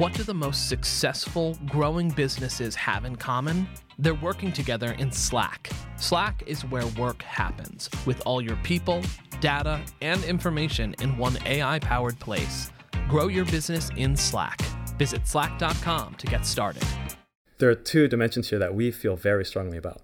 What 0.00 0.14
do 0.14 0.22
the 0.22 0.32
most 0.32 0.66
successful 0.66 1.58
growing 1.66 2.08
businesses 2.08 2.74
have 2.74 3.04
in 3.04 3.16
common? 3.16 3.68
They're 3.98 4.14
working 4.14 4.50
together 4.50 4.92
in 4.92 5.12
Slack. 5.12 5.68
Slack 5.98 6.42
is 6.46 6.64
where 6.64 6.86
work 6.98 7.20
happens, 7.20 7.90
with 8.06 8.22
all 8.24 8.40
your 8.40 8.56
people, 8.62 9.02
data, 9.42 9.78
and 10.00 10.24
information 10.24 10.94
in 11.02 11.18
one 11.18 11.36
AI 11.44 11.80
powered 11.80 12.18
place. 12.18 12.70
Grow 13.10 13.28
your 13.28 13.44
business 13.44 13.90
in 13.98 14.16
Slack. 14.16 14.62
Visit 14.96 15.28
slack.com 15.28 16.14
to 16.14 16.26
get 16.26 16.46
started. 16.46 16.82
There 17.58 17.68
are 17.68 17.74
two 17.74 18.08
dimensions 18.08 18.48
here 18.48 18.58
that 18.58 18.74
we 18.74 18.90
feel 18.90 19.16
very 19.16 19.44
strongly 19.44 19.76
about. 19.76 20.00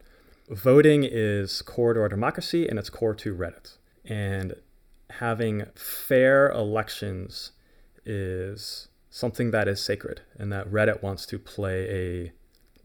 Voting 0.51 1.09
is 1.11 1.63
core 1.63 1.95
to 1.95 2.01
our 2.01 2.11
democracy 2.11 2.69
and 2.69 2.79
it's 2.79 2.91
core 2.91 3.15
to 3.15 3.35
Reddit. 3.35 3.79
And 4.05 4.57
having 5.09 5.65
fair 5.75 6.51
elections 6.51 7.53
is 8.05 8.89
something 9.17 9.51
that 9.51 9.67
is 9.67 9.81
sacred 9.81 10.21
and 10.39 10.53
that 10.53 10.71
Reddit 10.71 11.03
wants 11.03 11.25
to 11.25 11.39
play 11.39 12.33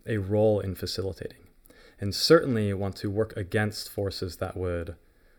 a, 0.07 0.13
a 0.13 0.17
role 0.17 0.61
in 0.61 0.75
facilitating. 0.75 1.39
And 1.99 2.15
certainly 2.15 2.73
want 2.73 2.95
to 2.97 3.11
work 3.11 3.35
against 3.35 3.89
forces 3.89 4.37
that 4.37 4.55
would 4.55 4.95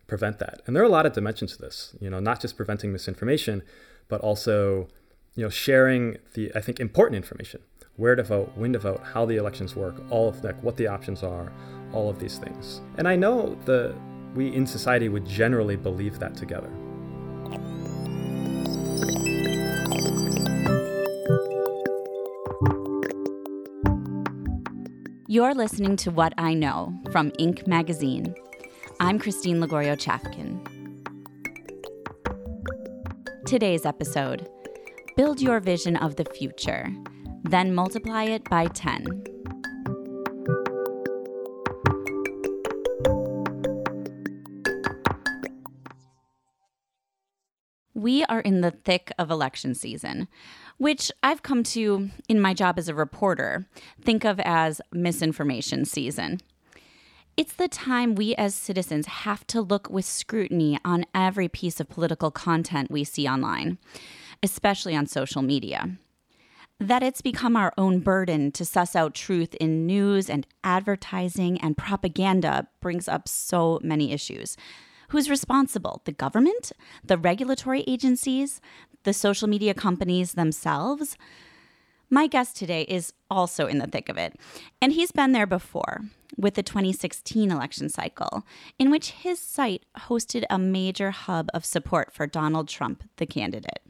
prevent 0.06 0.38
that. 0.40 0.60
And 0.66 0.76
there 0.76 0.82
are 0.82 0.86
a 0.86 0.90
lot 0.90 1.06
of 1.06 1.14
dimensions 1.14 1.56
to 1.56 1.62
this, 1.62 1.96
you 1.98 2.10
know, 2.10 2.20
not 2.20 2.42
just 2.42 2.58
preventing 2.58 2.92
misinformation, 2.92 3.62
but 4.08 4.20
also, 4.20 4.86
you 5.34 5.42
know, 5.42 5.48
sharing 5.48 6.18
the 6.34 6.52
I 6.54 6.60
think 6.60 6.78
important 6.78 7.16
information. 7.16 7.62
Where 7.96 8.14
to 8.14 8.22
vote, 8.22 8.52
when 8.54 8.74
to 8.74 8.78
vote, 8.78 9.00
how 9.14 9.24
the 9.24 9.36
elections 9.36 9.74
work, 9.74 9.96
all 10.10 10.28
of 10.28 10.44
like 10.44 10.62
what 10.62 10.76
the 10.76 10.88
options 10.88 11.22
are, 11.22 11.50
all 11.94 12.10
of 12.10 12.18
these 12.18 12.36
things. 12.36 12.82
And 12.98 13.08
I 13.08 13.16
know 13.16 13.56
the 13.64 13.94
we 14.34 14.54
in 14.54 14.66
society 14.66 15.08
would 15.08 15.26
generally 15.26 15.76
believe 15.76 16.18
that 16.18 16.36
together. 16.36 16.70
You're 25.32 25.54
listening 25.54 25.96
to 25.96 26.10
What 26.10 26.34
I 26.36 26.52
Know 26.52 26.92
from 27.10 27.30
Inc. 27.40 27.66
magazine. 27.66 28.34
I'm 29.00 29.18
Christine 29.18 29.62
Lagorio 29.62 29.96
Chafkin. 29.96 30.60
Today's 33.46 33.86
episode 33.86 34.46
Build 35.16 35.40
your 35.40 35.58
vision 35.58 35.96
of 35.96 36.16
the 36.16 36.26
future, 36.26 36.86
then 37.44 37.74
multiply 37.74 38.24
it 38.24 38.44
by 38.50 38.66
10. 38.66 39.31
We 48.02 48.24
are 48.24 48.40
in 48.40 48.62
the 48.62 48.72
thick 48.72 49.12
of 49.16 49.30
election 49.30 49.76
season, 49.76 50.26
which 50.76 51.12
I've 51.22 51.44
come 51.44 51.62
to, 51.62 52.10
in 52.28 52.40
my 52.40 52.52
job 52.52 52.76
as 52.76 52.88
a 52.88 52.96
reporter, 52.96 53.68
think 54.00 54.24
of 54.24 54.40
as 54.40 54.80
misinformation 54.92 55.84
season. 55.84 56.40
It's 57.36 57.52
the 57.52 57.68
time 57.68 58.16
we 58.16 58.34
as 58.34 58.56
citizens 58.56 59.06
have 59.06 59.46
to 59.46 59.60
look 59.60 59.88
with 59.88 60.04
scrutiny 60.04 60.80
on 60.84 61.06
every 61.14 61.46
piece 61.46 61.78
of 61.78 61.88
political 61.88 62.32
content 62.32 62.90
we 62.90 63.04
see 63.04 63.28
online, 63.28 63.78
especially 64.42 64.96
on 64.96 65.06
social 65.06 65.40
media. 65.40 65.96
That 66.80 67.04
it's 67.04 67.22
become 67.22 67.54
our 67.54 67.72
own 67.78 68.00
burden 68.00 68.50
to 68.52 68.64
suss 68.64 68.96
out 68.96 69.14
truth 69.14 69.54
in 69.60 69.86
news 69.86 70.28
and 70.28 70.44
advertising 70.64 71.60
and 71.60 71.76
propaganda 71.76 72.66
brings 72.80 73.06
up 73.06 73.28
so 73.28 73.78
many 73.80 74.10
issues. 74.10 74.56
Who's 75.12 75.28
responsible? 75.28 76.00
The 76.06 76.12
government? 76.12 76.72
The 77.04 77.18
regulatory 77.18 77.84
agencies? 77.86 78.62
The 79.02 79.12
social 79.12 79.46
media 79.46 79.74
companies 79.74 80.32
themselves? 80.32 81.18
My 82.08 82.26
guest 82.26 82.56
today 82.56 82.84
is 82.88 83.12
also 83.30 83.66
in 83.66 83.76
the 83.76 83.86
thick 83.86 84.08
of 84.08 84.16
it, 84.16 84.40
and 84.80 84.94
he's 84.94 85.12
been 85.12 85.32
there 85.32 85.46
before 85.46 86.00
with 86.38 86.54
the 86.54 86.62
2016 86.62 87.50
election 87.50 87.90
cycle, 87.90 88.46
in 88.78 88.90
which 88.90 89.10
his 89.10 89.38
site 89.38 89.84
hosted 90.08 90.44
a 90.48 90.58
major 90.58 91.10
hub 91.10 91.50
of 91.52 91.66
support 91.66 92.10
for 92.10 92.26
Donald 92.26 92.68
Trump, 92.68 93.04
the 93.18 93.26
candidate. 93.26 93.82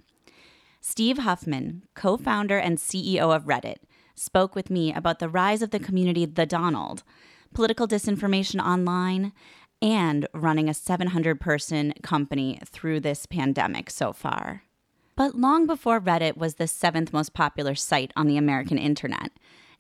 Steve 0.81 1.19
Huffman, 1.19 1.83
co 1.95 2.17
founder 2.17 2.59
and 2.59 2.79
CEO 2.79 3.33
of 3.33 3.45
Reddit, 3.45 3.77
spoke 4.17 4.57
with 4.57 4.71
me 4.71 4.93
about 4.93 5.21
the 5.21 5.29
rise 5.29 5.63
of 5.63 5.71
the 5.71 5.79
community 5.79 6.27
The 6.27 6.47
Donald, 6.47 7.05
political 7.55 7.87
disinformation 7.87 8.61
online, 8.61 9.33
and 9.83 10.29
running 10.33 10.69
a 10.69 10.75
700 10.75 11.41
person 11.41 11.93
company 12.03 12.61
through 12.65 13.01
this 13.01 13.27
pandemic 13.27 13.91
so 13.91 14.13
far. 14.13 14.63
But 15.17 15.35
long 15.35 15.67
before 15.67 16.01
Reddit 16.01 16.37
was 16.37 16.55
the 16.55 16.69
seventh 16.69 17.13
most 17.13 17.35
popular 17.35 17.75
site 17.75 18.13
on 18.17 18.29
the 18.29 18.37
American 18.39 18.79
internet, 18.79 19.33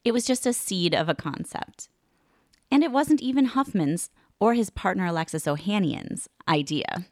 it 0.04 0.12
was 0.12 0.26
just 0.26 0.44
a 0.44 0.52
seed 0.52 0.94
of 0.94 1.08
a 1.08 1.14
concept. 1.14 1.88
And 2.70 2.82
it 2.82 2.90
wasn't 2.90 3.22
even 3.22 3.46
Huffman's 3.46 4.10
or 4.40 4.54
his 4.54 4.70
partner 4.70 5.06
Alexis 5.06 5.46
Ohanian's 5.46 6.28
idea. 6.48 7.06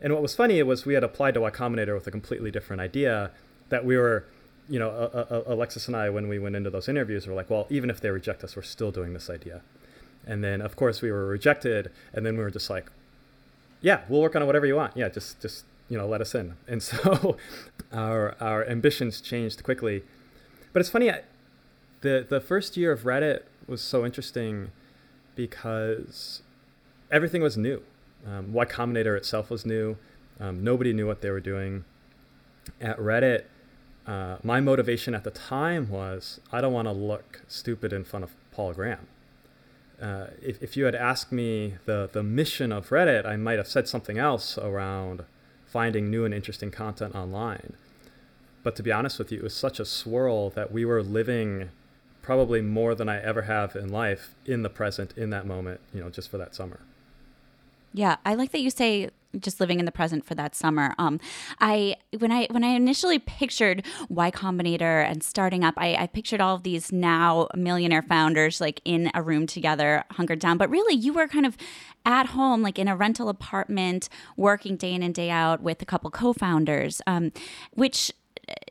And 0.00 0.12
what 0.12 0.20
was 0.20 0.34
funny 0.34 0.60
was 0.62 0.84
we 0.84 0.94
had 0.94 1.04
applied 1.04 1.34
to 1.34 1.40
Y 1.40 1.50
Combinator 1.50 1.94
with 1.94 2.08
a 2.08 2.10
completely 2.10 2.50
different 2.50 2.82
idea 2.82 3.30
that 3.68 3.84
we 3.84 3.96
were, 3.96 4.26
you 4.68 4.78
know, 4.78 5.44
Alexis 5.46 5.86
and 5.86 5.96
I, 5.96 6.10
when 6.10 6.28
we 6.28 6.38
went 6.38 6.56
into 6.56 6.68
those 6.68 6.88
interviews, 6.88 7.26
were 7.26 7.34
like, 7.34 7.48
well, 7.48 7.66
even 7.70 7.90
if 7.90 8.00
they 8.00 8.10
reject 8.10 8.42
us, 8.42 8.56
we're 8.56 8.62
still 8.62 8.90
doing 8.90 9.14
this 9.14 9.30
idea. 9.30 9.62
And 10.26 10.42
then, 10.42 10.60
of 10.60 10.76
course, 10.76 11.02
we 11.02 11.10
were 11.10 11.26
rejected. 11.26 11.90
And 12.12 12.24
then 12.24 12.36
we 12.36 12.42
were 12.42 12.50
just 12.50 12.70
like, 12.70 12.90
yeah, 13.80 14.00
we'll 14.08 14.22
work 14.22 14.34
on 14.34 14.46
whatever 14.46 14.66
you 14.66 14.76
want. 14.76 14.96
Yeah, 14.96 15.08
just, 15.08 15.40
just 15.40 15.64
you 15.88 15.98
know, 15.98 16.06
let 16.06 16.20
us 16.20 16.34
in. 16.34 16.54
And 16.66 16.82
so 16.82 17.36
our, 17.92 18.34
our 18.40 18.64
ambitions 18.66 19.20
changed 19.20 19.62
quickly. 19.62 20.02
But 20.72 20.80
it's 20.80 20.90
funny, 20.90 21.10
the, 22.00 22.26
the 22.28 22.40
first 22.40 22.76
year 22.76 22.92
of 22.92 23.02
Reddit 23.02 23.42
was 23.66 23.80
so 23.80 24.04
interesting 24.04 24.70
because 25.36 26.42
everything 27.10 27.42
was 27.42 27.56
new. 27.56 27.82
Um, 28.26 28.52
y 28.52 28.64
Combinator 28.64 29.16
itself 29.16 29.50
was 29.50 29.66
new. 29.66 29.96
Um, 30.40 30.64
nobody 30.64 30.92
knew 30.92 31.06
what 31.06 31.20
they 31.20 31.30
were 31.30 31.40
doing. 31.40 31.84
At 32.80 32.98
Reddit, 32.98 33.44
uh, 34.06 34.36
my 34.42 34.60
motivation 34.60 35.14
at 35.14 35.24
the 35.24 35.30
time 35.30 35.88
was 35.90 36.40
I 36.50 36.60
don't 36.60 36.72
want 36.72 36.88
to 36.88 36.92
look 36.92 37.42
stupid 37.46 37.92
in 37.92 38.04
front 38.04 38.24
of 38.24 38.34
Paul 38.50 38.72
Graham 38.72 39.06
uh, 40.00 40.26
if, 40.42 40.62
if 40.62 40.76
you 40.76 40.84
had 40.84 40.94
asked 40.94 41.32
me 41.32 41.74
the, 41.84 42.08
the 42.12 42.22
mission 42.22 42.72
of 42.72 42.88
Reddit, 42.88 43.24
I 43.24 43.36
might 43.36 43.58
have 43.58 43.68
said 43.68 43.88
something 43.88 44.18
else 44.18 44.58
around 44.58 45.24
finding 45.66 46.10
new 46.10 46.24
and 46.24 46.34
interesting 46.34 46.70
content 46.70 47.14
online. 47.14 47.74
But 48.62 48.76
to 48.76 48.82
be 48.82 48.92
honest 48.92 49.18
with 49.18 49.30
you, 49.30 49.38
it 49.38 49.44
was 49.44 49.54
such 49.54 49.78
a 49.78 49.84
swirl 49.84 50.50
that 50.50 50.72
we 50.72 50.84
were 50.84 51.02
living 51.02 51.70
probably 52.22 52.62
more 52.62 52.94
than 52.94 53.08
I 53.08 53.20
ever 53.22 53.42
have 53.42 53.76
in 53.76 53.90
life 53.90 54.34
in 54.46 54.62
the 54.62 54.70
present, 54.70 55.12
in 55.16 55.30
that 55.30 55.46
moment, 55.46 55.80
you 55.92 56.00
know, 56.00 56.08
just 56.08 56.30
for 56.30 56.38
that 56.38 56.54
summer. 56.54 56.80
Yeah, 57.94 58.16
I 58.26 58.34
like 58.34 58.50
that 58.50 58.60
you 58.60 58.70
say 58.70 59.10
just 59.40 59.60
living 59.60 59.78
in 59.78 59.84
the 59.84 59.92
present 59.92 60.24
for 60.24 60.34
that 60.34 60.54
summer. 60.54 60.94
Um, 60.98 61.20
I 61.60 61.96
when 62.18 62.32
I 62.32 62.46
when 62.50 62.64
I 62.64 62.68
initially 62.68 63.20
pictured 63.20 63.84
Y 64.08 64.30
Combinator 64.32 65.08
and 65.08 65.22
starting 65.22 65.62
up, 65.62 65.74
I, 65.76 65.94
I 65.94 66.06
pictured 66.08 66.40
all 66.40 66.56
of 66.56 66.64
these 66.64 66.90
now 66.90 67.48
millionaire 67.54 68.02
founders 68.02 68.60
like 68.60 68.80
in 68.84 69.12
a 69.14 69.22
room 69.22 69.46
together, 69.46 70.04
hunkered 70.10 70.40
down. 70.40 70.58
But 70.58 70.70
really, 70.70 70.94
you 70.94 71.12
were 71.12 71.28
kind 71.28 71.46
of 71.46 71.56
at 72.04 72.26
home, 72.26 72.62
like 72.62 72.80
in 72.80 72.88
a 72.88 72.96
rental 72.96 73.28
apartment, 73.28 74.08
working 74.36 74.76
day 74.76 74.92
in 74.92 75.02
and 75.02 75.14
day 75.14 75.30
out 75.30 75.62
with 75.62 75.80
a 75.80 75.86
couple 75.86 76.10
co-founders, 76.10 77.00
um, 77.06 77.30
which 77.74 78.12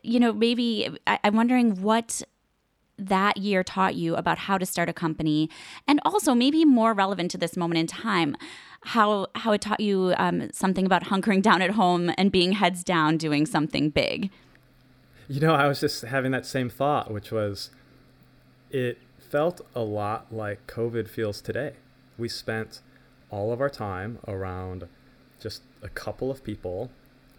you 0.02 0.20
know 0.20 0.34
maybe 0.34 0.98
I, 1.06 1.18
I'm 1.24 1.34
wondering 1.34 1.80
what 1.80 2.22
that 2.96 3.36
year 3.36 3.64
taught 3.64 3.94
you 3.96 4.14
about 4.14 4.38
how 4.38 4.56
to 4.56 4.64
start 4.64 4.88
a 4.88 4.92
company 4.92 5.50
and 5.88 6.00
also 6.04 6.34
maybe 6.34 6.64
more 6.64 6.94
relevant 6.94 7.30
to 7.32 7.38
this 7.38 7.56
moment 7.56 7.78
in 7.78 7.86
time 7.86 8.36
how 8.84 9.26
how 9.34 9.52
it 9.52 9.60
taught 9.60 9.80
you 9.80 10.14
um, 10.18 10.50
something 10.52 10.86
about 10.86 11.04
hunkering 11.04 11.42
down 11.42 11.62
at 11.62 11.70
home 11.70 12.12
and 12.16 12.30
being 12.30 12.52
heads 12.52 12.84
down 12.84 13.16
doing 13.16 13.46
something 13.46 13.90
big. 13.90 14.30
You 15.28 15.40
know, 15.40 15.54
I 15.54 15.66
was 15.68 15.80
just 15.80 16.02
having 16.02 16.32
that 16.32 16.44
same 16.44 16.68
thought, 16.68 17.10
which 17.10 17.32
was 17.32 17.70
it 18.70 18.98
felt 19.18 19.62
a 19.74 19.80
lot 19.80 20.26
like 20.30 20.66
COVID 20.66 21.08
feels 21.08 21.40
today. 21.40 21.74
We 22.18 22.28
spent 22.28 22.80
all 23.30 23.52
of 23.52 23.60
our 23.60 23.70
time 23.70 24.18
around 24.28 24.86
just 25.40 25.62
a 25.82 25.88
couple 25.88 26.30
of 26.30 26.44
people 26.44 26.90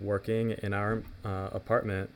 working 0.01 0.51
in 0.51 0.73
our 0.73 1.03
uh, 1.23 1.49
apartment 1.53 2.09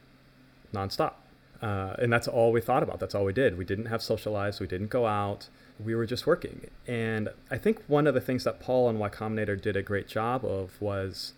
nonstop. 0.74 1.14
Uh, 1.62 1.96
and 2.00 2.12
that's 2.12 2.28
all 2.28 2.52
we 2.52 2.62
thought 2.62 2.84
about. 2.84 3.00
That's 3.00 3.14
all 3.14 3.26
we 3.26 3.34
did. 3.34 3.58
We 3.58 3.66
didn't 3.66 3.88
have 3.88 4.02
social 4.02 4.32
lives. 4.32 4.60
We 4.60 4.68
didn't 4.68 4.90
go 4.90 5.06
out 5.06 5.50
we 5.80 5.96
were 5.96 6.06
just 6.06 6.28
working. 6.28 6.70
And 6.88 7.30
I 7.50 7.58
think 7.58 7.82
one 7.88 8.06
of 8.06 8.14
the 8.14 8.22
things 8.22 8.44
that 8.44 8.60
Paul 8.60 8.90
and 8.90 9.00
Y 9.00 9.10
Combinator 9.10 9.60
did 9.60 9.76
a 9.76 9.82
great 9.82 10.08
job 10.08 10.44
of 10.44 10.80
was 10.82 11.34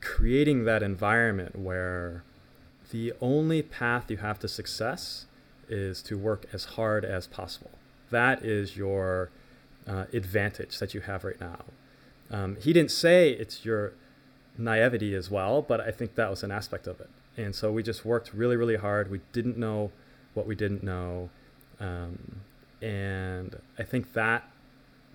creating 0.00 0.64
that 0.64 0.82
environment 0.82 1.58
where 1.58 2.22
the 2.90 3.12
only 3.20 3.60
path 3.60 4.10
you 4.10 4.16
have 4.18 4.38
to 4.40 4.48
success 4.48 5.26
is 5.68 6.00
to 6.02 6.16
work 6.16 6.46
as 6.52 6.64
hard 6.64 7.04
as 7.04 7.26
possible. 7.26 7.70
That 8.10 8.42
is 8.42 8.76
your 8.76 9.28
uh, 9.86 10.06
advantage 10.14 10.78
that 10.78 10.94
you 10.94 11.00
have 11.02 11.24
right 11.24 11.38
now. 11.38 11.64
Um, 12.30 12.56
he 12.60 12.72
didn't 12.72 12.90
say 12.90 13.30
it's 13.30 13.66
your 13.66 13.92
naivety 14.56 15.14
as 15.14 15.30
well, 15.30 15.60
but 15.60 15.80
I 15.80 15.90
think 15.90 16.14
that 16.14 16.30
was 16.30 16.42
an 16.42 16.50
aspect 16.50 16.86
of 16.86 17.00
it. 17.00 17.10
And 17.38 17.54
so 17.54 17.72
we 17.72 17.82
just 17.82 18.04
worked 18.04 18.34
really, 18.34 18.56
really 18.56 18.76
hard. 18.76 19.10
We 19.10 19.20
didn't 19.32 19.56
know 19.56 19.92
what 20.34 20.46
we 20.46 20.54
didn't 20.54 20.82
know. 20.82 21.30
Um, 21.80 22.40
and 22.82 23.56
I 23.78 23.84
think 23.84 24.12
that 24.12 24.50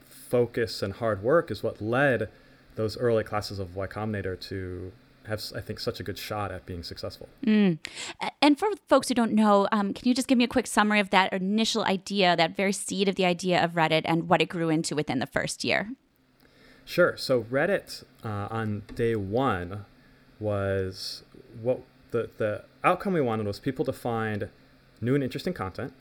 focus 0.05 0.81
and 0.81 0.93
hard 0.93 1.21
work 1.21 1.51
is 1.51 1.61
what 1.61 1.81
led 1.81 2.29
those 2.75 2.97
early 2.97 3.23
classes 3.23 3.59
of 3.59 3.75
Y 3.75 3.85
Combinator 3.87 4.39
to 4.49 4.91
have, 5.27 5.43
I 5.55 5.61
think, 5.61 5.79
such 5.79 5.99
a 5.99 6.03
good 6.03 6.17
shot 6.17 6.51
at 6.51 6.65
being 6.65 6.81
successful. 6.81 7.29
Mm. 7.45 7.77
And 8.41 8.57
for 8.57 8.69
folks 8.87 9.09
who 9.09 9.13
don't 9.13 9.33
know, 9.33 9.67
um, 9.71 9.93
can 9.93 10.07
you 10.07 10.15
just 10.15 10.27
give 10.27 10.37
me 10.37 10.43
a 10.43 10.47
quick 10.47 10.67
summary 10.67 10.99
of 10.99 11.09
that 11.11 11.31
initial 11.33 11.83
idea, 11.83 12.35
that 12.35 12.55
very 12.55 12.73
seed 12.73 13.07
of 13.07 13.15
the 13.15 13.25
idea 13.25 13.63
of 13.63 13.73
Reddit, 13.73 14.01
and 14.05 14.27
what 14.27 14.41
it 14.41 14.49
grew 14.49 14.69
into 14.69 14.95
within 14.95 15.19
the 15.19 15.27
first 15.27 15.63
year? 15.63 15.91
Sure. 16.85 17.15
So 17.15 17.43
Reddit 17.43 18.03
uh, 18.23 18.47
on 18.49 18.83
day 18.95 19.15
one 19.15 19.85
was 20.39 21.23
what 21.61 21.81
the 22.13 22.30
the 22.38 22.63
outcome 22.83 23.12
we 23.12 23.21
wanted 23.21 23.45
was 23.45 23.60
people 23.60 23.83
to 23.83 23.92
find 23.92 24.50
new 25.01 25.15
and 25.15 25.24
interesting 25.24 25.54
content, 25.54 25.94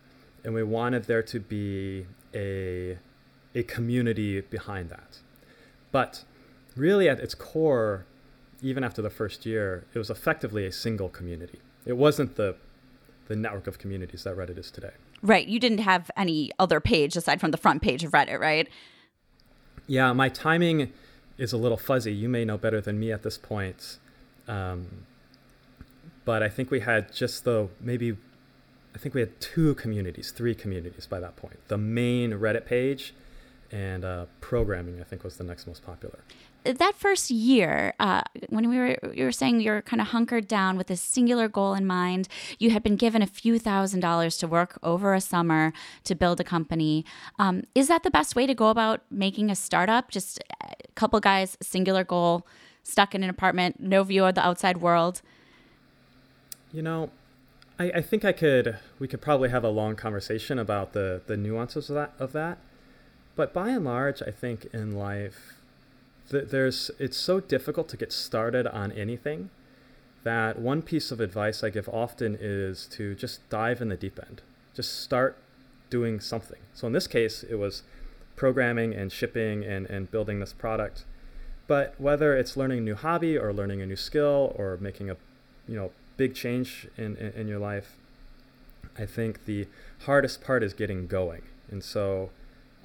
and 0.44 0.54
we 0.54 0.62
wanted 0.62 1.04
there 1.04 1.22
to 1.24 1.40
be 1.40 2.06
a 2.32 2.98
a 3.54 3.64
community 3.64 4.40
behind 4.40 4.88
that. 4.90 5.18
But 5.90 6.24
really, 6.76 7.08
at 7.08 7.18
its 7.18 7.34
core, 7.34 8.06
even 8.62 8.84
after 8.84 9.02
the 9.02 9.10
first 9.10 9.44
year, 9.44 9.84
it 9.92 9.98
was 9.98 10.10
effectively 10.10 10.64
a 10.64 10.72
single 10.72 11.08
community. 11.08 11.60
It 11.84 11.96
wasn't 11.96 12.36
the 12.36 12.54
the 13.26 13.34
network 13.34 13.66
of 13.66 13.78
communities 13.78 14.24
that 14.24 14.36
Reddit 14.36 14.58
is 14.58 14.70
today. 14.70 14.92
Right. 15.22 15.46
You 15.46 15.60
didn't 15.60 15.78
have 15.78 16.10
any 16.16 16.50
other 16.58 16.80
page 16.80 17.16
aside 17.16 17.40
from 17.40 17.52
the 17.52 17.56
front 17.56 17.80
page 17.80 18.02
of 18.04 18.12
Reddit, 18.12 18.40
right? 18.40 18.68
Yeah, 19.86 20.12
my 20.12 20.28
timing 20.28 20.92
is 21.38 21.52
a 21.52 21.56
little 21.56 21.76
fuzzy. 21.78 22.12
You 22.12 22.28
may 22.28 22.44
know 22.44 22.58
better 22.58 22.80
than 22.80 22.98
me 22.98 23.12
at 23.12 23.22
this 23.22 23.38
point. 23.38 23.98
Um, 24.48 25.06
but 26.24 26.42
I 26.42 26.48
think 26.48 26.70
we 26.70 26.80
had 26.80 27.12
just 27.12 27.44
the 27.44 27.68
maybe, 27.80 28.16
I 28.94 28.98
think 28.98 29.14
we 29.14 29.20
had 29.20 29.40
two 29.40 29.74
communities, 29.74 30.30
three 30.30 30.54
communities 30.54 31.06
by 31.06 31.20
that 31.20 31.36
point. 31.36 31.58
The 31.68 31.78
main 31.78 32.32
Reddit 32.32 32.66
page 32.66 33.14
and 33.70 34.04
uh, 34.04 34.26
programming, 34.40 35.00
I 35.00 35.04
think, 35.04 35.24
was 35.24 35.36
the 35.36 35.44
next 35.44 35.66
most 35.66 35.84
popular 35.84 36.20
that 36.64 36.94
first 36.94 37.30
year, 37.30 37.94
uh, 37.98 38.22
when 38.48 38.68
we 38.68 38.78
were 38.78 38.96
you 39.12 39.24
were 39.24 39.32
saying 39.32 39.60
you're 39.60 39.82
kind 39.82 40.00
of 40.00 40.08
hunkered 40.08 40.46
down 40.46 40.76
with 40.76 40.90
a 40.90 40.96
singular 40.96 41.48
goal 41.48 41.74
in 41.74 41.86
mind, 41.86 42.28
you 42.58 42.70
had 42.70 42.82
been 42.82 42.96
given 42.96 43.22
a 43.22 43.26
few 43.26 43.58
thousand 43.58 44.00
dollars 44.00 44.36
to 44.38 44.46
work 44.46 44.78
over 44.82 45.14
a 45.14 45.20
summer 45.20 45.72
to 46.04 46.14
build 46.14 46.40
a 46.40 46.44
company. 46.44 47.04
Um, 47.38 47.64
is 47.74 47.88
that 47.88 48.02
the 48.04 48.10
best 48.10 48.36
way 48.36 48.46
to 48.46 48.54
go 48.54 48.68
about 48.68 49.02
making 49.10 49.50
a 49.50 49.56
startup? 49.56 50.10
Just 50.10 50.42
a 50.62 50.74
couple 50.94 51.18
guys, 51.20 51.56
singular 51.60 52.04
goal, 52.04 52.46
stuck 52.84 53.14
in 53.14 53.22
an 53.22 53.30
apartment, 53.30 53.80
no 53.80 54.04
view 54.04 54.24
of 54.24 54.34
the 54.34 54.46
outside 54.46 54.78
world. 54.78 55.22
You 56.72 56.82
know, 56.82 57.10
I, 57.78 57.90
I 57.96 58.02
think 58.02 58.24
I 58.24 58.32
could. 58.32 58.78
We 58.98 59.08
could 59.08 59.20
probably 59.20 59.50
have 59.50 59.64
a 59.64 59.68
long 59.68 59.96
conversation 59.96 60.58
about 60.58 60.92
the 60.92 61.22
the 61.26 61.36
nuances 61.36 61.90
of 61.90 61.96
that 61.96 62.12
of 62.18 62.32
that. 62.32 62.58
But 63.36 63.52
by 63.52 63.70
and 63.70 63.84
large, 63.84 64.22
I 64.22 64.30
think 64.30 64.66
in 64.72 64.92
life 64.92 65.54
there's 66.30 66.90
it's 66.98 67.16
so 67.16 67.40
difficult 67.40 67.88
to 67.90 67.96
get 67.96 68.12
started 68.12 68.66
on 68.66 68.92
anything 68.92 69.50
that 70.24 70.58
one 70.58 70.82
piece 70.82 71.10
of 71.10 71.20
advice 71.20 71.64
I 71.64 71.70
give 71.70 71.88
often 71.88 72.38
is 72.40 72.86
to 72.92 73.14
just 73.14 73.48
dive 73.50 73.80
in 73.82 73.88
the 73.88 73.96
deep 73.96 74.18
end. 74.24 74.40
Just 74.74 75.00
start 75.00 75.36
doing 75.90 76.20
something. 76.20 76.60
So 76.74 76.86
in 76.86 76.92
this 76.92 77.06
case, 77.06 77.42
it 77.42 77.56
was 77.56 77.82
programming 78.36 78.94
and 78.94 79.10
shipping 79.12 79.64
and, 79.64 79.86
and 79.86 80.10
building 80.10 80.38
this 80.40 80.52
product. 80.52 81.04
But 81.66 81.94
whether 81.98 82.36
it's 82.36 82.56
learning 82.56 82.78
a 82.78 82.82
new 82.82 82.94
hobby 82.94 83.36
or 83.36 83.52
learning 83.52 83.82
a 83.82 83.86
new 83.86 83.96
skill 83.96 84.54
or 84.56 84.78
making 84.80 85.10
a 85.10 85.16
you 85.68 85.76
know 85.76 85.90
big 86.22 86.34
change 86.36 86.86
in, 86.96 87.16
in, 87.16 87.32
in 87.32 87.48
your 87.48 87.58
life, 87.58 87.96
I 88.96 89.06
think 89.06 89.44
the 89.44 89.66
hardest 90.06 90.40
part 90.40 90.62
is 90.62 90.72
getting 90.72 91.08
going. 91.08 91.42
And 91.68 91.82
so 91.82 92.30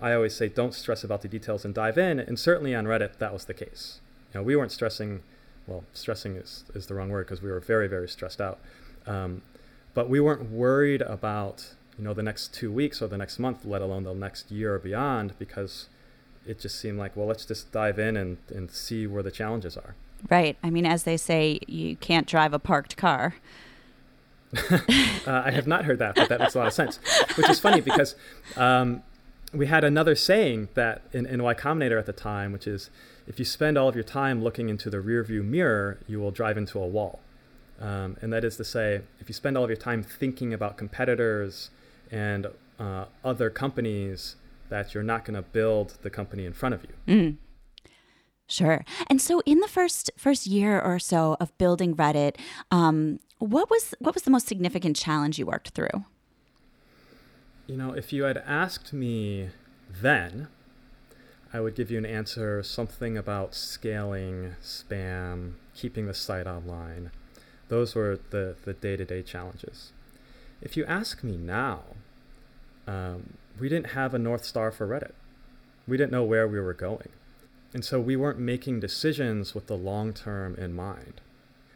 I 0.01 0.13
always 0.13 0.35
say 0.35 0.47
don't 0.47 0.73
stress 0.73 1.03
about 1.03 1.21
the 1.21 1.27
details 1.27 1.63
and 1.63 1.71
dive 1.71 1.99
in. 1.99 2.19
And 2.19 2.39
certainly 2.39 2.73
on 2.73 2.85
Reddit, 2.85 3.19
that 3.19 3.31
was 3.31 3.45
the 3.45 3.53
case. 3.53 3.99
You 4.33 4.39
know, 4.39 4.43
we 4.43 4.55
weren't 4.55 4.71
stressing. 4.71 5.21
Well, 5.67 5.83
stressing 5.93 6.35
is, 6.35 6.63
is 6.73 6.87
the 6.87 6.95
wrong 6.95 7.09
word 7.09 7.27
because 7.27 7.43
we 7.43 7.51
were 7.51 7.59
very, 7.59 7.87
very 7.87 8.09
stressed 8.09 8.41
out. 8.41 8.57
Um, 9.05 9.43
but 9.93 10.09
we 10.09 10.19
weren't 10.19 10.49
worried 10.49 11.03
about 11.03 11.73
you 11.97 12.03
know 12.03 12.13
the 12.13 12.23
next 12.23 12.53
two 12.53 12.71
weeks 12.71 13.01
or 13.01 13.07
the 13.07 13.17
next 13.17 13.37
month, 13.37 13.65
let 13.65 13.81
alone 13.81 14.03
the 14.03 14.13
next 14.13 14.51
year 14.51 14.75
or 14.75 14.79
beyond, 14.79 15.33
because 15.37 15.89
it 16.47 16.59
just 16.59 16.79
seemed 16.79 16.97
like 16.97 17.15
well, 17.15 17.27
let's 17.27 17.45
just 17.45 17.71
dive 17.71 17.99
in 17.99 18.17
and, 18.17 18.37
and 18.49 18.71
see 18.71 19.05
where 19.05 19.23
the 19.23 19.31
challenges 19.31 19.77
are. 19.77 19.95
Right. 20.29 20.57
I 20.63 20.69
mean, 20.69 20.85
as 20.85 21.03
they 21.03 21.17
say, 21.17 21.59
you 21.67 21.95
can't 21.97 22.27
drive 22.27 22.53
a 22.53 22.59
parked 22.59 22.97
car. 22.97 23.35
uh, 24.71 24.79
I 25.27 25.51
have 25.51 25.67
not 25.67 25.85
heard 25.85 25.99
that, 25.99 26.15
but 26.15 26.29
that 26.29 26.39
makes 26.39 26.55
a 26.55 26.59
lot 26.59 26.67
of 26.67 26.73
sense. 26.73 26.99
Which 27.35 27.49
is 27.49 27.59
funny 27.59 27.81
because 27.81 28.15
um, 28.55 29.03
we 29.53 29.67
had 29.67 29.83
another 29.83 30.15
saying 30.15 30.69
that 30.73 31.03
in, 31.13 31.25
in 31.25 31.43
Y 31.43 31.53
Combinator 31.53 31.99
at 31.99 32.05
the 32.05 32.13
time, 32.13 32.51
which 32.51 32.67
is 32.67 32.89
if 33.27 33.39
you 33.39 33.45
spend 33.45 33.77
all 33.77 33.89
of 33.89 33.95
your 33.95 34.03
time 34.03 34.41
looking 34.41 34.69
into 34.69 34.89
the 34.89 34.97
rearview 34.97 35.43
mirror, 35.43 35.99
you 36.07 36.19
will 36.19 36.31
drive 36.31 36.57
into 36.57 36.79
a 36.79 36.87
wall. 36.87 37.19
Um, 37.79 38.17
and 38.21 38.33
that 38.33 38.43
is 38.43 38.57
to 38.57 38.63
say, 38.63 39.01
if 39.19 39.29
you 39.29 39.33
spend 39.33 39.57
all 39.57 39.63
of 39.63 39.69
your 39.69 39.77
time 39.77 40.01
thinking 40.01 40.53
about 40.53 40.77
competitors 40.77 41.69
and 42.09 42.47
uh, 42.79 43.05
other 43.23 43.49
companies, 43.49 44.35
that 44.69 44.93
you're 44.93 45.03
not 45.03 45.25
going 45.25 45.35
to 45.35 45.41
build 45.41 45.97
the 46.01 46.09
company 46.09 46.45
in 46.45 46.53
front 46.53 46.75
of 46.75 46.83
you. 46.83 47.13
Mm. 47.13 47.35
Sure. 48.47 48.85
And 49.07 49.21
so, 49.21 49.41
in 49.45 49.59
the 49.59 49.67
first 49.67 50.09
first 50.17 50.47
year 50.47 50.79
or 50.79 50.99
so 50.99 51.35
of 51.39 51.55
building 51.57 51.95
Reddit, 51.95 52.37
um, 52.71 53.19
what 53.39 53.69
was 53.69 53.93
what 53.99 54.13
was 54.13 54.23
the 54.23 54.31
most 54.31 54.47
significant 54.47 54.95
challenge 54.95 55.37
you 55.37 55.45
worked 55.45 55.69
through? 55.69 56.05
You 57.67 57.75
know, 57.75 57.91
if 57.91 58.13
you 58.13 58.23
had 58.23 58.37
asked 58.37 58.93
me 58.93 59.49
then, 60.01 60.47
I 61.53 61.59
would 61.59 61.75
give 61.75 61.91
you 61.91 61.97
an 61.97 62.05
answer 62.05 62.63
something 62.63 63.17
about 63.17 63.53
scaling, 63.53 64.55
spam, 64.63 65.53
keeping 65.75 66.07
the 66.07 66.13
site 66.13 66.47
online. 66.47 67.11
Those 67.67 67.95
were 67.95 68.19
the, 68.29 68.55
the 68.63 68.73
day-to-day 68.73 69.23
challenges. 69.23 69.91
If 70.61 70.77
you 70.77 70.85
ask 70.85 71.23
me 71.23 71.35
now, 71.35 71.81
um, 72.87 73.33
we 73.59 73.67
didn't 73.67 73.87
have 73.87 74.13
a 74.13 74.19
North 74.19 74.45
Star 74.45 74.71
for 74.71 74.87
Reddit. 74.87 75.11
We 75.85 75.97
didn't 75.97 76.11
know 76.11 76.23
where 76.23 76.47
we 76.47 76.59
were 76.59 76.73
going. 76.73 77.09
And 77.73 77.83
so 77.83 77.99
we 77.99 78.15
weren't 78.15 78.39
making 78.39 78.79
decisions 78.79 79.53
with 79.53 79.67
the 79.67 79.77
long 79.77 80.13
term 80.13 80.55
in 80.55 80.73
mind. 80.73 81.21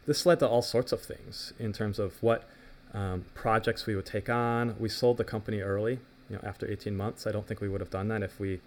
This 0.06 0.26
led 0.26 0.40
to 0.40 0.48
all 0.48 0.62
sorts 0.62 0.92
of 0.92 1.02
things 1.02 1.52
in 1.58 1.72
terms 1.72 1.98
of 1.98 2.20
what 2.22 2.48
um, 2.94 3.24
projects 3.34 3.86
we 3.86 3.94
would 3.94 4.06
take 4.06 4.28
on. 4.28 4.76
We 4.78 4.88
sold 4.88 5.16
the 5.16 5.24
company 5.24 5.60
early, 5.60 6.00
you 6.28 6.36
know, 6.36 6.40
after 6.42 6.70
18 6.70 6.96
months. 6.96 7.26
I 7.26 7.32
don't 7.32 7.46
think 7.46 7.60
we 7.60 7.68
would 7.68 7.80
have 7.80 7.90
done 7.90 8.08
that 8.08 8.22
if 8.22 8.40
we 8.40 8.60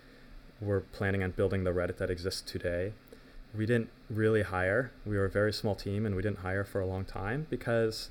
were 0.61 0.81
planning 0.81 1.23
on 1.23 1.31
building 1.31 1.63
the 1.63 1.71
Reddit 1.71 1.97
that 1.97 2.09
exists 2.09 2.41
today. 2.41 2.93
We 3.55 3.65
didn't 3.65 3.89
really 4.09 4.43
hire. 4.43 4.91
We 5.05 5.17
were 5.17 5.25
a 5.25 5.29
very 5.29 5.53
small 5.53 5.75
team 5.75 6.05
and 6.05 6.15
we 6.15 6.21
didn't 6.21 6.39
hire 6.39 6.63
for 6.63 6.81
a 6.81 6.85
long 6.85 7.05
time 7.05 7.47
because 7.49 8.09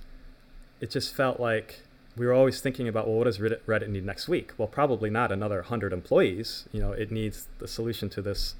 it 0.80 0.90
just 0.90 1.14
felt 1.14 1.40
like 1.40 1.80
we 2.16 2.26
were 2.26 2.32
always 2.32 2.60
thinking 2.60 2.86
about, 2.88 3.06
well, 3.06 3.16
what 3.16 3.24
does 3.24 3.38
Reddit 3.38 3.88
need 3.88 4.04
next 4.04 4.28
week? 4.28 4.52
Well, 4.56 4.68
probably 4.68 5.10
not 5.10 5.32
another 5.32 5.56
100 5.56 5.92
employees. 5.92 6.68
You 6.72 6.80
know, 6.80 6.92
it 6.92 7.10
needs 7.10 7.48
the 7.58 7.66
solution 7.66 8.08
to 8.10 8.22
this, 8.22 8.54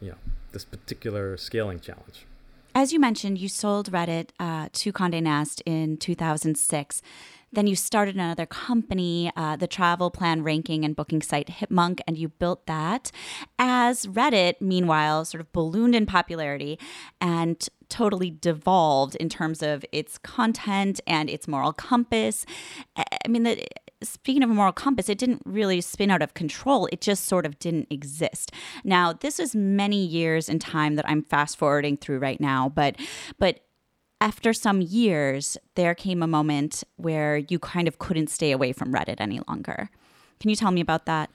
you 0.00 0.10
know, 0.10 0.16
this 0.52 0.64
particular 0.64 1.36
scaling 1.36 1.80
challenge. 1.80 2.26
As 2.74 2.92
you 2.92 3.00
mentioned, 3.00 3.38
you 3.38 3.48
sold 3.48 3.90
Reddit 3.90 4.30
uh, 4.38 4.68
to 4.72 4.92
Condé 4.92 5.22
Nast 5.22 5.62
in 5.66 5.96
2006. 5.96 7.02
Then 7.50 7.66
you 7.66 7.74
started 7.74 8.14
another 8.14 8.46
company, 8.46 9.32
uh, 9.34 9.56
the 9.56 9.66
travel 9.66 10.10
plan 10.10 10.42
ranking 10.42 10.84
and 10.84 10.94
booking 10.94 11.22
site 11.22 11.48
Hipmunk, 11.48 12.00
and 12.06 12.18
you 12.18 12.28
built 12.28 12.66
that. 12.66 13.10
As 13.58 14.06
Reddit, 14.06 14.60
meanwhile, 14.60 15.24
sort 15.24 15.40
of 15.40 15.50
ballooned 15.52 15.94
in 15.94 16.04
popularity 16.04 16.78
and 17.20 17.66
totally 17.88 18.30
devolved 18.30 19.14
in 19.16 19.30
terms 19.30 19.62
of 19.62 19.84
its 19.92 20.18
content 20.18 21.00
and 21.06 21.30
its 21.30 21.48
moral 21.48 21.72
compass. 21.72 22.44
I 22.96 23.28
mean, 23.28 23.44
the 23.44 23.66
speaking 24.02 24.42
of 24.42 24.50
a 24.50 24.54
moral 24.54 24.72
compass, 24.72 25.08
it 25.08 25.18
didn't 25.18 25.42
really 25.44 25.80
spin 25.80 26.10
out 26.10 26.22
of 26.22 26.34
control. 26.34 26.88
It 26.92 27.00
just 27.00 27.24
sort 27.24 27.46
of 27.46 27.58
didn't 27.58 27.88
exist. 27.90 28.52
Now, 28.84 29.12
this 29.12 29.38
is 29.38 29.54
many 29.54 30.04
years 30.04 30.48
in 30.48 30.58
time 30.58 30.96
that 30.96 31.08
I'm 31.08 31.22
fast 31.22 31.58
forwarding 31.58 31.96
through 31.96 32.18
right 32.18 32.40
now, 32.40 32.68
but 32.68 32.96
but 33.38 33.60
after 34.20 34.52
some 34.52 34.80
years, 34.80 35.56
there 35.76 35.94
came 35.94 36.22
a 36.22 36.26
moment 36.26 36.82
where 36.96 37.36
you 37.36 37.58
kind 37.58 37.86
of 37.86 37.98
couldn't 37.98 38.30
stay 38.30 38.50
away 38.50 38.72
from 38.72 38.92
Reddit 38.92 39.16
any 39.18 39.40
longer. 39.46 39.90
Can 40.40 40.50
you 40.50 40.56
tell 40.56 40.72
me 40.72 40.80
about 40.80 41.06
that? 41.06 41.30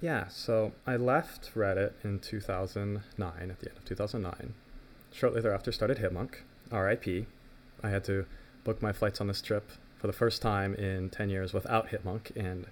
Yeah, 0.00 0.28
so 0.28 0.72
I 0.86 0.96
left 0.96 1.54
Reddit 1.54 1.92
in 2.02 2.18
2009, 2.20 3.50
at 3.50 3.60
the 3.60 3.68
end 3.68 3.78
of 3.78 3.84
2009. 3.84 4.54
Shortly 5.12 5.42
thereafter, 5.42 5.72
started 5.72 5.98
Hipmunk, 5.98 6.36
RIP. 6.72 7.26
I 7.82 7.90
had 7.90 8.02
to 8.04 8.24
book 8.64 8.80
my 8.80 8.92
flights 8.92 9.20
on 9.20 9.26
this 9.26 9.42
trip 9.42 9.70
for 10.02 10.08
the 10.08 10.12
first 10.12 10.42
time 10.42 10.74
in 10.74 11.08
10 11.10 11.30
years 11.30 11.54
without 11.54 11.90
Hipmunk, 11.90 12.32
and 12.34 12.66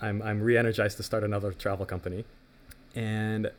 I'm, 0.00 0.22
I'm 0.22 0.40
re 0.40 0.56
energized 0.56 0.96
to 0.96 1.02
start 1.02 1.22
another 1.22 1.52
travel 1.52 1.84
company. 1.84 2.24
And 2.94 3.50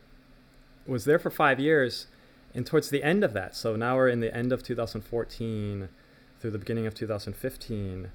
was 0.87 1.05
there 1.05 1.19
for 1.19 1.29
five 1.29 1.59
years. 1.59 2.07
And 2.55 2.65
towards 2.65 2.89
the 2.89 3.03
end 3.03 3.23
of 3.23 3.33
that, 3.33 3.55
so 3.55 3.75
now 3.75 3.95
we're 3.95 4.09
in 4.09 4.21
the 4.21 4.35
end 4.35 4.51
of 4.51 4.63
2014 4.63 5.89
through 6.39 6.51
the 6.51 6.57
beginning 6.57 6.87
of 6.87 6.95
2015, 6.95 8.09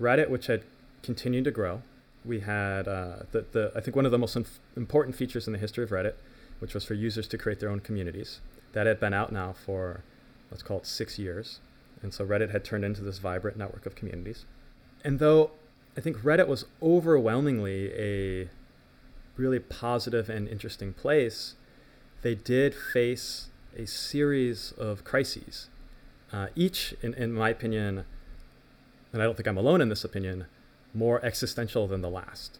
Reddit, 0.00 0.28
which 0.28 0.46
had 0.46 0.64
continued 1.02 1.44
to 1.44 1.52
grow, 1.52 1.82
we 2.24 2.40
had 2.40 2.88
uh, 2.88 3.20
the, 3.30 3.46
the 3.52 3.72
I 3.76 3.80
think 3.80 3.94
one 3.94 4.06
of 4.06 4.12
the 4.12 4.18
most 4.18 4.34
inf- 4.34 4.58
important 4.76 5.14
features 5.14 5.46
in 5.46 5.52
the 5.52 5.58
history 5.58 5.84
of 5.84 5.90
Reddit, 5.90 6.14
which 6.58 6.74
was 6.74 6.84
for 6.84 6.94
users 6.94 7.28
to 7.28 7.38
create 7.38 7.60
their 7.60 7.70
own 7.70 7.80
communities. 7.80 8.40
That 8.72 8.86
had 8.86 8.98
been 8.98 9.14
out 9.14 9.32
now 9.32 9.52
for 9.52 10.02
let's 10.50 10.64
call 10.64 10.78
it 10.78 10.86
six 10.86 11.18
years, 11.18 11.60
and 12.02 12.12
so 12.14 12.26
Reddit 12.26 12.50
had 12.50 12.64
turned 12.64 12.84
into 12.84 13.02
this 13.02 13.18
vibrant 13.18 13.56
network 13.56 13.86
of 13.86 13.94
communities. 13.94 14.44
And 15.04 15.18
though 15.18 15.50
I 15.96 16.00
think 16.00 16.18
Reddit 16.18 16.46
was 16.46 16.64
overwhelmingly 16.82 17.92
a 17.94 18.48
really 19.36 19.58
positive 19.58 20.28
and 20.28 20.48
interesting 20.48 20.92
place, 20.92 21.54
they 22.22 22.34
did 22.34 22.74
face 22.74 23.48
a 23.76 23.86
series 23.86 24.72
of 24.72 25.04
crises, 25.04 25.68
uh, 26.32 26.48
each, 26.54 26.94
in, 27.02 27.14
in 27.14 27.32
my 27.32 27.50
opinion, 27.50 28.04
and 29.12 29.22
I 29.22 29.24
don't 29.24 29.36
think 29.36 29.48
I'm 29.48 29.56
alone 29.56 29.80
in 29.80 29.88
this 29.88 30.04
opinion, 30.04 30.46
more 30.94 31.24
existential 31.24 31.86
than 31.86 32.02
the 32.02 32.10
last. 32.10 32.58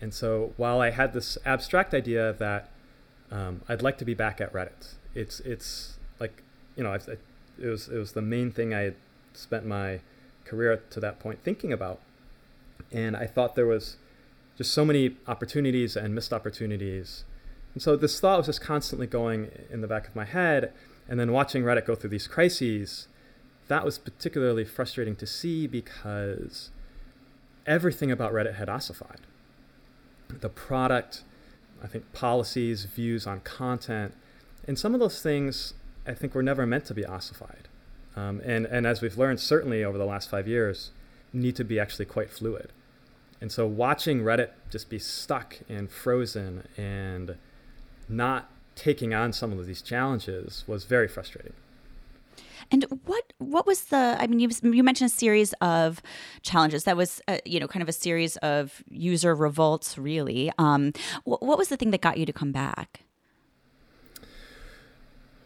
And 0.00 0.14
so 0.14 0.52
while 0.56 0.80
I 0.80 0.90
had 0.90 1.12
this 1.12 1.38
abstract 1.44 1.92
idea 1.92 2.32
that 2.34 2.70
um, 3.30 3.62
I'd 3.68 3.82
like 3.82 3.98
to 3.98 4.04
be 4.04 4.14
back 4.14 4.40
at 4.40 4.52
Reddit, 4.52 4.94
it's 5.14 5.40
it's 5.40 5.98
like 6.20 6.42
you 6.76 6.82
know 6.84 6.96
it 7.60 7.66
was 7.66 7.88
it 7.88 7.98
was 7.98 8.12
the 8.12 8.22
main 8.22 8.50
thing 8.50 8.74
I 8.74 8.80
had 8.80 8.94
spent 9.32 9.66
my 9.66 10.00
career 10.44 10.82
to 10.90 11.00
that 11.00 11.20
point 11.20 11.42
thinking 11.42 11.72
about, 11.72 12.00
and 12.90 13.16
I 13.16 13.26
thought 13.26 13.54
there 13.54 13.66
was 13.66 13.96
just 14.56 14.72
so 14.72 14.84
many 14.84 15.16
opportunities 15.26 15.96
and 15.96 16.14
missed 16.14 16.32
opportunities, 16.32 17.24
and 17.74 17.82
so 17.82 17.96
this 17.96 18.18
thought 18.20 18.38
was 18.38 18.46
just 18.46 18.60
constantly 18.60 19.06
going 19.06 19.50
in 19.70 19.80
the 19.80 19.88
back 19.88 20.08
of 20.08 20.16
my 20.16 20.24
head, 20.24 20.72
and 21.08 21.18
then 21.18 21.32
watching 21.32 21.62
Reddit 21.62 21.86
go 21.86 21.94
through 21.94 22.10
these 22.10 22.26
crises, 22.26 23.08
that 23.68 23.84
was 23.84 23.98
particularly 23.98 24.64
frustrating 24.64 25.16
to 25.16 25.26
see 25.26 25.66
because 25.66 26.70
everything 27.66 28.10
about 28.10 28.32
Reddit 28.32 28.56
had 28.56 28.68
ossified. 28.68 29.20
The 30.28 30.48
product, 30.48 31.22
I 31.82 31.86
think 31.86 32.12
policies, 32.12 32.84
views 32.84 33.26
on 33.26 33.40
content, 33.40 34.14
and 34.66 34.78
some 34.78 34.94
of 34.94 35.00
those 35.00 35.22
things 35.22 35.74
I 36.08 36.14
think 36.14 36.34
we're 36.34 36.42
never 36.42 36.66
meant 36.66 36.86
to 36.86 36.94
be 36.94 37.04
ossified. 37.04 37.68
Um, 38.16 38.40
and, 38.44 38.66
and 38.66 38.86
as 38.86 39.02
we've 39.02 39.18
learned, 39.18 39.40
certainly 39.40 39.84
over 39.84 39.98
the 39.98 40.06
last 40.06 40.30
five 40.30 40.48
years, 40.48 40.90
need 41.32 41.54
to 41.56 41.64
be 41.64 41.78
actually 41.78 42.06
quite 42.06 42.30
fluid. 42.30 42.72
And 43.40 43.52
so 43.52 43.66
watching 43.66 44.22
Reddit 44.22 44.50
just 44.70 44.88
be 44.88 44.98
stuck 44.98 45.58
and 45.68 45.90
frozen 45.90 46.66
and 46.76 47.36
not 48.08 48.50
taking 48.74 49.12
on 49.12 49.32
some 49.32 49.52
of 49.52 49.66
these 49.66 49.82
challenges 49.82 50.64
was 50.66 50.84
very 50.84 51.06
frustrating. 51.06 51.52
And 52.70 52.84
what 53.06 53.32
what 53.38 53.66
was 53.66 53.84
the? 53.84 54.16
I 54.18 54.26
mean, 54.26 54.40
you 54.40 54.50
you 54.62 54.82
mentioned 54.82 55.10
a 55.10 55.14
series 55.14 55.54
of 55.54 56.02
challenges. 56.42 56.84
That 56.84 56.98
was 56.98 57.22
uh, 57.26 57.38
you 57.46 57.60
know 57.60 57.66
kind 57.66 57.82
of 57.82 57.88
a 57.88 57.92
series 57.92 58.36
of 58.38 58.82
user 58.90 59.34
revolts, 59.34 59.96
really. 59.96 60.52
Um, 60.58 60.92
what, 61.24 61.42
what 61.42 61.56
was 61.56 61.68
the 61.68 61.78
thing 61.78 61.92
that 61.92 62.02
got 62.02 62.18
you 62.18 62.26
to 62.26 62.32
come 62.32 62.52
back? 62.52 63.04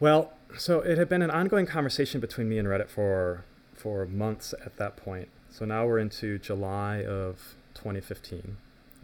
Well, 0.00 0.32
so 0.56 0.80
it 0.80 0.98
had 0.98 1.08
been 1.08 1.22
an 1.22 1.30
ongoing 1.30 1.66
conversation 1.66 2.20
between 2.20 2.48
me 2.48 2.58
and 2.58 2.68
Reddit 2.68 2.88
for 2.88 3.44
for 3.74 4.06
months 4.06 4.54
at 4.64 4.76
that 4.76 4.96
point. 4.96 5.28
So 5.50 5.64
now 5.64 5.86
we're 5.86 5.98
into 5.98 6.38
July 6.38 7.04
of 7.04 7.54
2015. 7.74 8.56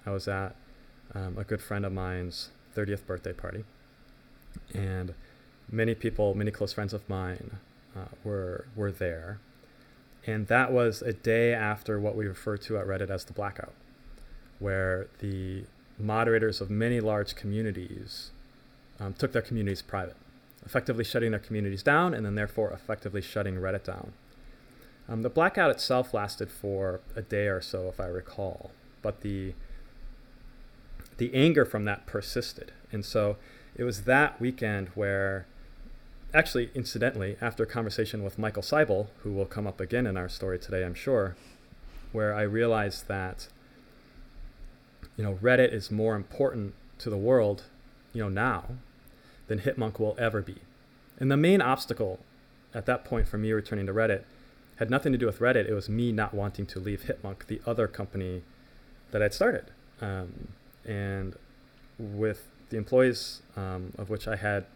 I 0.06 0.10
was 0.10 0.28
at 0.28 0.54
um, 1.14 1.36
a 1.36 1.44
good 1.44 1.60
friend 1.60 1.84
of 1.84 1.92
mine's 1.92 2.50
30th 2.76 3.04
birthday 3.06 3.32
party, 3.32 3.64
and 4.72 5.14
many 5.70 5.94
people, 5.94 6.34
many 6.34 6.50
close 6.50 6.72
friends 6.72 6.92
of 6.92 7.06
mine, 7.08 7.58
uh, 7.96 8.06
were 8.24 8.66
were 8.76 8.92
there, 8.92 9.40
and 10.26 10.46
that 10.46 10.72
was 10.72 11.02
a 11.02 11.12
day 11.12 11.52
after 11.52 11.98
what 11.98 12.14
we 12.14 12.26
refer 12.26 12.56
to 12.56 12.78
at 12.78 12.86
Reddit 12.86 13.10
as 13.10 13.24
the 13.24 13.32
blackout, 13.32 13.74
where 14.58 15.08
the 15.18 15.64
moderators 15.98 16.60
of 16.60 16.70
many 16.70 17.00
large 17.00 17.34
communities 17.34 18.30
um, 19.00 19.14
took 19.14 19.32
their 19.32 19.42
communities 19.42 19.82
private, 19.82 20.16
effectively 20.64 21.04
shutting 21.04 21.30
their 21.30 21.40
communities 21.40 21.82
down, 21.82 22.14
and 22.14 22.24
then 22.24 22.34
therefore 22.34 22.70
effectively 22.70 23.22
shutting 23.22 23.56
Reddit 23.56 23.84
down. 23.84 24.12
Um, 25.08 25.22
the 25.22 25.30
blackout 25.30 25.70
itself 25.70 26.12
lasted 26.12 26.50
for 26.50 27.00
a 27.16 27.22
day 27.22 27.46
or 27.46 27.60
so, 27.60 27.88
if 27.88 27.98
I 27.98 28.06
recall, 28.06 28.70
but 29.02 29.22
the 29.22 29.54
the 31.16 31.34
anger 31.34 31.64
from 31.64 31.84
that 31.84 32.06
persisted, 32.06 32.72
and 32.92 33.04
so 33.04 33.36
it 33.74 33.84
was 33.84 34.02
that 34.02 34.40
weekend 34.40 34.88
where 34.94 35.46
actually, 36.34 36.70
incidentally, 36.74 37.36
after 37.40 37.62
a 37.62 37.66
conversation 37.66 38.22
with 38.22 38.38
Michael 38.38 38.62
Seibel, 38.62 39.08
who 39.22 39.32
will 39.32 39.46
come 39.46 39.66
up 39.66 39.80
again 39.80 40.06
in 40.06 40.16
our 40.16 40.28
story 40.28 40.58
today, 40.58 40.84
I'm 40.84 40.94
sure, 40.94 41.36
where 42.12 42.34
I 42.34 42.42
realized 42.42 43.08
that, 43.08 43.48
you 45.16 45.24
know, 45.24 45.38
Reddit 45.42 45.72
is 45.72 45.90
more 45.90 46.14
important 46.14 46.74
to 46.98 47.10
the 47.10 47.16
world, 47.16 47.64
you 48.12 48.22
know, 48.22 48.28
now 48.28 48.64
than 49.48 49.60
Hipmunk 49.60 49.98
will 49.98 50.16
ever 50.18 50.40
be. 50.40 50.56
And 51.18 51.30
the 51.30 51.36
main 51.36 51.60
obstacle 51.60 52.20
at 52.74 52.86
that 52.86 53.04
point 53.04 53.26
for 53.26 53.38
me 53.38 53.52
returning 53.52 53.86
to 53.86 53.92
Reddit 53.92 54.22
had 54.76 54.90
nothing 54.90 55.10
to 55.12 55.18
do 55.18 55.26
with 55.26 55.40
Reddit. 55.40 55.68
It 55.68 55.74
was 55.74 55.88
me 55.88 56.12
not 56.12 56.32
wanting 56.32 56.66
to 56.66 56.78
leave 56.78 57.02
Hipmunk, 57.02 57.46
the 57.46 57.60
other 57.66 57.88
company 57.88 58.42
that 59.10 59.22
I'd 59.22 59.34
started. 59.34 59.72
Um, 60.00 60.48
and 60.84 61.34
with 61.98 62.46
the 62.70 62.76
employees 62.76 63.42
um, 63.56 63.92
of 63.98 64.08
which 64.10 64.28
I 64.28 64.36
had 64.36 64.66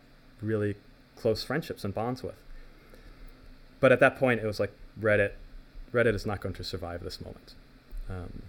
really 0.41 0.75
close 1.17 1.45
friendships 1.45 1.85
and 1.85 1.95
bonds 1.95 2.23
with. 2.23 2.35
But 3.81 3.93
at 3.93 4.01
that 4.01 4.19
point, 4.19 4.41
it 4.41 4.47
was 4.47 4.59
like 4.59 4.73
Reddit. 5.01 5.33
Reddit 5.93 6.15
is 6.15 6.27
not 6.27 6.41
going 6.41 6.55
to 6.55 6.65
survive 6.65 7.03
this 7.03 7.21
moment, 7.21 7.55
um, 8.09 8.43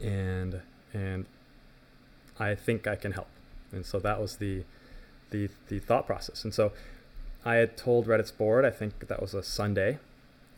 and 0.00 0.60
and 0.92 1.26
I 2.38 2.54
think 2.54 2.86
I 2.86 2.96
can 2.96 3.12
help. 3.12 3.28
And 3.72 3.84
so 3.84 3.98
that 4.00 4.20
was 4.20 4.36
the 4.36 4.64
the 5.30 5.48
the 5.68 5.78
thought 5.78 6.06
process. 6.06 6.44
And 6.44 6.54
so 6.54 6.72
I 7.44 7.56
had 7.56 7.76
told 7.76 8.06
Reddit's 8.06 8.30
board. 8.30 8.64
I 8.64 8.70
think 8.70 9.08
that 9.08 9.20
was 9.20 9.34
a 9.34 9.42
Sunday 9.42 9.98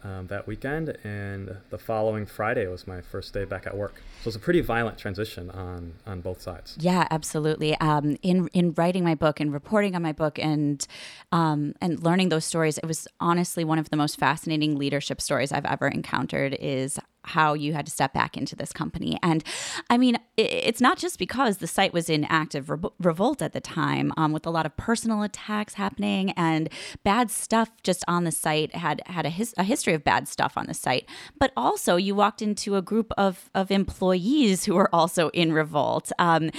um, 0.03 0.29
that 0.29 0.47
weekend, 0.47 0.97
and 1.05 1.57
the 1.69 1.79
following 1.79 2.25
Friday 2.25 2.67
was 2.67 2.87
my 2.87 3.01
first 3.01 3.35
day 3.35 3.45
back 3.45 3.67
at 3.67 3.77
work. 3.77 4.01
So 4.23 4.29
it's 4.29 4.37
a 4.37 4.41
pretty 4.41 4.61
violent 4.61 4.99
transition 4.99 5.51
on 5.51 5.95
on 6.07 6.21
both 6.21 6.41
sides. 6.41 6.77
Yeah, 6.81 7.07
absolutely. 7.11 7.77
Um, 7.77 8.17
in 8.23 8.49
in 8.49 8.73
writing 8.73 9.05
my 9.05 9.15
book 9.15 9.41
and 9.41 9.53
reporting 9.53 9.95
on 9.95 10.03
my 10.03 10.13
book 10.13 10.39
and 10.39 10.87
um, 11.33 11.75
and 11.81 12.03
learning 12.03 12.31
those 12.31 12.45
stories, 12.45 12.79
it 12.79 12.87
was 12.87 13.07
honestly 13.21 13.65
one 13.65 13.79
of 13.79 13.91
the 13.91 13.97
most 13.97 14.19
fascinating 14.19 14.79
leadership 14.79 15.21
stories 15.21 15.53
I've 15.53 15.67
ever 15.67 15.89
encountered. 15.89 16.57
Is 16.59 16.99
how 17.25 17.55
you 17.55 17.73
had 17.73 17.87
to 17.87 17.93
step 17.93 18.13
back 18.13 18.37
into 18.37 18.57
this 18.57 18.73
company. 18.73 19.19
And 19.23 19.45
I 19.89 19.99
mean, 19.99 20.17
it's 20.37 20.81
not 20.81 20.99
just 20.99 21.19
because 21.19 21.59
the 21.59 21.67
site 21.67 21.93
was 21.93 22.09
in 22.09 22.25
active 22.25 22.71
re- 22.71 22.79
revolt 22.99 23.43
at 23.43 23.53
the 23.53 23.61
time, 23.61 24.13
um, 24.17 24.33
with 24.33 24.47
a 24.47 24.51
lot 24.51 24.67
of 24.67 24.77
personal 24.77 25.23
attacks 25.23 25.75
happening 25.75 26.31
and 26.33 26.69
bad 27.05 27.31
stuff 27.31 27.71
just 27.83 28.05
on 28.09 28.25
the 28.25 28.33
site 28.33 28.75
had 28.75 29.03
had 29.07 29.27
a, 29.27 29.31
his- 29.31 29.55
a 29.59 29.65
history 29.65 29.95
of 29.95 30.05
bad 30.05 30.29
stuff 30.29 30.57
on 30.57 30.67
the 30.67 30.75
site. 30.75 31.09
But 31.39 31.53
also, 31.57 31.97
you 31.97 32.15
walked 32.15 32.43
into 32.43 32.77
a 32.77 32.83
group 32.83 33.13
of 33.19 33.51
of 33.55 33.71
employees 33.71 34.65
who 34.65 34.75
were 34.75 34.95
also 34.95 35.29
in 35.31 35.53
revolt. 35.53 36.13
Um, 36.19 36.51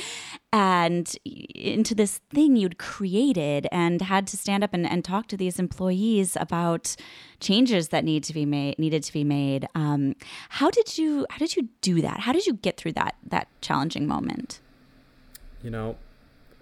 and 0.53 1.15
into 1.25 1.96
this 1.96 2.20
thing 2.29 2.55
you'd 2.55 2.77
created 2.77 3.67
and 3.72 4.01
had 4.01 4.27
to 4.27 4.38
stand 4.38 4.63
up 4.63 4.74
and, 4.74 4.86
and 4.86 5.05
talk 5.05 5.27
to 5.27 5.38
these 5.38 5.60
employees 5.60 6.36
about 6.39 6.96
changes 7.39 7.89
that 7.89 8.03
need 8.03 8.24
to 8.25 8.34
be 8.34 8.46
made 8.46 8.77
needed 8.77 9.03
to 9.03 9.13
be 9.13 9.24
made. 9.24 9.67
Um, 9.75 10.15
how 10.50 10.70
did 10.70 10.98
you 10.98 11.25
how 11.29 11.38
did 11.38 11.55
you 11.55 11.70
do 11.81 12.01
that? 12.01 12.22
How 12.22 12.34
did 12.34 12.46
you 12.46 12.53
get 12.53 12.77
through 12.77 12.93
that 12.93 13.15
that 13.25 13.48
challenging 13.62 14.08
moment? 14.08 14.60
You 15.63 15.70
know 15.70 15.96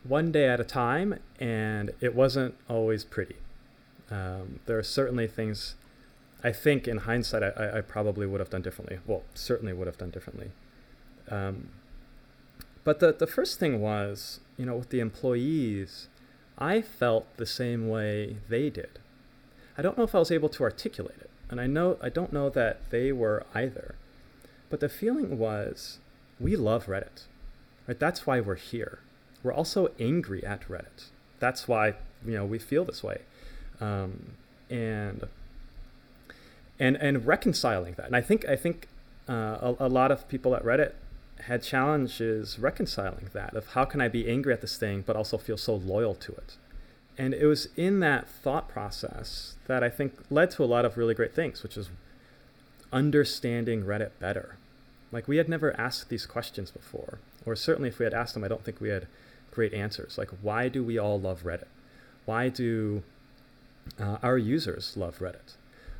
one 0.03 0.31
day 0.31 0.48
at 0.48 0.60
a 0.60 0.63
time 0.63 1.19
and 1.39 1.91
it 2.00 2.15
wasn't 2.15 2.55
always 2.69 3.03
pretty. 3.03 3.36
Um, 4.12 4.60
there 4.65 4.77
are 4.77 4.84
certainly 4.84 5.27
things 5.27 5.75
i 6.41 6.51
think 6.51 6.88
in 6.88 7.00
hindsight 7.00 7.43
I, 7.43 7.77
I, 7.77 7.81
probably 7.81 8.25
would 8.25 8.39
have 8.39 8.50
done 8.50 8.62
differently. 8.62 9.00
Well 9.05 9.24
certainly 9.34 9.74
would 9.74 9.88
have 9.88 9.98
done 9.98 10.10
differently. 10.10 10.51
Um, 11.29 11.69
but 12.89 13.01
the, 13.01 13.13
the 13.13 13.27
first 13.27 13.60
thing 13.60 13.81
was, 13.81 14.39
you 14.58 14.65
know, 14.65 14.77
with 14.77 14.89
the 14.89 15.00
employees, 15.00 16.08
I 16.58 16.81
felt 16.81 17.27
the 17.38 17.46
same 17.46 17.88
way 17.88 18.38
they 18.50 18.72
did. 18.72 18.98
I 19.77 19.84
don't 19.84 19.96
know 19.96 20.05
if 20.05 20.15
I 20.15 20.17
was 20.17 20.31
able 20.31 20.50
to 20.50 20.63
articulate 20.63 21.19
it, 21.22 21.29
and 21.51 21.62
I 21.62 21.67
know 21.67 22.00
I 22.01 22.10
don't 22.10 22.34
know 22.34 22.50
that 22.50 22.89
they 22.89 23.12
were 23.12 23.46
either. 23.53 23.93
But 24.72 24.79
the 24.79 24.89
feeling 24.89 25.38
was, 25.38 26.00
we 26.39 26.55
love 26.55 26.88
Reddit. 26.88 27.25
Right? 27.88 28.00
That's 28.00 28.25
why 28.25 28.39
we're 28.39 28.55
here. 28.55 29.01
We're 29.43 29.53
also 29.53 29.91
angry 30.00 30.43
at 30.43 30.67
Reddit. 30.67 31.12
That's 31.38 31.67
why 31.67 31.93
you 32.25 32.34
know 32.34 32.43
we 32.43 32.58
feel 32.58 32.86
this 32.86 33.03
way, 33.03 33.19
um, 33.79 34.31
and 34.67 35.27
and 36.79 36.98
and 36.98 37.27
reconciling 37.27 37.93
that. 37.98 38.08
And 38.08 38.15
I 38.15 38.22
think 38.22 38.50
I 38.50 38.55
think 38.55 38.88
uh, 39.29 39.74
a, 39.79 39.86
a 39.86 39.89
lot 39.89 40.12
of 40.12 40.27
people 40.27 40.55
at 40.55 40.63
Reddit 40.63 40.93
had 41.41 41.63
challenges 41.63 42.60
reconciling 42.60 43.29
that 43.34 43.55
of 43.55 43.67
how 43.67 43.86
can 43.86 44.01
I 44.01 44.08
be 44.08 44.29
angry 44.29 44.53
at 44.53 44.62
this 44.62 44.77
thing 44.77 45.03
but 45.05 45.15
also 45.15 45.38
feel 45.38 45.58
so 45.58 45.75
loyal 45.75 46.15
to 46.15 46.31
it. 46.34 46.58
and 47.19 47.34
it 47.34 47.46
was 47.46 47.67
in 47.75 48.00
that 48.00 48.29
thought 48.29 48.69
process 48.69 49.55
that 49.67 49.84
I 49.84 49.89
think 49.89 50.13
led 50.29 50.51
to 50.51 50.63
a 50.63 50.65
lot 50.65 50.86
of 50.86 50.98
really 50.98 51.13
great 51.13 51.36
things, 51.36 51.62
which 51.62 51.75
is 51.75 51.89
understanding 52.93 53.84
Reddit 53.84 54.12
better. 54.19 54.55
Like 55.12 55.27
we 55.27 55.36
had 55.38 55.50
never 55.50 55.77
asked 55.79 56.08
these 56.08 56.25
questions 56.25 56.72
before, 56.72 57.19
or 57.46 57.55
certainly 57.58 57.89
if 57.89 58.00
we 58.00 58.05
had 58.05 58.13
asked 58.13 58.36
them, 58.36 58.43
I 58.46 58.48
don't 58.48 58.63
think 58.63 58.79
we 58.79 58.89
had 58.89 59.08
great 59.51 59.74
answers. 59.74 60.17
Like, 60.17 60.29
why 60.41 60.69
do 60.69 60.81
we 60.84 60.98
all 60.98 61.19
love 61.19 61.43
Reddit? 61.43 61.67
Why 62.25 62.48
do 62.48 63.03
uh, 64.00 64.17
our 64.24 64.38
users 64.38 64.96
love 64.96 65.19
Reddit? 65.19 65.55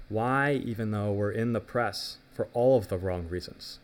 Why, 0.08 0.54
even 0.54 0.92
though 0.92 1.12
we're 1.12 1.32
in 1.32 1.54
the 1.54 1.60
press 1.60 2.18
for 2.34 2.48
all 2.54 2.78
of 2.78 2.88
the 2.88 2.98
wrong 2.98 3.28
reasons, 3.28 3.80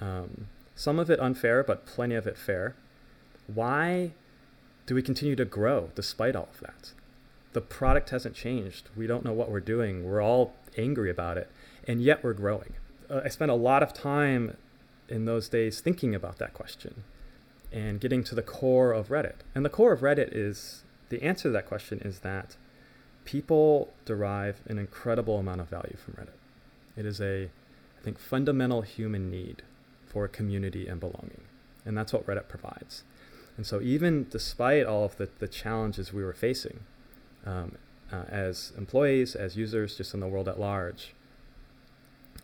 um, 0.00 0.46
some 0.82 0.98
of 0.98 1.08
it 1.08 1.20
unfair, 1.20 1.62
but 1.62 1.86
plenty 1.86 2.16
of 2.16 2.26
it 2.26 2.36
fair, 2.36 2.74
why 3.46 4.10
do 4.86 4.96
we 4.96 5.02
continue 5.02 5.36
to 5.36 5.44
grow 5.44 5.90
despite 5.94 6.34
all 6.34 6.48
of 6.52 6.58
that? 6.58 6.92
The 7.52 7.60
product 7.60 8.10
hasn't 8.10 8.34
changed. 8.34 8.88
We 8.96 9.06
don't 9.06 9.24
know 9.24 9.32
what 9.32 9.48
we're 9.48 9.60
doing. 9.60 10.04
We're 10.04 10.20
all 10.20 10.54
angry 10.76 11.08
about 11.08 11.38
it, 11.38 11.48
and 11.86 12.02
yet 12.02 12.24
we're 12.24 12.32
growing. 12.32 12.74
Uh, 13.08 13.20
I 13.24 13.28
spent 13.28 13.52
a 13.52 13.54
lot 13.54 13.84
of 13.84 13.92
time 13.92 14.56
in 15.08 15.24
those 15.24 15.48
days 15.48 15.80
thinking 15.80 16.16
about 16.16 16.38
that 16.38 16.52
question 16.52 17.04
and 17.70 18.00
getting 18.00 18.24
to 18.24 18.34
the 18.34 18.42
core 18.42 18.90
of 18.90 19.08
Reddit. 19.08 19.36
And 19.54 19.64
the 19.64 19.70
core 19.70 19.92
of 19.92 20.00
Reddit 20.00 20.30
is 20.32 20.82
the 21.10 21.22
answer 21.22 21.44
to 21.44 21.50
that 21.50 21.66
question 21.66 22.00
is 22.00 22.20
that 22.20 22.56
people 23.24 23.92
derive 24.04 24.62
an 24.66 24.78
incredible 24.78 25.38
amount 25.38 25.60
of 25.60 25.68
value 25.68 25.96
from 25.96 26.14
Reddit. 26.14 26.40
It 26.96 27.06
is 27.06 27.20
a, 27.20 27.44
I 27.44 28.02
think, 28.02 28.18
fundamental 28.18 28.82
human 28.82 29.30
need 29.30 29.62
for 30.12 30.28
community 30.28 30.86
and 30.86 31.00
belonging. 31.00 31.42
And 31.84 31.96
that's 31.96 32.12
what 32.12 32.26
Reddit 32.26 32.48
provides. 32.48 33.02
And 33.56 33.66
so, 33.66 33.80
even 33.80 34.26
despite 34.30 34.86
all 34.86 35.04
of 35.04 35.16
the, 35.16 35.28
the 35.38 35.48
challenges 35.48 36.12
we 36.12 36.24
were 36.24 36.32
facing 36.32 36.80
um, 37.44 37.76
uh, 38.12 38.24
as 38.28 38.72
employees, 38.78 39.34
as 39.34 39.56
users, 39.56 39.96
just 39.96 40.14
in 40.14 40.20
the 40.20 40.28
world 40.28 40.48
at 40.48 40.58
large, 40.58 41.14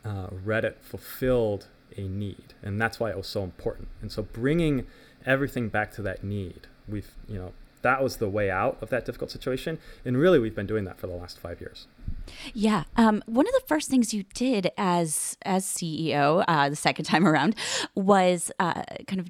uh, 0.04 0.28
Reddit 0.28 0.74
fulfilled 0.80 1.66
a 1.96 2.02
need. 2.02 2.54
And 2.62 2.80
that's 2.80 3.00
why 3.00 3.10
it 3.10 3.16
was 3.16 3.26
so 3.26 3.42
important. 3.42 3.88
And 4.02 4.10
so, 4.12 4.22
bringing 4.22 4.86
everything 5.24 5.68
back 5.68 5.92
to 5.92 6.02
that 6.02 6.24
need, 6.24 6.66
we've, 6.88 7.12
you 7.28 7.38
know, 7.38 7.52
that 7.82 8.02
was 8.02 8.16
the 8.16 8.28
way 8.28 8.50
out 8.50 8.76
of 8.82 8.90
that 8.90 9.04
difficult 9.04 9.30
situation. 9.30 9.78
And 10.04 10.16
really, 10.16 10.38
we've 10.38 10.54
been 10.54 10.66
doing 10.66 10.84
that 10.84 10.98
for 10.98 11.06
the 11.06 11.14
last 11.14 11.38
five 11.38 11.60
years. 11.60 11.86
Yeah, 12.54 12.84
um, 12.96 13.22
one 13.26 13.46
of 13.46 13.52
the 13.52 13.62
first 13.66 13.90
things 13.90 14.12
you 14.14 14.24
did 14.34 14.70
as 14.76 15.36
as 15.42 15.64
CEO 15.64 16.44
uh, 16.48 16.68
the 16.68 16.76
second 16.76 17.04
time 17.04 17.26
around 17.26 17.54
was 17.94 18.50
uh, 18.58 18.82
kind 19.06 19.20
of 19.20 19.28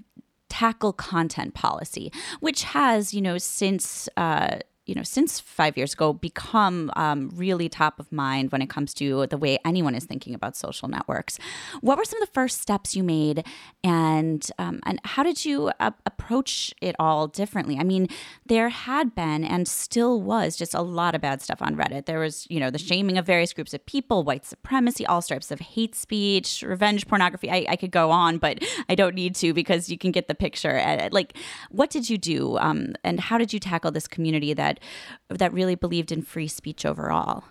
tackle 0.49 0.93
content 0.93 1.55
policy, 1.55 2.13
which 2.41 2.65
has, 2.65 3.15
you 3.15 3.21
know, 3.21 3.39
since 3.39 4.09
uh, 4.17 4.59
you 4.89 4.95
know, 4.95 5.03
since 5.03 5.39
five 5.39 5.77
years 5.77 5.93
ago, 5.93 6.15
become 6.15 6.91
um, 6.97 7.31
really 7.35 7.69
top 7.69 8.01
of 8.01 8.11
mind 8.11 8.51
when 8.51 8.63
it 8.63 8.71
comes 8.71 8.95
to 8.95 9.27
the 9.27 9.37
way 9.37 9.59
anyone 9.65 9.95
is 9.95 10.05
thinking 10.05 10.35
about 10.35 10.57
social 10.57 10.89
networks. 10.89 11.39
What 11.83 11.99
were 11.99 12.05
some 12.05 12.21
of 12.23 12.27
the 12.27 12.33
first 12.33 12.61
steps 12.61 12.97
you 12.97 13.05
made, 13.05 13.45
and 13.85 14.51
um, 14.59 14.81
and 14.87 14.99
how 15.05 15.23
did 15.23 15.45
you 15.45 15.71
approach 15.79 16.75
it 16.81 16.97
all 16.99 17.29
differently? 17.29 17.77
I 17.79 17.85
mean, 17.85 18.09
there 18.47 18.71
had 18.71 19.15
been 19.15 19.45
and 19.45 19.69
still 19.69 20.23
was 20.23 20.57
just 20.57 20.73
a 20.73 20.81
lot 20.81 21.15
of 21.15 21.21
bad 21.21 21.43
stuff 21.43 21.61
on 21.61 21.77
Reddit. 21.77 22.07
There 22.07 22.21
was, 22.21 22.47
you 22.49 22.59
know, 22.59 22.71
the 22.71 22.79
shaming 22.79 23.19
of 23.19 23.27
various 23.27 23.53
groups 23.53 23.75
of 23.75 23.85
people, 23.85 24.25
white 24.25 24.47
supremacy, 24.47 25.05
all 25.05 25.21
stripes 25.21 25.51
of 25.51 25.61
hate 25.61 25.95
speech, 25.95 26.65
revenge 26.67 27.07
pornography. 27.07 27.51
I, 27.51 27.67
I 27.69 27.77
could 27.77 27.91
go 27.91 28.11
on, 28.11 28.39
but 28.39 28.65
I 28.89 28.95
don't 28.95 29.15
need 29.15 29.35
to 29.37 29.53
because 29.53 29.91
you 29.91 29.99
can 29.99 30.13
get 30.13 30.29
the 30.29 30.35
picture. 30.35 30.79
Uh, 30.79 31.11
like, 31.13 31.37
what 31.71 31.91
did 31.91 32.09
you 32.09 32.17
do, 32.17 32.57
um, 32.59 32.95
and 33.05 33.21
how 33.21 33.37
did 33.37 33.53
you 33.53 33.61
tackle 33.61 33.91
this 33.91 34.09
community 34.09 34.55
that 34.55 34.78
that 35.29 35.53
really 35.53 35.75
believed 35.75 36.13
in 36.13 36.23
free 36.23 36.49
speech 36.49 36.85
overall? 36.85 37.45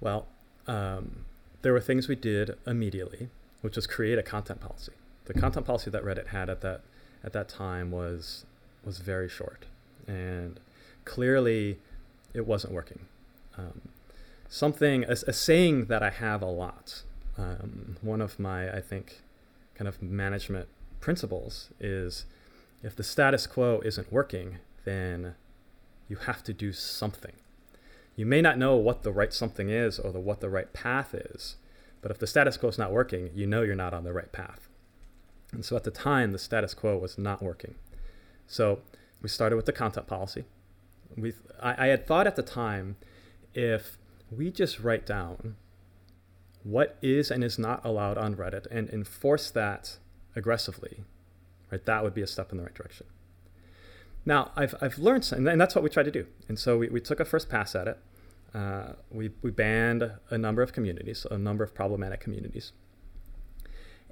Well, 0.00 0.26
um, 0.66 1.24
there 1.62 1.72
were 1.72 1.80
things 1.80 2.08
we 2.08 2.16
did 2.16 2.56
immediately, 2.66 3.28
which 3.60 3.76
was 3.76 3.86
create 3.86 4.18
a 4.18 4.22
content 4.22 4.60
policy. 4.60 4.92
The 5.24 5.34
content 5.34 5.66
policy 5.66 5.90
that 5.90 6.04
Reddit 6.04 6.28
had 6.28 6.48
at 6.48 6.60
that 6.60 6.82
at 7.24 7.32
that 7.32 7.48
time 7.48 7.90
was 7.90 8.44
was 8.84 8.98
very 8.98 9.28
short, 9.28 9.66
and 10.06 10.60
clearly, 11.04 11.78
it 12.32 12.46
wasn't 12.46 12.72
working. 12.72 13.06
Um, 13.58 13.80
something 14.48 15.04
a, 15.04 15.16
a, 15.26 15.32
saying 15.32 15.86
that 15.86 16.02
I 16.02 16.10
have 16.10 16.42
a 16.42 16.46
lot. 16.46 17.02
Um, 17.36 17.96
one 18.02 18.20
of 18.20 18.38
my 18.38 18.70
I 18.70 18.80
think 18.80 19.22
kind 19.74 19.88
of 19.88 20.00
management 20.00 20.68
principles 21.00 21.70
is 21.80 22.24
if 22.82 22.94
the 22.94 23.02
status 23.02 23.46
quo 23.46 23.80
isn't 23.84 24.12
working, 24.12 24.58
then 24.84 25.34
you 26.08 26.16
have 26.16 26.42
to 26.44 26.52
do 26.52 26.72
something. 26.72 27.32
You 28.14 28.26
may 28.26 28.40
not 28.40 28.58
know 28.58 28.76
what 28.76 29.02
the 29.02 29.12
right 29.12 29.32
something 29.32 29.68
is 29.68 29.98
or 29.98 30.12
the, 30.12 30.20
what 30.20 30.40
the 30.40 30.48
right 30.48 30.72
path 30.72 31.14
is, 31.14 31.56
but 32.00 32.10
if 32.10 32.18
the 32.18 32.26
status 32.26 32.56
quo 32.56 32.68
is 32.68 32.78
not 32.78 32.92
working, 32.92 33.30
you 33.34 33.46
know 33.46 33.62
you're 33.62 33.74
not 33.74 33.92
on 33.92 34.04
the 34.04 34.12
right 34.12 34.32
path. 34.32 34.68
And 35.52 35.64
so 35.64 35.76
at 35.76 35.84
the 35.84 35.90
time, 35.90 36.32
the 36.32 36.38
status 36.38 36.74
quo 36.74 36.96
was 36.96 37.18
not 37.18 37.42
working. 37.42 37.74
So 38.46 38.80
we 39.22 39.28
started 39.28 39.56
with 39.56 39.66
the 39.66 39.72
content 39.72 40.06
policy. 40.06 40.44
We, 41.16 41.34
I, 41.60 41.86
I 41.86 41.86
had 41.88 42.06
thought 42.06 42.26
at 42.26 42.36
the 42.36 42.42
time 42.42 42.96
if 43.54 43.98
we 44.30 44.50
just 44.50 44.80
write 44.80 45.06
down 45.06 45.56
what 46.62 46.96
is 47.00 47.30
and 47.30 47.44
is 47.44 47.58
not 47.58 47.84
allowed 47.84 48.18
on 48.18 48.34
Reddit 48.34 48.66
and 48.70 48.90
enforce 48.90 49.50
that 49.50 49.98
aggressively, 50.34 51.04
right, 51.70 51.84
that 51.84 52.02
would 52.02 52.14
be 52.14 52.22
a 52.22 52.26
step 52.26 52.50
in 52.50 52.58
the 52.58 52.64
right 52.64 52.74
direction. 52.74 53.06
Now, 54.26 54.50
I've, 54.56 54.74
I've 54.80 54.98
learned, 54.98 55.30
and 55.32 55.60
that's 55.60 55.74
what 55.76 55.84
we 55.84 55.88
tried 55.88 56.04
to 56.04 56.10
do. 56.10 56.26
And 56.48 56.58
so 56.58 56.76
we, 56.76 56.88
we 56.88 57.00
took 57.00 57.20
a 57.20 57.24
first 57.24 57.48
pass 57.48 57.76
at 57.76 57.86
it. 57.86 57.98
Uh, 58.52 58.94
we, 59.10 59.30
we 59.40 59.52
banned 59.52 60.10
a 60.30 60.36
number 60.36 60.62
of 60.62 60.72
communities, 60.72 61.26
a 61.30 61.38
number 61.38 61.62
of 61.62 61.74
problematic 61.74 62.20
communities. 62.20 62.72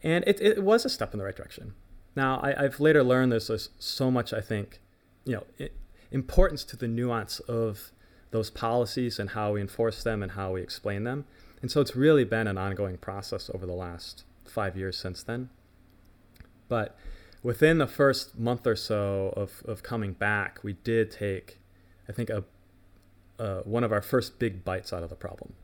And 0.03 0.23
it, 0.27 0.41
it 0.41 0.63
was 0.63 0.85
a 0.85 0.89
step 0.89 1.13
in 1.13 1.19
the 1.19 1.25
right 1.25 1.35
direction. 1.35 1.75
Now, 2.15 2.41
I, 2.43 2.63
have 2.63 2.79
later 2.79 3.03
learned 3.03 3.33
there's 3.33 3.71
so 3.79 4.11
much, 4.11 4.33
I 4.33 4.41
think, 4.41 4.79
you 5.25 5.33
know, 5.33 5.45
it, 5.59 5.75
importance 6.13 6.63
to 6.65 6.77
the 6.77 6.87
nuance 6.87 7.41
of 7.41 7.91
those 8.31 8.51
policies 8.51 9.19
and 9.19 9.31
how 9.31 9.53
we 9.53 9.61
enforce 9.61 10.05
them 10.05 10.23
and 10.23 10.33
how 10.33 10.53
we 10.53 10.63
explain 10.63 11.03
them. 11.03 11.25
And 11.61 11.71
so 11.71 11.81
it's 11.81 11.97
really 11.97 12.25
been 12.25 12.47
an 12.47 12.59
ongoing 12.59 12.99
process 12.99 13.51
over 13.53 13.67
the 13.67 13.73
last 13.73 14.25
five 14.45 14.77
years 14.77 14.97
since 14.97 15.23
then. 15.23 15.49
But 16.69 16.97
within 17.45 17.79
the 17.79 17.87
first 17.87 18.37
month 18.37 18.67
or 18.67 18.75
so 18.75 19.33
of, 19.37 19.63
of 19.67 19.85
coming 19.85 20.15
back, 20.15 20.59
we 20.65 20.73
did 20.73 21.13
take, 21.13 21.61
I 22.09 22.13
think, 22.13 22.31
a 22.31 22.43
uh, 23.37 23.61
one 23.63 23.83
of 23.83 23.93
our 23.93 24.01
first 24.01 24.39
big 24.39 24.65
bites 24.65 24.93
out 24.93 25.03
of 25.03 25.11
the 25.11 25.17
problem. 25.17 25.55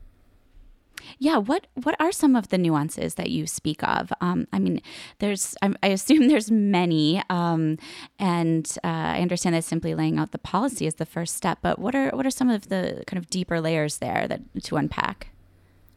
Yeah, 1.17 1.37
what 1.37 1.67
what 1.83 1.95
are 1.99 2.11
some 2.11 2.35
of 2.35 2.49
the 2.49 2.57
nuances 2.57 3.15
that 3.15 3.29
you 3.31 3.47
speak 3.47 3.81
of? 3.83 4.11
Um, 4.21 4.45
I 4.53 4.59
mean, 4.59 4.81
there's 5.19 5.55
I, 5.61 5.73
I 5.81 5.87
assume 5.87 6.27
there's 6.27 6.51
many, 6.51 7.23
um, 7.29 7.77
and 8.19 8.69
uh, 8.83 9.15
I 9.15 9.21
understand 9.21 9.55
that 9.55 9.63
simply 9.63 9.95
laying 9.95 10.19
out 10.19 10.31
the 10.31 10.37
policy 10.37 10.85
is 10.85 10.95
the 10.95 11.05
first 11.05 11.35
step. 11.35 11.59
But 11.61 11.79
what 11.79 11.95
are 11.95 12.09
what 12.09 12.25
are 12.25 12.31
some 12.31 12.49
of 12.49 12.69
the 12.69 13.03
kind 13.07 13.17
of 13.17 13.29
deeper 13.29 13.59
layers 13.61 13.97
there 13.97 14.27
that 14.27 14.41
to 14.63 14.75
unpack? 14.75 15.29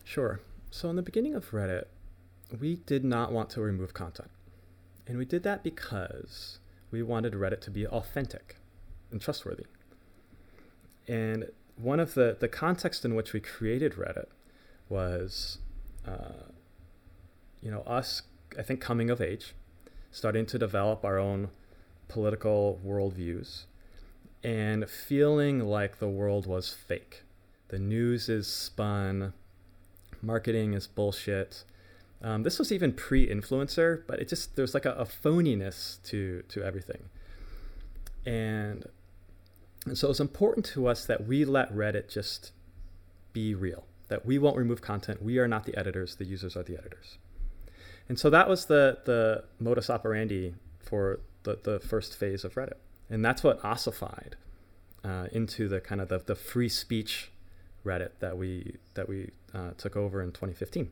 Sure. 0.05 0.41
So 0.71 0.89
in 0.91 0.97
the 0.97 1.03
beginning 1.03 1.35
of 1.35 1.51
Reddit, 1.51 1.85
we 2.59 2.77
did 2.77 3.05
not 3.05 3.33
want 3.33 3.51
to 3.51 3.61
remove 3.61 3.95
content. 3.95 4.31
And 5.07 5.19
we 5.19 5.25
did 5.25 5.43
that 5.43 5.63
because 5.63 6.59
we 6.91 7.03
wanted 7.03 7.35
Reddit 7.35 7.61
to 7.63 7.71
be 7.71 7.87
authentic 7.87 8.57
and 9.11 9.21
trustworthy. 9.21 9.67
And 11.07 11.51
one 11.77 12.01
of 12.01 12.15
the, 12.15 12.37
the 12.39 12.49
context 12.49 13.05
in 13.05 13.15
which 13.15 13.33
we 13.33 13.41
created 13.41 13.95
Reddit 13.95 14.29
was, 14.89 15.59
uh, 16.07 16.51
you 17.61 17.71
know, 17.71 17.83
us, 17.83 18.23
I 18.59 18.63
think, 18.63 18.81
coming 18.81 19.11
of 19.11 19.21
age, 19.21 19.55
starting 20.11 20.47
to 20.47 20.59
develop 20.59 21.05
our 21.05 21.19
own 21.19 21.51
political 22.09 22.81
worldviews, 22.87 23.65
and 24.43 24.89
feeling 24.89 25.61
like 25.61 25.99
the 25.99 26.09
world 26.09 26.47
was 26.47 26.73
fake. 26.73 27.23
The 27.69 27.79
news 27.79 28.29
is 28.29 28.47
spun, 28.47 29.33
marketing 30.23 30.75
is 30.75 30.87
bullshit, 30.87 31.65
um, 32.25 32.43
this 32.43 32.59
was 32.59 32.73
even 32.73 32.95
pre-influencer, 32.95 34.03
but 34.07 34.19
it 34.19 34.29
just 34.29 34.57
there's 34.57 34.73
like 34.73 34.87
a, 34.87 34.93
a 34.93 35.05
phoniness 35.05 36.03
to 36.05 36.43
to 36.49 36.65
everything, 36.65 37.11
and 38.25 38.87
and 39.85 39.99
so 39.99 40.09
it's 40.09 40.21
important 40.21 40.65
to 40.67 40.87
us 40.87 41.05
that 41.05 41.27
we 41.27 41.45
let 41.45 41.71
Reddit 41.71 42.09
just 42.09 42.53
be 43.35 43.55
real. 43.55 43.85
That 44.09 44.25
we 44.25 44.39
won't 44.39 44.57
remove 44.57 44.81
content. 44.81 45.23
We 45.23 45.39
are 45.39 45.47
not 45.47 45.67
the 45.67 45.77
editors. 45.77 46.17
The 46.17 46.25
users 46.25 46.57
are 46.57 46.63
the 46.63 46.79
editors. 46.79 47.19
And 48.09 48.19
so 48.19 48.31
that 48.31 48.49
was 48.49 48.67
the 48.67 49.01
the 49.05 49.45
modus 49.61 49.91
operandi 49.91 50.55
for 50.79 51.21
the, 51.43 51.59
the 51.63 51.79
first 51.79 52.17
phase 52.17 52.43
of 52.43 52.55
Reddit, 52.55 52.79
and 53.11 53.23
that's 53.23 53.43
what 53.45 53.63
ossified 53.63 54.37
uh, 55.05 55.27
into 55.31 55.69
the 55.69 55.79
kind 55.79 56.01
of 56.01 56.09
the, 56.09 56.21
the 56.21 56.35
free 56.35 56.71
speech 56.71 57.33
Reddit 57.85 58.13
that 58.21 58.39
we 58.39 58.77
that 58.95 59.11
we 59.11 59.33
uh, 59.53 59.73
took 59.77 59.95
over 59.95 60.23
in 60.23 60.31
2015 60.31 60.91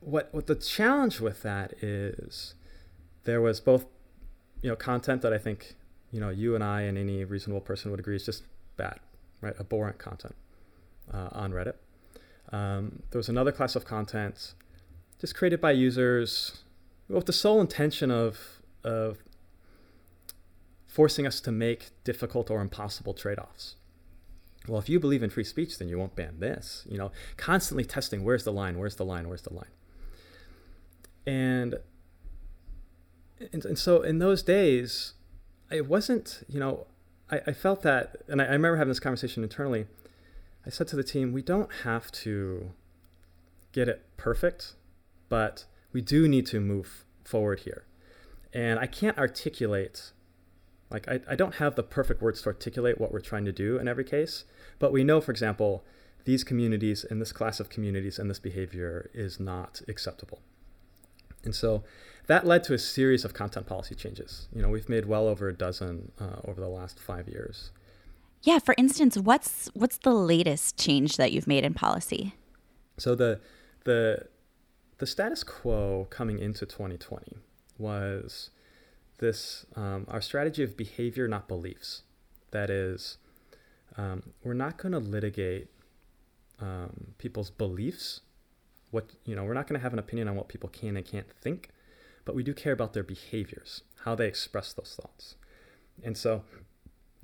what 0.00 0.32
what 0.32 0.46
the 0.46 0.54
challenge 0.54 1.20
with 1.20 1.42
that 1.42 1.72
is 1.82 2.54
there 3.24 3.40
was 3.40 3.60
both 3.60 3.86
you 4.62 4.70
know 4.70 4.76
content 4.76 5.22
that 5.22 5.32
I 5.32 5.38
think 5.38 5.76
you 6.10 6.20
know, 6.20 6.30
you 6.30 6.54
and 6.54 6.64
I 6.64 6.82
and 6.82 6.96
any 6.96 7.24
reasonable 7.24 7.60
person 7.60 7.90
would 7.90 8.00
agree 8.00 8.16
is 8.16 8.24
just 8.24 8.44
bad, 8.76 9.00
right? 9.40 9.54
Abhorrent 9.58 9.98
content 9.98 10.34
uh, 11.12 11.28
on 11.32 11.52
Reddit. 11.52 11.74
Um, 12.50 13.02
there 13.10 13.18
was 13.18 13.28
another 13.28 13.52
class 13.52 13.76
of 13.76 13.84
content 13.84 14.54
just 15.20 15.34
created 15.34 15.60
by 15.60 15.72
users 15.72 16.62
with 17.08 17.26
the 17.26 17.32
sole 17.32 17.60
intention 17.60 18.10
of, 18.10 18.60
of 18.84 19.18
forcing 20.86 21.26
us 21.26 21.40
to 21.40 21.52
make 21.52 21.90
difficult 22.04 22.50
or 22.50 22.60
impossible 22.60 23.12
trade-offs. 23.12 23.76
Well, 24.66 24.78
if 24.78 24.88
you 24.88 25.00
believe 25.00 25.22
in 25.22 25.30
free 25.30 25.44
speech, 25.44 25.78
then 25.78 25.88
you 25.88 25.98
won't 25.98 26.14
ban 26.14 26.40
this. 26.40 26.86
You 26.88 26.98
know, 26.98 27.12
constantly 27.36 27.84
testing 27.84 28.24
where's 28.24 28.44
the 28.44 28.52
line, 28.52 28.78
where's 28.78 28.96
the 28.96 29.04
line, 29.04 29.28
where's 29.28 29.42
the 29.42 29.52
line. 29.52 29.70
And 31.28 31.74
and, 33.52 33.64
and 33.64 33.78
so 33.78 34.02
in 34.02 34.18
those 34.18 34.42
days, 34.42 35.12
it 35.70 35.86
wasn't, 35.86 36.42
you 36.48 36.58
know, 36.58 36.86
I, 37.30 37.40
I 37.48 37.52
felt 37.52 37.82
that, 37.82 38.16
and 38.26 38.40
I, 38.40 38.46
I 38.46 38.52
remember 38.52 38.76
having 38.76 38.88
this 38.88 38.98
conversation 38.98 39.42
internally. 39.42 39.86
I 40.66 40.70
said 40.70 40.88
to 40.88 40.96
the 40.96 41.04
team, 41.04 41.32
we 41.32 41.42
don't 41.42 41.70
have 41.84 42.10
to 42.12 42.70
get 43.72 43.88
it 43.88 44.04
perfect, 44.16 44.74
but 45.28 45.66
we 45.92 46.00
do 46.00 46.26
need 46.26 46.46
to 46.46 46.60
move 46.60 47.04
forward 47.24 47.60
here. 47.60 47.84
And 48.52 48.80
I 48.80 48.86
can't 48.86 49.18
articulate, 49.18 50.12
like, 50.90 51.06
I, 51.06 51.20
I 51.28 51.36
don't 51.36 51.56
have 51.56 51.74
the 51.74 51.82
perfect 51.82 52.22
words 52.22 52.40
to 52.42 52.48
articulate 52.48 52.98
what 52.98 53.12
we're 53.12 53.20
trying 53.20 53.44
to 53.44 53.52
do 53.52 53.78
in 53.78 53.86
every 53.86 54.04
case, 54.04 54.44
but 54.78 54.92
we 54.92 55.04
know, 55.04 55.20
for 55.20 55.30
example, 55.30 55.84
these 56.24 56.42
communities 56.42 57.04
and 57.08 57.20
this 57.20 57.32
class 57.32 57.60
of 57.60 57.68
communities 57.68 58.18
and 58.18 58.28
this 58.28 58.40
behavior 58.40 59.10
is 59.14 59.38
not 59.38 59.82
acceptable. 59.86 60.40
And 61.44 61.54
so 61.54 61.84
that 62.26 62.46
led 62.46 62.64
to 62.64 62.74
a 62.74 62.78
series 62.78 63.24
of 63.24 63.34
content 63.34 63.66
policy 63.66 63.94
changes. 63.94 64.48
You 64.54 64.62
know, 64.62 64.68
we've 64.68 64.88
made 64.88 65.06
well 65.06 65.26
over 65.26 65.48
a 65.48 65.54
dozen 65.54 66.12
uh, 66.20 66.40
over 66.44 66.60
the 66.60 66.68
last 66.68 66.98
five 66.98 67.28
years. 67.28 67.70
Yeah. 68.42 68.58
For 68.58 68.74
instance, 68.78 69.16
what's 69.16 69.68
what's 69.74 69.98
the 69.98 70.14
latest 70.14 70.76
change 70.78 71.16
that 71.16 71.32
you've 71.32 71.46
made 71.46 71.64
in 71.64 71.74
policy? 71.74 72.34
So 72.96 73.14
the 73.14 73.40
the 73.84 74.26
the 74.98 75.06
status 75.06 75.44
quo 75.44 76.06
coming 76.10 76.38
into 76.38 76.66
2020 76.66 77.38
was 77.78 78.50
this 79.18 79.66
um, 79.76 80.04
our 80.08 80.20
strategy 80.20 80.62
of 80.62 80.76
behavior, 80.76 81.28
not 81.28 81.48
beliefs. 81.48 82.02
That 82.50 82.70
is, 82.70 83.18
um, 83.96 84.22
we're 84.42 84.54
not 84.54 84.78
going 84.78 84.92
to 84.92 84.98
litigate 84.98 85.68
um, 86.60 87.14
people's 87.18 87.50
beliefs. 87.50 88.20
What 88.90 89.10
you 89.24 89.34
know, 89.36 89.44
we're 89.44 89.54
not 89.54 89.66
going 89.66 89.78
to 89.78 89.82
have 89.82 89.92
an 89.92 89.98
opinion 89.98 90.28
on 90.28 90.36
what 90.36 90.48
people 90.48 90.68
can 90.68 90.96
and 90.96 91.04
can't 91.04 91.30
think, 91.30 91.70
but 92.24 92.34
we 92.34 92.42
do 92.42 92.54
care 92.54 92.72
about 92.72 92.92
their 92.92 93.02
behaviors, 93.02 93.82
how 94.04 94.14
they 94.14 94.26
express 94.26 94.72
those 94.72 94.98
thoughts. 95.00 95.34
And 96.02 96.16
so 96.16 96.42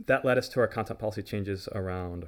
that 0.06 0.24
led 0.24 0.38
us 0.38 0.48
to 0.50 0.60
our 0.60 0.66
content 0.66 0.98
policy 0.98 1.22
changes 1.22 1.68
around 1.72 2.26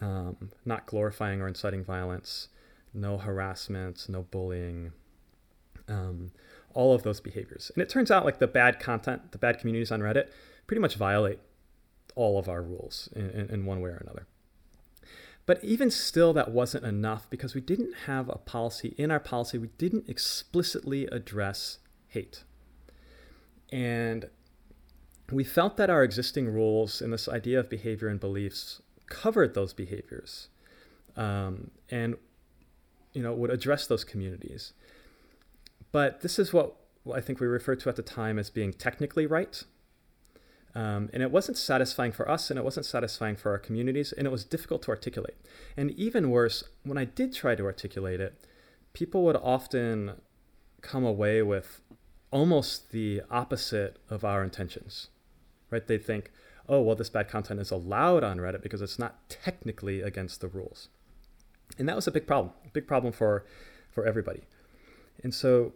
um, 0.00 0.50
not 0.64 0.86
glorifying 0.86 1.40
or 1.40 1.48
inciting 1.48 1.84
violence, 1.84 2.48
no 2.94 3.18
harassment, 3.18 4.06
no 4.08 4.22
bullying, 4.22 4.92
um, 5.88 6.32
all 6.72 6.94
of 6.94 7.02
those 7.02 7.20
behaviors. 7.20 7.70
And 7.74 7.82
it 7.82 7.88
turns 7.88 8.10
out 8.10 8.24
like 8.24 8.38
the 8.38 8.46
bad 8.46 8.80
content, 8.80 9.32
the 9.32 9.38
bad 9.38 9.58
communities 9.58 9.90
on 9.90 10.00
Reddit 10.00 10.28
pretty 10.66 10.80
much 10.80 10.94
violate 10.94 11.38
all 12.14 12.38
of 12.38 12.48
our 12.48 12.62
rules 12.62 13.08
in, 13.14 13.30
in, 13.30 13.50
in 13.50 13.66
one 13.66 13.80
way 13.80 13.90
or 13.90 13.96
another. 13.96 14.26
But 15.50 15.64
even 15.64 15.90
still, 15.90 16.32
that 16.34 16.52
wasn't 16.52 16.84
enough 16.84 17.28
because 17.28 17.56
we 17.56 17.60
didn't 17.60 17.92
have 18.06 18.28
a 18.28 18.38
policy. 18.38 18.94
In 18.96 19.10
our 19.10 19.18
policy, 19.18 19.58
we 19.58 19.70
didn't 19.78 20.08
explicitly 20.08 21.06
address 21.06 21.78
hate. 22.06 22.44
And 23.72 24.30
we 25.32 25.42
felt 25.42 25.76
that 25.76 25.90
our 25.90 26.04
existing 26.04 26.46
rules 26.46 27.02
and 27.02 27.12
this 27.12 27.28
idea 27.28 27.58
of 27.58 27.68
behavior 27.68 28.06
and 28.06 28.20
beliefs 28.20 28.80
covered 29.08 29.54
those 29.54 29.72
behaviors 29.72 30.50
um, 31.16 31.72
and 31.90 32.14
you 33.12 33.20
know 33.20 33.34
would 33.34 33.50
address 33.50 33.88
those 33.88 34.04
communities 34.04 34.72
but 35.90 36.20
this 36.20 36.38
is 36.38 36.52
what 36.52 36.76
i 37.12 37.20
think 37.20 37.40
we 37.40 37.46
referred 37.48 37.80
to 37.80 37.88
at 37.88 37.96
the 37.96 38.02
time 38.02 38.38
as 38.38 38.50
being 38.50 38.72
technically 38.72 39.26
right 39.26 39.64
um, 40.74 41.10
and 41.12 41.22
it 41.22 41.30
wasn't 41.30 41.56
satisfying 41.56 42.12
for 42.12 42.30
us 42.30 42.50
and 42.50 42.58
it 42.58 42.64
wasn't 42.64 42.86
satisfying 42.86 43.36
for 43.36 43.50
our 43.50 43.58
communities 43.58 44.12
and 44.12 44.26
it 44.26 44.30
was 44.30 44.44
difficult 44.44 44.82
to 44.82 44.90
articulate 44.90 45.36
and 45.76 45.90
even 45.92 46.30
worse 46.30 46.64
when 46.84 46.98
i 46.98 47.04
did 47.04 47.32
try 47.34 47.54
to 47.54 47.64
articulate 47.64 48.20
it 48.20 48.34
people 48.92 49.22
would 49.24 49.36
often 49.36 50.12
come 50.80 51.04
away 51.04 51.42
with 51.42 51.80
almost 52.30 52.92
the 52.92 53.20
opposite 53.30 53.98
of 54.08 54.24
our 54.24 54.42
intentions 54.44 55.08
right? 55.70 55.86
They 55.86 55.98
think, 55.98 56.30
oh, 56.68 56.80
well, 56.80 56.96
this 56.96 57.08
bad 57.08 57.28
content 57.28 57.60
is 57.60 57.70
allowed 57.70 58.22
on 58.24 58.38
Reddit 58.38 58.62
because 58.62 58.82
it's 58.82 58.98
not 58.98 59.28
technically 59.28 60.02
against 60.02 60.40
the 60.40 60.48
rules. 60.48 60.88
And 61.78 61.88
that 61.88 61.96
was 61.96 62.06
a 62.06 62.10
big 62.10 62.26
problem, 62.26 62.52
a 62.66 62.68
big 62.68 62.86
problem 62.86 63.12
for, 63.12 63.44
for 63.90 64.04
everybody. 64.04 64.42
And 65.22 65.32
so 65.34 65.72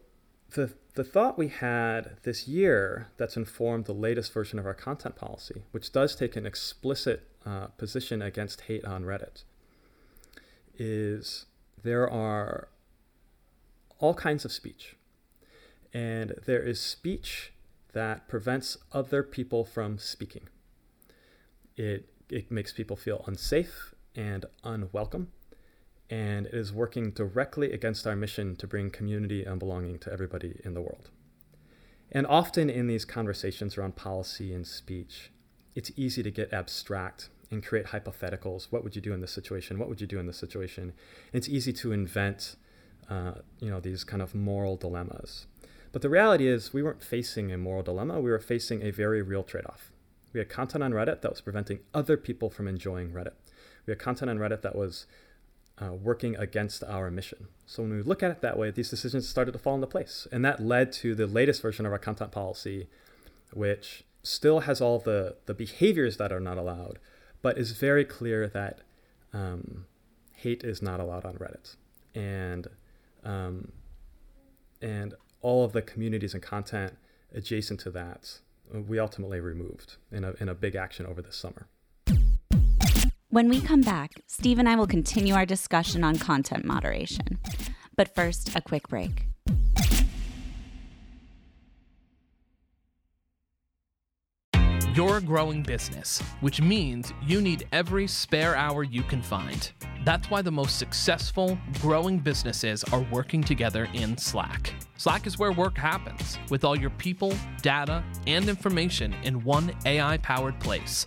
the, 0.55 0.73
the 0.95 1.05
thought 1.05 1.37
we 1.37 1.49
had 1.49 2.17
this 2.23 2.49
year 2.49 3.09
that's 3.17 3.37
informed 3.37 3.85
the 3.85 3.93
latest 3.93 4.33
version 4.33 4.59
of 4.59 4.67
our 4.67 4.75
content 4.75 5.17
policy, 5.17 5.63
which 5.73 5.93
does 5.93 6.17
take 6.17 6.37
an 6.37 6.47
explicit 6.47 7.29
uh, 7.45 7.67
position 7.67 8.23
against 8.23 8.63
hate 8.63 8.85
on 8.85 9.05
Reddit, 9.05 9.45
is 10.79 11.47
there 11.83 12.09
are 12.09 12.69
all 13.99 14.15
kinds 14.15 14.45
of 14.45 14.53
speech. 14.53 14.97
And 15.93 16.35
there 16.47 16.63
is 16.63 16.81
speech 16.81 17.53
that 17.93 18.27
prevents 18.29 18.77
other 18.93 19.23
people 19.23 19.65
from 19.65 19.99
speaking. 19.99 20.49
It, 21.77 22.09
it 22.29 22.51
makes 22.51 22.73
people 22.73 22.97
feel 22.97 23.25
unsafe 23.27 23.95
and 24.17 24.47
unwelcome, 24.65 25.29
and 26.11 26.47
it 26.47 26.55
is 26.55 26.73
working 26.73 27.11
directly 27.11 27.73
against 27.73 28.07
our 28.07 28.17
mission 28.17 28.57
to 28.57 28.67
bring 28.67 28.91
community 28.91 29.45
and 29.45 29.59
belonging 29.59 29.99
to 30.01 30.13
everybody 30.13 30.61
in 30.65 30.75
the 30.75 30.81
world. 30.81 31.11
And 32.13 32.27
often 32.27 32.71
in 32.71 32.87
these 32.87 33.05
conversations 33.05 33.77
around 33.77 33.97
policy 33.97 34.53
and 34.53 34.67
speech, 34.67 35.31
it's 35.75 35.91
easy 35.97 36.23
to 36.23 36.31
get 36.31 36.53
abstract 36.53 37.31
and 37.51 37.65
create 37.65 37.87
hypotheticals. 37.87 38.67
What 38.71 38.85
would 38.85 38.95
you 38.95 39.03
do 39.03 39.13
in 39.13 39.21
this 39.21 39.33
situation? 39.33 39.79
What 39.79 39.89
would 39.89 40.01
you 40.01 40.07
do 40.07 40.19
in 40.19 40.27
this 40.27 40.39
situation? 40.39 40.93
It's 41.33 41.49
easy 41.49 41.73
to 41.75 41.93
invent, 41.93 42.57
uh, 43.11 43.35
you 43.59 43.71
know, 43.71 43.81
these 43.81 44.05
kind 44.05 44.23
of 44.23 44.35
moral 44.35 44.77
dilemmas. 44.77 45.47
But 45.93 46.03
the 46.03 46.11
reality 46.11 46.49
is, 46.49 46.73
we 46.73 46.83
weren't 46.83 47.03
facing 47.03 47.53
a 47.53 47.59
moral 47.59 47.83
dilemma. 47.83 48.21
We 48.21 48.31
were 48.31 48.41
facing 48.41 48.83
a 48.83 48.91
very 48.91 49.23
real 49.23 49.45
trade 49.45 49.67
off. 49.67 49.91
We 50.33 50.41
had 50.41 50.49
content 50.49 50.83
on 50.83 50.93
Reddit 50.93 51.21
that 51.21 51.31
was 51.31 51.41
preventing 51.41 51.81
other 51.93 52.17
people 52.17 52.51
from 52.51 52.67
enjoying 52.67 53.13
Reddit. 53.13 53.35
We 53.87 53.93
had 53.93 54.01
content 54.01 54.31
on 54.31 54.39
Reddit 54.39 54.63
that 54.63 54.75
was 54.75 55.07
uh, 55.81 55.93
working 55.93 56.37
against 56.37 56.85
our 56.85 57.11
mission. 57.11 57.49
So 57.67 57.83
when 57.83 57.97
we 57.97 58.03
look 58.03 58.23
at 58.23 58.31
it 58.31 58.41
that 58.43 58.59
way, 58.59 58.71
these 58.71 58.91
decisions 58.91 59.29
started 59.29 59.53
to 59.53 59.59
fall 59.59 59.75
into 59.75 59.87
place. 59.87 60.27
And 60.31 60.45
that 60.45 60.61
led 60.61 60.93
to 60.95 61.15
the 61.15 61.27
latest 61.27 61.63
version 61.63 61.87
of 61.87 61.93
our 61.93 61.99
content 61.99 62.31
policy, 62.31 62.89
which 63.53 64.05
still 64.23 64.61
has 64.61 64.81
all 64.81 64.99
the, 64.99 65.37
the 65.47 65.55
behaviors 65.55 66.17
that 66.19 66.33
are 66.33 66.41
not 66.41 66.59
allowed, 66.59 66.99
but 67.43 67.59
is 67.59 67.73
very 67.73 68.05
clear 68.05 68.47
that 68.49 68.81
um, 69.33 69.87
hate 70.33 70.63
is 70.63 70.81
not 70.81 71.01
allowed 71.01 71.25
on 71.25 71.35
Reddit. 71.35 71.77
And 72.15 72.69
um, 73.25 73.73
and 74.81 75.15
all 75.41 75.65
of 75.65 75.73
the 75.73 75.83
communities 75.83 76.35
and 76.35 76.43
content 76.43 76.97
adjacent 77.35 77.81
to 77.81 77.91
that, 77.91 78.39
we 78.71 78.99
ultimately 78.99 79.41
removed 79.41 79.97
in 80.13 80.25
a, 80.25 80.35
in 80.41 80.49
a 80.49 80.55
big 80.55 80.75
action 80.75 81.07
over 81.07 81.23
this 81.23 81.37
summer. 81.37 81.67
When 83.35 83.49
we 83.49 83.61
come 83.61 83.81
back, 83.81 84.23
Steve 84.29 84.61
and 84.61 84.69
I 84.69 84.77
will 84.77 84.87
continue 84.87 85.35
our 85.35 85.45
discussion 85.45 86.05
on 86.05 86.19
content 86.19 86.65
moderation. 86.65 87.41
But 87.97 88.15
first, 88.15 88.55
a 88.55 88.61
quick 88.61 88.87
break. 88.87 89.27
You're 94.95 95.17
a 95.17 95.21
growing 95.21 95.65
business, 95.65 96.21
which 96.43 96.61
means 96.61 97.13
you 97.27 97.41
need 97.41 97.67
every 97.73 98.07
spare 98.07 98.55
hour 98.55 98.85
you 98.85 99.03
can 99.03 99.21
find. 99.21 99.73
That's 100.05 100.31
why 100.31 100.41
the 100.41 100.53
most 100.53 100.79
successful, 100.79 101.59
growing 101.81 102.21
businesses 102.21 102.85
are 102.93 103.05
working 103.11 103.43
together 103.43 103.89
in 103.95 104.17
Slack. 104.17 104.73
Slack 104.97 105.27
is 105.27 105.41
where 105.41 105.51
work 105.51 105.77
happens, 105.77 106.39
with 106.51 106.63
all 106.63 106.79
your 106.79 106.91
people, 106.91 107.35
data, 107.63 108.05
and 108.29 108.49
information 108.49 109.13
in 109.25 109.43
one 109.43 109.75
AI 109.87 110.19
powered 110.19 110.61
place. 110.61 111.07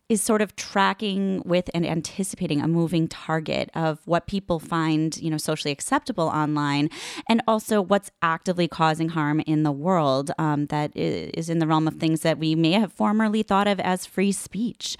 is 0.11 0.21
sort 0.21 0.41
of 0.41 0.53
tracking 0.57 1.41
with 1.45 1.69
and 1.73 1.85
anticipating 1.85 2.59
a 2.59 2.67
moving 2.67 3.07
target 3.07 3.69
of 3.73 4.05
what 4.05 4.27
people 4.27 4.59
find, 4.59 5.15
you 5.21 5.29
know, 5.29 5.37
socially 5.37 5.71
acceptable 5.71 6.25
online, 6.25 6.89
and 7.29 7.41
also 7.47 7.81
what's 7.81 8.11
actively 8.21 8.67
causing 8.67 9.07
harm 9.07 9.39
in 9.47 9.63
the 9.63 9.71
world 9.71 10.29
um, 10.37 10.65
that 10.65 10.91
is 10.97 11.49
in 11.49 11.59
the 11.59 11.67
realm 11.67 11.87
of 11.87 11.95
things 11.95 12.21
that 12.21 12.37
we 12.37 12.55
may 12.55 12.73
have 12.73 12.91
formerly 12.91 13.41
thought 13.41 13.69
of 13.69 13.79
as 13.79 14.05
free 14.05 14.33
speech 14.33 14.97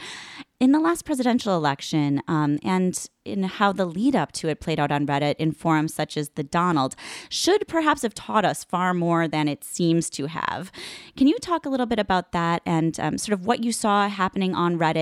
in 0.62 0.74
the 0.74 0.80
last 0.80 1.06
presidential 1.06 1.58
election 1.58 2.21
um, 2.28 2.60
and 2.63 3.10
in 3.26 3.41
how 3.43 3.71
the 3.71 3.86
lead 3.86 4.15
up 4.15 4.32
to 4.32 4.47
it 4.47 4.60
played 4.60 4.80
out 4.80 4.91
on 4.91 5.08
Reddit 5.08 5.36
in 5.38 5.52
forums 5.52 5.91
such 5.91 6.15
as 6.15 6.30
the 6.30 6.43
Donald 6.43 6.95
should 7.30 7.67
perhaps 7.67 8.04
have 8.04 8.13
taught 8.13 8.45
us 8.45 8.63
far 8.63 8.93
more 8.93 9.28
than 9.28 9.47
it 9.47 9.63
seems 9.63 10.08
to 10.12 10.28
have. 10.28 10.71
Can 11.17 11.26
you 11.26 11.39
talk 11.39 11.65
a 11.65 11.69
little 11.69 11.88
bit 11.88 11.97
about 11.97 12.32
that 12.32 12.62
and 12.63 13.00
um, 13.00 13.17
sort 13.17 13.34
of 13.34 13.43
what 13.43 13.63
you 13.63 13.71
saw 13.71 14.08
happening 14.08 14.54
on 14.54 14.78
Reddit 14.78 14.95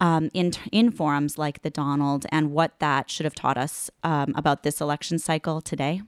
um, 0.00 0.30
in, 0.34 0.52
in 0.72 0.90
forums 0.90 1.38
like 1.38 1.62
the 1.62 1.70
Donald 1.70 2.26
and 2.30 2.52
what 2.52 2.78
that 2.78 3.10
should 3.10 3.24
have 3.24 3.34
taught 3.34 3.58
us 3.58 3.90
um, 4.02 4.32
about 4.36 4.62
this 4.62 4.80
election 4.80 5.18
cycle 5.18 5.60
today? 5.60 6.02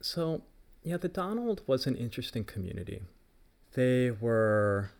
So, 0.00 0.42
yeah, 0.82 0.96
the 0.96 1.08
Donald 1.08 1.62
was 1.66 1.86
an 1.86 1.96
interesting 1.96 2.44
community. 2.44 3.02
They 3.74 4.10
were 4.10 4.90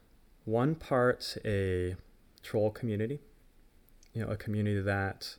one 0.44 0.74
part 0.74 1.36
a 1.44 1.96
troll 2.42 2.70
community, 2.70 3.20
you 4.12 4.24
know, 4.24 4.30
a 4.30 4.36
community 4.36 4.80
that 4.80 5.36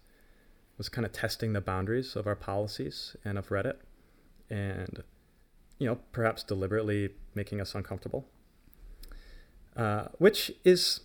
was 0.78 0.90
kind 0.90 1.06
of 1.06 1.12
testing 1.12 1.54
the 1.54 1.62
boundaries 1.62 2.16
of 2.16 2.28
our 2.28 2.36
policies 2.36 3.16
and 3.24 3.38
of 3.38 3.50
Reddit, 3.50 3.78
and 4.50 5.04
you 5.80 5.88
know, 5.88 6.00
perhaps 6.12 6.44
deliberately 6.44 7.10
making 7.36 7.60
us 7.62 7.76
uncomfortable. 7.76 8.26
Uh, 9.76 10.06
which 10.20 10.52
is, 10.64 11.02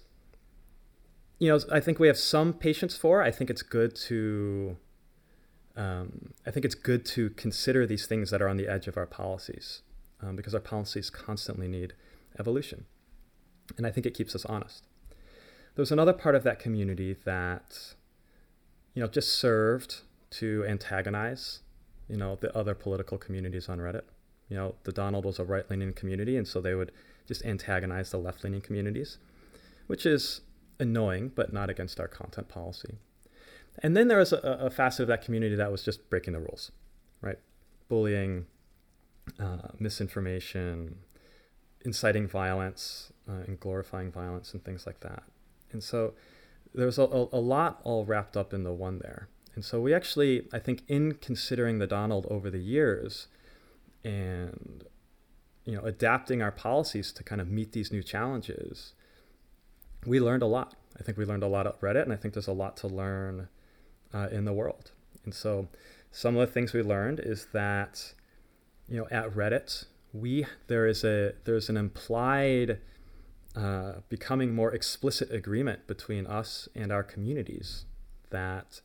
you 1.39 1.49
know, 1.49 1.61
I 1.71 1.81
think 1.81 1.99
we 1.99 2.09
have 2.09 2.19
some 2.19 2.53
patience 2.53 2.97
for. 2.97 3.23
I 3.23 3.31
think 3.31 3.51
it's 3.51 3.63
good 3.63 3.95
to. 4.09 4.77
Um, 5.77 6.35
I 6.45 6.51
think 6.51 6.65
it's 6.65 6.75
good 6.75 7.05
to 7.07 7.31
consider 7.31 7.87
these 7.87 8.07
things 8.07 8.31
that 8.31 8.43
are 8.43 8.49
on 8.49 8.57
the 8.57 8.67
edge 8.67 8.89
of 8.89 8.97
our 8.97 9.07
policies, 9.07 9.83
um, 10.21 10.35
because 10.35 10.53
our 10.53 10.61
policies 10.61 11.09
constantly 11.09 11.69
need 11.69 11.93
evolution, 12.39 12.87
and 13.77 13.87
I 13.87 13.91
think 13.91 14.05
it 14.05 14.15
keeps 14.15 14.35
us 14.35 14.45
honest 14.47 14.89
there 15.79 15.83
was 15.83 15.93
another 15.93 16.13
part 16.13 16.35
of 16.35 16.43
that 16.43 16.59
community 16.59 17.17
that, 17.25 17.95
you 18.95 19.01
know, 19.01 19.07
just 19.07 19.39
served 19.39 20.01
to 20.29 20.65
antagonize, 20.67 21.61
you 22.09 22.17
know, 22.17 22.35
the 22.35 22.53
other 22.59 22.75
political 22.75 23.17
communities 23.17 23.69
on 23.69 23.79
Reddit. 23.79 24.03
You 24.49 24.57
know, 24.57 24.75
the 24.83 24.91
Donald 24.91 25.25
was 25.25 25.39
a 25.39 25.45
right-leaning 25.45 25.93
community, 25.93 26.37
and 26.37 26.49
so 26.49 26.61
they 26.61 26.75
would 26.75 26.91
just 27.29 27.45
antagonize 27.45 28.11
the 28.11 28.19
left-leaning 28.19 28.61
communities, 28.61 29.19
which 29.87 30.05
is 30.05 30.41
annoying, 30.81 31.33
but 31.35 31.53
not 31.53 31.71
against 31.71 32.01
our 32.01 32.09
content 32.09 32.49
policy. 32.49 32.99
And 33.83 33.97
then 33.97 34.09
there 34.09 34.19
was 34.19 34.33
a, 34.33 34.39
a 34.39 34.71
facet 34.71 35.03
of 35.03 35.09
that 35.09 35.23
community 35.23 35.55
that 35.55 35.71
was 35.71 35.83
just 35.83 36.09
breaking 36.11 36.33
the 36.33 36.41
rules, 36.41 36.73
right? 37.21 37.39
Bullying, 37.89 38.47
uh, 39.39 39.69
misinformation, 39.79 40.97
inciting 41.85 42.27
violence, 42.27 43.13
uh, 43.29 43.45
and 43.47 43.61
glorifying 43.61 44.11
violence, 44.11 44.53
and 44.53 44.65
things 44.65 44.87
like 44.87 45.01
that. 45.01 45.23
And 45.73 45.83
so 45.83 46.15
there's 46.75 46.99
a, 46.99 47.03
a, 47.03 47.41
lot 47.41 47.81
all 47.85 48.05
wrapped 48.05 48.37
up 48.37 48.53
in 48.53 48.65
the 48.65 48.73
one 48.73 48.99
there. 48.99 49.29
And 49.55 49.65
so 49.65 49.81
we 49.81 49.95
actually, 49.95 50.49
I 50.53 50.59
think, 50.59 50.83
in 50.89 51.15
considering 51.15 51.79
the 51.79 51.87
Donald 51.87 52.27
over 52.31 52.51
the 52.51 52.59
years 52.59 53.29
and 54.05 54.85
you 55.65 55.75
know 55.75 55.83
adapting 55.83 56.41
our 56.41 56.53
policies 56.53 57.13
to 57.13 57.25
kind 57.25 57.41
of 57.41 57.49
meet 57.49 57.73
these 57.73 57.93
new 57.93 58.03
challenges, 58.03 58.95
we 60.07 60.21
learned 60.21 60.43
a 60.43 60.47
lot. 60.47 60.75
I 60.99 61.03
think 61.03 61.19
we 61.19 61.25
learned 61.25 61.43
a 61.43 61.49
lot 61.49 61.67
at 61.67 61.81
Reddit, 61.81 62.03
and 62.03 62.13
I 62.13 62.17
think 62.17 62.35
there's 62.35 62.49
a 62.49 62.53
lot 62.53 62.77
to 62.79 62.89
learn 62.89 63.49
uh, 64.13 64.29
in 64.31 64.45
the 64.45 64.53
world. 64.53 64.93
And 65.25 65.35
so 65.35 65.69
some 66.11 66.37
of 66.37 66.47
the 66.47 66.53
things 66.53 66.73
we 66.73 66.83
learned 66.83 67.21
is 67.21 67.49
that 67.53 68.15
you 68.89 68.97
know 68.97 69.07
at 69.11 69.35
Reddit 69.35 69.85
we 70.13 70.47
there 70.67 70.87
is 70.87 71.05
a 71.05 71.35
there's 71.45 71.69
an 71.69 71.77
implied 71.77 72.79
uh, 73.57 73.93
becoming 74.09 74.55
more 74.55 74.73
explicit 74.73 75.31
agreement 75.33 75.87
between 75.87 76.27
us 76.27 76.69
and 76.75 76.93
our 76.93 77.03
communities 77.03 77.85
that 78.31 78.81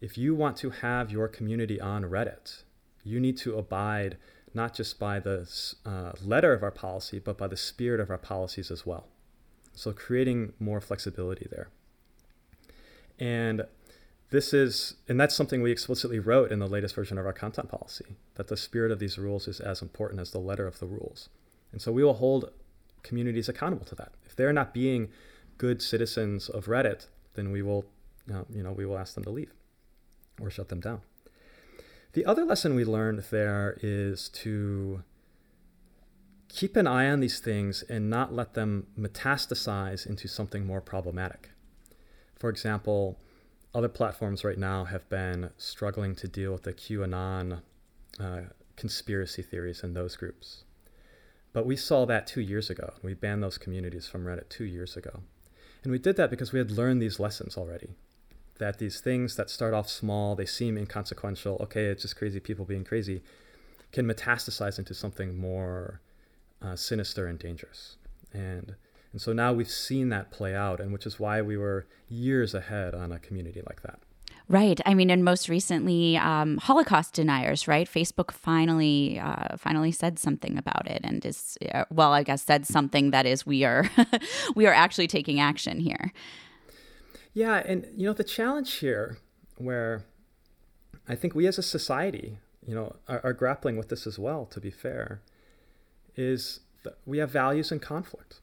if 0.00 0.18
you 0.18 0.34
want 0.34 0.56
to 0.58 0.70
have 0.70 1.10
your 1.10 1.28
community 1.28 1.80
on 1.80 2.04
Reddit, 2.04 2.64
you 3.04 3.20
need 3.20 3.36
to 3.38 3.56
abide 3.56 4.16
not 4.52 4.74
just 4.74 4.98
by 4.98 5.20
the 5.20 5.48
uh, 5.86 6.12
letter 6.22 6.52
of 6.52 6.62
our 6.62 6.70
policy, 6.70 7.18
but 7.18 7.38
by 7.38 7.46
the 7.46 7.56
spirit 7.56 8.00
of 8.00 8.10
our 8.10 8.18
policies 8.18 8.70
as 8.70 8.84
well. 8.84 9.06
So, 9.74 9.92
creating 9.92 10.52
more 10.58 10.80
flexibility 10.80 11.48
there. 11.50 11.68
And 13.18 13.66
this 14.30 14.54
is, 14.54 14.94
and 15.08 15.20
that's 15.20 15.34
something 15.34 15.60
we 15.60 15.70
explicitly 15.70 16.18
wrote 16.18 16.50
in 16.50 16.58
the 16.58 16.66
latest 16.66 16.94
version 16.94 17.18
of 17.18 17.26
our 17.26 17.32
content 17.32 17.68
policy 17.68 18.16
that 18.34 18.48
the 18.48 18.56
spirit 18.56 18.90
of 18.90 18.98
these 18.98 19.18
rules 19.18 19.46
is 19.46 19.60
as 19.60 19.82
important 19.82 20.20
as 20.20 20.30
the 20.30 20.38
letter 20.38 20.66
of 20.66 20.78
the 20.78 20.86
rules. 20.86 21.28
And 21.70 21.80
so 21.80 21.92
we 21.92 22.02
will 22.02 22.14
hold 22.14 22.50
communities 23.02 23.48
accountable 23.48 23.84
to 23.86 23.94
that. 23.96 24.12
If 24.24 24.34
they're 24.34 24.52
not 24.52 24.72
being 24.72 25.10
good 25.58 25.82
citizens 25.82 26.48
of 26.48 26.66
Reddit, 26.66 27.08
then 27.34 27.52
we 27.52 27.62
will, 27.62 27.84
you 28.26 28.62
know, 28.62 28.72
we 28.72 28.86
will 28.86 28.98
ask 28.98 29.14
them 29.14 29.24
to 29.24 29.30
leave 29.30 29.52
or 30.40 30.50
shut 30.50 30.68
them 30.68 30.80
down. 30.80 31.02
The 32.14 32.24
other 32.26 32.44
lesson 32.44 32.74
we 32.74 32.84
learned 32.84 33.24
there 33.30 33.78
is 33.82 34.28
to 34.30 35.02
keep 36.54 36.76
an 36.76 36.86
eye 36.86 37.08
on 37.08 37.20
these 37.20 37.40
things 37.40 37.82
and 37.88 38.10
not 38.10 38.32
let 38.32 38.54
them 38.54 38.86
metastasize 38.98 40.06
into 40.06 40.28
something 40.28 40.66
more 40.66 40.80
problematic. 40.80 41.50
For 42.38 42.50
example, 42.50 43.18
other 43.74 43.88
platforms 43.88 44.44
right 44.44 44.58
now 44.58 44.84
have 44.84 45.08
been 45.08 45.50
struggling 45.56 46.14
to 46.16 46.28
deal 46.28 46.52
with 46.52 46.64
the 46.64 46.74
QAnon 46.74 47.62
uh, 48.20 48.40
conspiracy 48.76 49.42
theories 49.42 49.82
in 49.82 49.94
those 49.94 50.16
groups. 50.16 50.64
But 51.54 51.66
we 51.66 51.76
saw 51.76 52.04
that 52.06 52.26
two 52.26 52.40
years 52.40 52.68
ago. 52.68 52.94
We 53.02 53.14
banned 53.14 53.42
those 53.42 53.58
communities 53.58 54.06
from 54.08 54.24
Reddit 54.24 54.48
two 54.48 54.64
years 54.64 54.96
ago. 54.96 55.20
And 55.82 55.90
we 55.90 55.98
did 55.98 56.16
that 56.16 56.30
because 56.30 56.52
we 56.52 56.58
had 56.58 56.70
learned 56.70 57.00
these 57.00 57.18
lessons 57.18 57.56
already. 57.56 57.90
That 58.58 58.78
these 58.78 59.00
things 59.00 59.36
that 59.36 59.50
start 59.50 59.74
off 59.74 59.88
small, 59.88 60.34
they 60.34 60.46
seem 60.46 60.76
inconsequential, 60.76 61.58
okay, 61.62 61.86
it's 61.86 62.02
just 62.02 62.16
crazy 62.16 62.40
people 62.40 62.64
being 62.64 62.84
crazy, 62.84 63.22
can 63.90 64.06
metastasize 64.06 64.78
into 64.78 64.94
something 64.94 65.36
more 65.36 66.00
uh, 66.62 66.76
sinister 66.76 67.26
and 67.26 67.38
dangerous. 67.38 67.96
And, 68.32 68.74
and 69.12 69.20
so 69.20 69.32
now 69.32 69.52
we've 69.52 69.70
seen 69.70 70.08
that 70.10 70.30
play 70.30 70.54
out, 70.54 70.80
and 70.80 70.92
which 70.92 71.06
is 71.06 71.18
why 71.18 71.42
we 71.42 71.56
were 71.56 71.86
years 72.08 72.54
ahead 72.54 72.94
on 72.94 73.12
a 73.12 73.18
community 73.18 73.62
like 73.66 73.82
that. 73.82 74.00
Right. 74.48 74.80
I 74.84 74.94
mean, 74.94 75.08
and 75.10 75.24
most 75.24 75.48
recently, 75.48 76.16
um, 76.16 76.58
Holocaust 76.58 77.14
deniers. 77.14 77.68
Right. 77.68 77.88
Facebook 77.88 78.30
finally, 78.30 79.18
uh, 79.18 79.56
finally 79.56 79.92
said 79.92 80.18
something 80.18 80.58
about 80.58 80.86
it, 80.86 81.00
and 81.04 81.24
is 81.24 81.56
uh, 81.72 81.84
well, 81.90 82.12
I 82.12 82.22
guess 82.22 82.42
said 82.42 82.66
something 82.66 83.12
that 83.12 83.24
is 83.24 83.46
we 83.46 83.64
are, 83.64 83.88
we 84.54 84.66
are 84.66 84.74
actually 84.74 85.06
taking 85.06 85.40
action 85.40 85.80
here. 85.80 86.12
Yeah, 87.34 87.62
and 87.64 87.86
you 87.96 88.06
know 88.06 88.12
the 88.12 88.24
challenge 88.24 88.74
here, 88.74 89.16
where 89.56 90.04
I 91.08 91.14
think 91.14 91.34
we 91.34 91.46
as 91.46 91.56
a 91.56 91.62
society, 91.62 92.38
you 92.66 92.74
know, 92.74 92.96
are, 93.08 93.20
are 93.24 93.32
grappling 93.32 93.76
with 93.76 93.88
this 93.88 94.06
as 94.06 94.18
well. 94.18 94.44
To 94.46 94.60
be 94.60 94.70
fair, 94.70 95.22
is 96.16 96.60
that 96.84 96.98
we 97.06 97.18
have 97.18 97.30
values 97.30 97.72
in 97.72 97.78
conflict. 97.78 98.40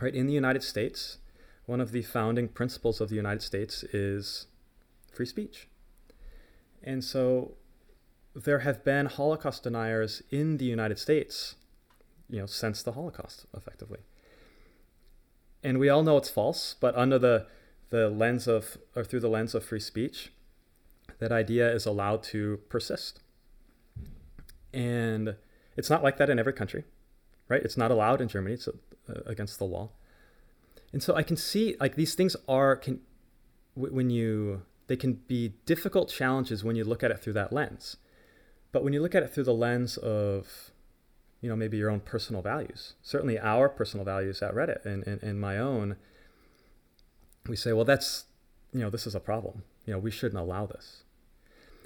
Right 0.00 0.14
in 0.14 0.26
the 0.26 0.32
United 0.32 0.62
States, 0.62 1.18
one 1.66 1.80
of 1.80 1.92
the 1.92 2.02
founding 2.02 2.48
principles 2.48 3.00
of 3.00 3.08
the 3.08 3.16
United 3.16 3.42
States 3.42 3.82
is 3.84 4.46
free 5.12 5.26
speech. 5.26 5.68
And 6.82 7.02
so 7.02 7.52
there 8.34 8.60
have 8.60 8.84
been 8.84 9.06
Holocaust 9.06 9.62
deniers 9.62 10.22
in 10.30 10.58
the 10.58 10.64
United 10.64 10.98
States, 10.98 11.54
you 12.28 12.40
know, 12.40 12.46
since 12.46 12.82
the 12.82 12.92
Holocaust, 12.92 13.46
effectively. 13.56 14.00
And 15.62 15.78
we 15.78 15.88
all 15.88 16.02
know 16.02 16.18
it's 16.18 16.28
false, 16.28 16.74
but 16.78 16.94
under 16.96 17.18
the, 17.18 17.46
the 17.90 18.10
lens 18.10 18.46
of, 18.46 18.76
or 18.94 19.04
through 19.04 19.20
the 19.20 19.28
lens 19.28 19.54
of 19.54 19.64
free 19.64 19.80
speech, 19.80 20.32
that 21.20 21.32
idea 21.32 21.72
is 21.72 21.86
allowed 21.86 22.22
to 22.24 22.60
persist. 22.68 23.20
And 24.72 25.36
it's 25.76 25.90
not 25.90 26.02
like 26.02 26.16
that 26.18 26.30
in 26.30 26.38
every 26.38 26.52
country, 26.52 26.84
right? 27.48 27.62
It's 27.62 27.76
not 27.76 27.90
allowed 27.90 28.20
in 28.20 28.28
Germany, 28.28 28.54
it's 28.54 28.68
uh, 28.68 28.72
against 29.26 29.58
the 29.58 29.64
law. 29.64 29.90
And 30.92 31.02
so 31.02 31.14
I 31.14 31.22
can 31.22 31.36
see, 31.36 31.76
like, 31.80 31.96
these 31.96 32.14
things 32.14 32.36
are, 32.48 32.76
can, 32.76 33.00
when 33.74 34.10
you 34.10 34.62
they 34.86 34.96
can 34.96 35.14
be 35.14 35.54
difficult 35.66 36.10
challenges 36.10 36.62
when 36.62 36.76
you 36.76 36.84
look 36.84 37.02
at 37.02 37.10
it 37.10 37.20
through 37.20 37.32
that 37.34 37.52
lens. 37.52 37.96
But 38.72 38.84
when 38.84 38.92
you 38.92 39.00
look 39.00 39.14
at 39.14 39.22
it 39.22 39.32
through 39.32 39.44
the 39.44 39.54
lens 39.54 39.96
of, 39.96 40.70
you 41.40 41.48
know, 41.48 41.56
maybe 41.56 41.76
your 41.76 41.90
own 41.90 42.00
personal 42.00 42.42
values, 42.42 42.94
certainly 43.02 43.38
our 43.38 43.68
personal 43.68 44.04
values 44.04 44.42
at 44.42 44.54
Reddit 44.54 44.84
and, 44.84 45.06
and, 45.06 45.22
and 45.22 45.40
my 45.40 45.58
own, 45.58 45.96
we 47.46 47.56
say, 47.56 47.72
well, 47.72 47.84
that's, 47.84 48.24
you 48.72 48.80
know, 48.80 48.90
this 48.90 49.06
is 49.06 49.14
a 49.14 49.20
problem. 49.20 49.62
You 49.86 49.94
know, 49.94 49.98
we 49.98 50.10
shouldn't 50.10 50.40
allow 50.40 50.66
this. 50.66 51.03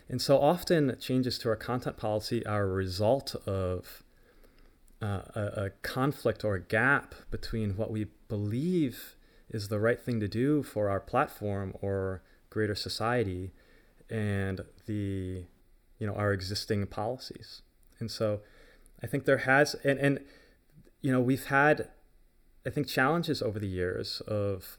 And 0.08 0.22
so 0.22 0.40
often 0.40 0.96
changes 0.98 1.38
to 1.40 1.48
our 1.50 1.56
content 1.56 1.96
policy 1.96 2.44
are 2.46 2.62
a 2.64 2.66
result 2.66 3.34
of 3.46 4.02
uh, 5.02 5.22
a, 5.34 5.40
a 5.40 5.70
conflict 5.82 6.44
or 6.44 6.54
a 6.54 6.60
gap 6.60 7.14
between 7.30 7.76
what 7.76 7.90
we 7.90 8.06
believe 8.28 9.14
is 9.50 9.68
the 9.68 9.78
right 9.78 10.00
thing 10.00 10.20
to 10.20 10.28
do 10.28 10.62
for 10.62 10.88
our 10.88 11.00
platform 11.00 11.74
or 11.80 12.22
greater 12.50 12.74
society 12.74 13.52
and 14.10 14.62
the 14.86 15.44
you 15.98 16.06
know 16.06 16.14
our 16.14 16.32
existing 16.32 16.86
policies. 16.86 17.62
And 18.00 18.10
so 18.10 18.40
i 19.02 19.06
think 19.06 19.24
there 19.24 19.38
has 19.38 19.74
and 19.84 19.98
and 19.98 20.20
you 21.00 21.12
know 21.12 21.20
we've 21.20 21.46
had 21.46 21.88
i 22.66 22.70
think 22.70 22.86
challenges 22.86 23.42
over 23.42 23.58
the 23.58 23.66
years 23.66 24.20
of 24.26 24.78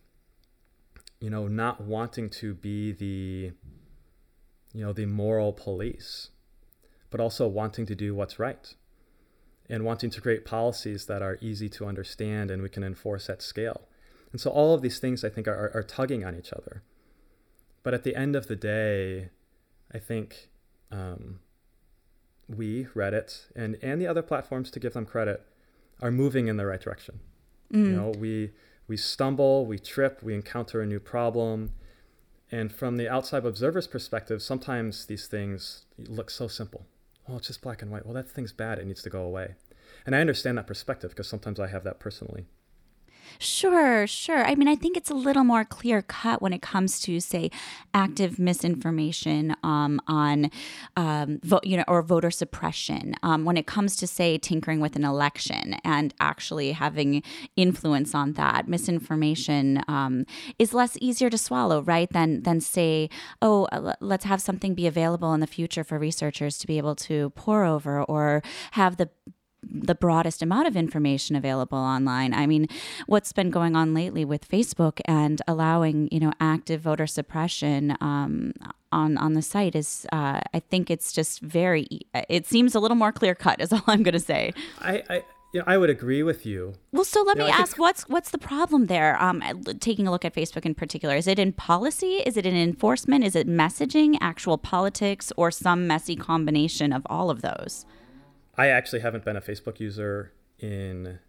you 1.20 1.30
know 1.30 1.48
not 1.48 1.82
wanting 1.82 2.30
to 2.30 2.54
be 2.54 2.92
the 2.92 3.52
you 4.74 4.84
know 4.84 4.94
the 4.94 5.06
moral 5.06 5.52
police 5.54 6.30
but 7.10 7.20
also 7.20 7.48
wanting 7.48 7.86
to 7.86 7.96
do 7.96 8.14
what's 8.14 8.38
right 8.40 8.76
and 9.70 9.84
wanting 9.84 10.10
to 10.10 10.22
create 10.22 10.46
policies 10.46 11.06
that 11.06 11.22
are 11.22 11.38
easy 11.42 11.70
to 11.70 11.86
understand 11.86 12.50
and 12.50 12.62
we 12.62 12.70
can 12.70 12.84
enforce 12.84 13.30
at 13.30 13.42
scale. 13.42 13.88
And 14.32 14.42
so 14.42 14.50
all 14.50 14.74
of 14.74 14.82
these 14.82 15.00
things 15.00 15.24
i 15.24 15.30
think 15.30 15.48
are, 15.48 15.54
are, 15.54 15.72
are 15.76 15.84
tugging 15.84 16.24
on 16.26 16.36
each 16.36 16.52
other. 16.54 16.84
But 17.84 17.94
at 17.94 18.04
the 18.04 18.16
end 18.16 18.36
of 18.36 18.48
the 18.48 18.56
day 18.56 19.30
i 19.94 20.00
think 20.00 20.50
um, 20.92 21.40
we 22.48 22.86
reddit 22.96 23.46
and 23.56 23.78
and 23.82 24.02
the 24.02 24.08
other 24.08 24.22
platforms 24.22 24.72
to 24.72 24.80
give 24.80 24.94
them 24.94 25.06
credit 25.06 25.46
are 26.02 26.12
moving 26.12 26.48
in 26.48 26.58
the 26.58 26.66
right 26.66 26.82
direction. 26.82 27.20
Mm. 27.72 27.86
you 27.86 27.96
know 27.96 28.10
we 28.18 28.52
we 28.88 28.98
stumble 28.98 29.68
we 29.68 29.78
trip 29.78 30.24
we 30.24 30.34
encounter 30.34 30.82
a 30.82 30.86
new 30.88 31.00
problem 31.00 31.72
and 32.52 32.72
from 32.72 32.98
the 32.98 33.10
outside 33.10 33.46
observer's 33.46 33.88
perspective 33.88 34.42
sometimes 34.42 35.06
these 35.06 35.28
things 35.28 35.86
look 35.98 36.30
so 36.30 36.48
simple. 36.48 36.86
Oh 37.28 37.38
it's 37.38 37.48
just 37.48 37.62
black 37.62 37.82
and 37.82 37.92
white. 37.92 38.06
Well 38.06 38.16
that 38.16 38.30
thing's 38.30 38.54
bad. 38.54 38.80
It 38.80 38.88
needs 38.88 39.04
to 39.04 39.10
go 39.10 39.22
away. 39.22 39.56
And 40.06 40.16
i 40.16 40.22
understand 40.22 40.58
that 40.58 40.68
perspective 40.68 41.12
because 41.12 41.28
sometimes 41.28 41.60
i 41.60 41.68
have 41.68 41.84
that 41.84 42.00
personally 42.00 42.46
Sure, 43.38 44.08
sure. 44.08 44.44
I 44.46 44.56
mean, 44.56 44.68
I 44.68 44.76
think 44.76 44.98
it's 44.98 45.10
a 45.10 45.14
little 45.14 45.44
more 45.44 45.64
clear 45.64 46.02
cut 46.02 46.42
when 46.42 46.54
it 46.54 46.62
comes 46.62 47.00
to, 47.02 47.20
say, 47.20 47.52
active 47.94 48.40
misinformation 48.40 49.56
um, 49.64 50.02
on, 50.08 50.50
um, 50.96 51.40
you 51.64 51.78
know, 51.78 51.84
or 51.88 52.02
voter 52.02 52.32
suppression. 52.32 53.16
Um, 53.24 53.46
when 53.46 53.58
it 53.58 53.68
comes 53.68 53.96
to, 53.98 54.08
say, 54.08 54.38
tinkering 54.38 54.80
with 54.80 54.96
an 54.96 55.06
election 55.06 55.76
and 55.84 56.14
actually 56.20 56.72
having 56.72 57.24
influence 57.56 58.16
on 58.16 58.34
that, 58.34 58.68
misinformation 58.68 59.84
um, 59.88 60.26
is 60.58 60.74
less 60.74 60.98
easier 61.00 61.30
to 61.30 61.38
swallow, 61.38 61.82
right? 61.82 62.12
Than 62.12 62.44
than 62.44 62.60
say, 62.62 63.10
oh, 63.42 63.68
let's 64.00 64.26
have 64.26 64.42
something 64.42 64.74
be 64.74 64.88
available 64.88 65.34
in 65.34 65.40
the 65.40 65.48
future 65.48 65.84
for 65.84 66.00
researchers 66.00 66.58
to 66.60 66.68
be 66.68 66.78
able 66.78 66.96
to 66.96 67.30
pour 67.32 67.64
over 67.66 68.04
or 68.04 68.42
have 68.72 68.98
the 68.98 69.10
the 69.64 69.96
broadest 69.96 70.42
amount 70.42 70.68
of 70.68 70.76
information 70.76 71.36
available 71.36 71.78
online. 71.78 72.34
I 72.34 72.48
mean, 72.48 72.68
what's 73.08 73.34
been 73.34 73.50
going 73.50 73.76
on 73.76 73.94
lately 73.94 74.26
with 74.26 74.48
Facebook 74.48 75.00
and 75.06 75.42
allowing 75.48 76.08
you 76.12 76.20
know 76.20 76.32
active 76.40 76.82
voter 76.82 77.08
suppression 77.08 77.98
um, 78.02 78.54
on 78.92 79.18
on 79.18 79.34
the 79.34 79.42
site 79.42 79.76
is, 79.76 80.06
uh, 80.12 80.42
I 80.54 80.60
think 80.60 80.90
it's 80.90 81.12
just 81.12 81.42
very. 81.42 81.88
It 82.30 82.46
seems 82.48 82.76
a 82.76 82.80
little 82.80 82.98
more 82.98 83.12
clear 83.12 83.36
cut. 83.36 83.62
Is 83.62 83.74
all 83.74 83.84
I'm 83.88 84.04
going 84.04 84.14
to 84.14 84.20
say. 84.20 84.54
I. 84.80 85.04
I... 85.10 85.24
You 85.52 85.62
know, 85.62 85.64
I 85.66 85.80
would 85.80 85.90
agree 85.90 86.22
with 86.22 86.46
you. 86.46 86.76
Well, 86.92 87.04
so 87.04 87.24
let 87.24 87.36
you 87.38 87.46
me 87.46 87.50
know, 87.50 87.56
ask, 87.56 87.72
think... 87.72 87.80
what's 87.80 88.04
what's 88.04 88.30
the 88.30 88.38
problem 88.38 88.86
there? 88.86 89.20
Um, 89.20 89.42
taking 89.80 90.08
a 90.08 90.12
look 90.12 90.24
at 90.24 90.36
Facebook 90.36 90.64
in 90.64 90.76
particular, 90.76 91.16
is 91.16 91.26
it 91.26 91.40
in 91.40 91.54
policy? 91.54 92.18
Is 92.18 92.38
it 92.38 92.46
in 92.46 92.56
enforcement? 92.56 93.24
Is 93.24 93.36
it 93.36 93.48
messaging, 93.48 94.16
actual 94.22 94.60
politics, 94.60 95.34
or 95.38 95.50
some 95.50 95.88
messy 95.88 96.16
combination 96.16 96.94
of 96.94 97.02
all 97.10 97.32
of 97.32 97.42
those? 97.42 97.88
I 98.60 98.68
actually 98.68 99.00
haven't 99.00 99.24
been 99.24 99.38
a 99.38 99.42
Facebook 99.42 99.80
user 99.80 100.34
in 100.60 101.20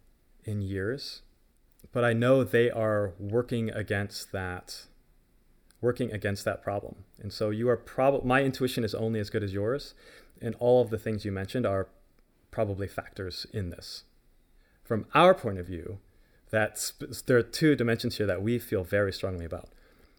in 0.43 0.61
years, 0.61 1.21
but 1.93 2.03
I 2.03 2.11
know 2.11 2.43
they 2.43 2.69
are 2.69 3.13
working 3.19 3.69
against 3.69 4.33
that 4.33 4.87
working 5.79 6.11
against 6.11 6.43
that 6.43 6.61
problem. 6.61 7.05
And 7.21 7.31
so 7.31 7.49
you 7.49 7.69
are 7.69 7.77
probably 7.77 8.27
my 8.27 8.43
intuition 8.43 8.83
is 8.83 8.93
only 8.93 9.21
as 9.21 9.29
good 9.29 9.43
as 9.43 9.53
yours, 9.53 9.93
and 10.41 10.55
all 10.59 10.81
of 10.81 10.89
the 10.89 10.97
things 10.97 11.23
you 11.23 11.31
mentioned 11.31 11.65
are 11.65 11.87
probably 12.51 12.85
factors 12.85 13.47
in 13.53 13.69
this. 13.69 14.03
From 14.83 15.05
our 15.13 15.33
point 15.33 15.57
of 15.57 15.65
view, 15.65 15.99
that's 16.49 16.91
there 17.27 17.37
are 17.37 17.43
two 17.43 17.77
dimensions 17.77 18.17
here 18.17 18.27
that 18.27 18.41
we 18.41 18.59
feel 18.59 18.83
very 18.83 19.13
strongly 19.13 19.45
about. 19.45 19.69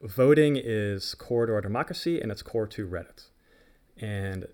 Voting 0.01 0.57
is 0.57 1.14
core 1.14 1.44
to 1.44 1.53
our 1.53 1.61
democracy 1.61 2.22
and 2.22 2.33
it's 2.33 2.40
core 2.42 2.66
to 2.68 2.88
Reddit. 2.88 3.27
And 3.98 4.46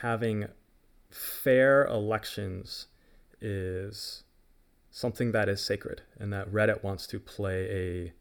having 0.00 0.48
fair 1.14 1.84
elections 1.86 2.86
is 3.40 4.24
something 4.90 5.32
that 5.32 5.48
is 5.48 5.60
sacred 5.60 6.02
and 6.18 6.32
that 6.32 6.50
Reddit 6.52 6.82
wants 6.82 7.06
to 7.08 7.18
play 7.18 8.12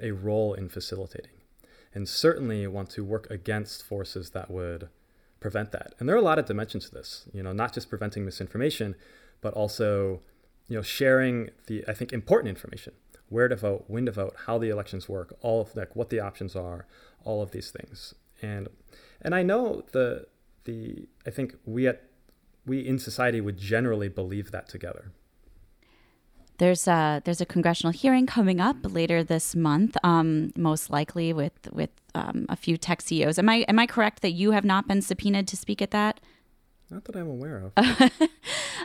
a, 0.00 0.08
a 0.08 0.10
role 0.12 0.54
in 0.54 0.68
facilitating 0.68 1.30
and 1.94 2.08
certainly 2.08 2.66
want 2.66 2.90
to 2.90 3.04
work 3.04 3.28
against 3.30 3.82
forces 3.82 4.30
that 4.30 4.50
would 4.50 4.88
prevent 5.40 5.72
that. 5.72 5.94
And 5.98 6.08
there 6.08 6.14
are 6.14 6.18
a 6.18 6.22
lot 6.22 6.38
of 6.38 6.46
dimensions 6.46 6.88
to 6.88 6.94
this, 6.94 7.26
you 7.32 7.42
know, 7.42 7.52
not 7.52 7.72
just 7.72 7.88
preventing 7.88 8.24
misinformation, 8.24 8.94
but 9.40 9.54
also, 9.54 10.20
you 10.68 10.76
know, 10.76 10.82
sharing 10.82 11.50
the, 11.66 11.84
I 11.88 11.94
think, 11.94 12.12
important 12.12 12.50
information, 12.50 12.92
where 13.28 13.48
to 13.48 13.56
vote, 13.56 13.84
when 13.88 14.06
to 14.06 14.12
vote, 14.12 14.36
how 14.46 14.58
the 14.58 14.68
elections 14.68 15.08
work, 15.08 15.34
all 15.40 15.62
of 15.62 15.74
like 15.74 15.96
what 15.96 16.10
the 16.10 16.20
options 16.20 16.54
are, 16.54 16.86
all 17.24 17.42
of 17.42 17.50
these 17.50 17.70
things. 17.70 18.14
And, 18.42 18.68
and 19.22 19.34
I 19.34 19.42
know 19.42 19.82
the, 19.92 20.26
the, 20.64 21.08
I 21.26 21.30
think 21.30 21.56
we 21.64 21.88
at 21.88 22.09
we 22.70 22.86
in 22.86 22.98
society 22.98 23.40
would 23.40 23.58
generally 23.58 24.08
believe 24.08 24.52
that 24.52 24.68
together. 24.68 25.10
There's 26.58 26.86
a 26.86 27.20
there's 27.24 27.40
a 27.40 27.46
congressional 27.46 27.92
hearing 27.92 28.26
coming 28.26 28.60
up 28.60 28.76
later 28.82 29.24
this 29.24 29.56
month, 29.56 29.96
um, 30.04 30.52
most 30.56 30.88
likely 30.90 31.32
with 31.32 31.58
with 31.72 31.90
um, 32.14 32.46
a 32.48 32.56
few 32.56 32.76
tech 32.76 33.00
CEOs. 33.02 33.38
Am 33.38 33.48
I 33.48 33.56
am 33.72 33.78
I 33.78 33.86
correct 33.86 34.22
that 34.22 34.32
you 34.32 34.52
have 34.52 34.64
not 34.64 34.86
been 34.86 35.02
subpoenaed 35.02 35.48
to 35.48 35.56
speak 35.56 35.82
at 35.82 35.90
that? 35.90 36.20
Not 36.90 37.04
that 37.04 37.16
I'm 37.16 37.28
aware 37.28 37.58
of. 37.64 37.72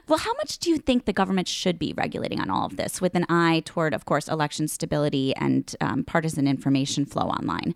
well, 0.08 0.20
how 0.20 0.34
much 0.34 0.60
do 0.60 0.70
you 0.70 0.78
think 0.78 1.06
the 1.06 1.14
government 1.22 1.48
should 1.48 1.80
be 1.80 1.92
regulating 1.98 2.40
on 2.40 2.52
all 2.52 2.66
of 2.68 2.78
this, 2.78 3.02
with 3.02 3.16
an 3.16 3.26
eye 3.30 3.64
toward, 3.66 3.96
of 3.96 4.06
course, 4.06 4.28
election 4.28 4.68
stability 4.68 5.36
and 5.36 5.76
um, 5.82 6.04
partisan 6.04 6.48
information 6.48 7.04
flow 7.06 7.24
online? 7.24 7.74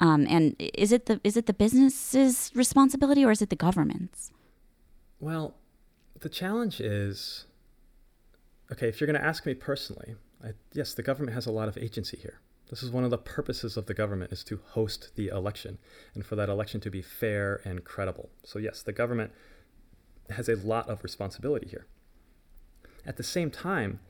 Um, 0.00 0.26
and 0.28 0.56
is 0.58 0.92
it 0.92 1.06
the 1.06 1.20
is 1.24 1.36
it 1.36 1.46
the 1.46 1.54
business's 1.54 2.50
responsibility 2.54 3.24
or 3.24 3.30
is 3.30 3.42
it 3.42 3.50
the 3.50 3.62
government's? 3.68 4.32
Well, 5.18 5.56
the 6.20 6.28
challenge 6.28 6.80
is 6.80 7.44
okay, 8.72 8.88
if 8.88 9.00
you're 9.00 9.06
going 9.06 9.20
to 9.20 9.26
ask 9.26 9.46
me 9.46 9.54
personally, 9.54 10.16
I, 10.44 10.50
yes, 10.72 10.94
the 10.94 11.02
government 11.02 11.34
has 11.34 11.46
a 11.46 11.52
lot 11.52 11.68
of 11.68 11.78
agency 11.78 12.16
here. 12.16 12.40
This 12.68 12.82
is 12.82 12.90
one 12.90 13.04
of 13.04 13.10
the 13.10 13.18
purposes 13.18 13.76
of 13.76 13.86
the 13.86 13.94
government 13.94 14.32
is 14.32 14.42
to 14.44 14.60
host 14.70 15.12
the 15.14 15.28
election 15.28 15.78
and 16.14 16.26
for 16.26 16.34
that 16.34 16.48
election 16.48 16.80
to 16.80 16.90
be 16.90 17.00
fair 17.00 17.60
and 17.64 17.84
credible. 17.84 18.28
So 18.44 18.58
yes, 18.58 18.82
the 18.82 18.92
government 18.92 19.30
has 20.30 20.48
a 20.48 20.56
lot 20.56 20.88
of 20.88 21.04
responsibility 21.04 21.68
here. 21.68 21.86
At 23.06 23.16
the 23.16 23.22
same 23.22 23.52
time, 23.52 24.00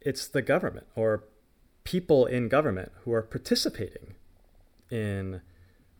it's 0.00 0.26
the 0.26 0.42
government 0.42 0.88
or 0.96 1.22
people 1.84 2.26
in 2.26 2.48
government 2.48 2.90
who 3.04 3.12
are 3.12 3.22
participating 3.22 4.14
in 4.90 5.42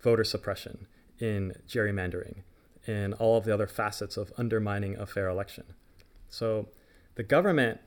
voter 0.01 0.25
suppression, 0.25 0.87
in 1.21 1.55
gerrymandering, 1.69 2.43
in 2.87 3.13
all 3.15 3.37
of 3.37 3.45
the 3.45 3.55
other 3.55 3.67
facets 3.67 4.17
of 4.17 4.33
undermining 4.37 4.97
a 4.97 5.07
fair 5.07 5.29
election. 5.29 5.65
So 6.29 6.69
the 7.15 7.23
government 7.23 7.81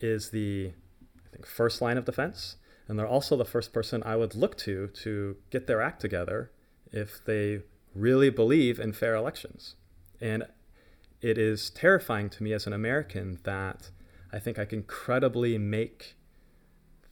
is 0.00 0.30
the 0.30 0.72
I 1.24 1.28
think 1.30 1.46
first 1.46 1.80
line 1.80 1.96
of 1.96 2.04
defense, 2.04 2.56
and 2.88 2.98
they're 2.98 3.06
also 3.06 3.36
the 3.36 3.44
first 3.44 3.72
person 3.72 4.02
I 4.04 4.16
would 4.16 4.34
look 4.34 4.56
to 4.58 4.88
to 4.88 5.36
get 5.50 5.66
their 5.66 5.80
act 5.80 6.00
together 6.00 6.50
if 6.90 7.24
they 7.24 7.62
really 7.94 8.30
believe 8.30 8.78
in 8.78 8.92
fair 8.92 9.14
elections. 9.14 9.76
And 10.20 10.44
it 11.20 11.38
is 11.38 11.70
terrifying 11.70 12.28
to 12.30 12.42
me 12.42 12.52
as 12.52 12.66
an 12.66 12.72
American 12.72 13.38
that 13.44 13.90
I 14.32 14.38
think 14.38 14.58
I 14.58 14.64
can 14.64 14.82
credibly 14.82 15.56
make 15.58 16.16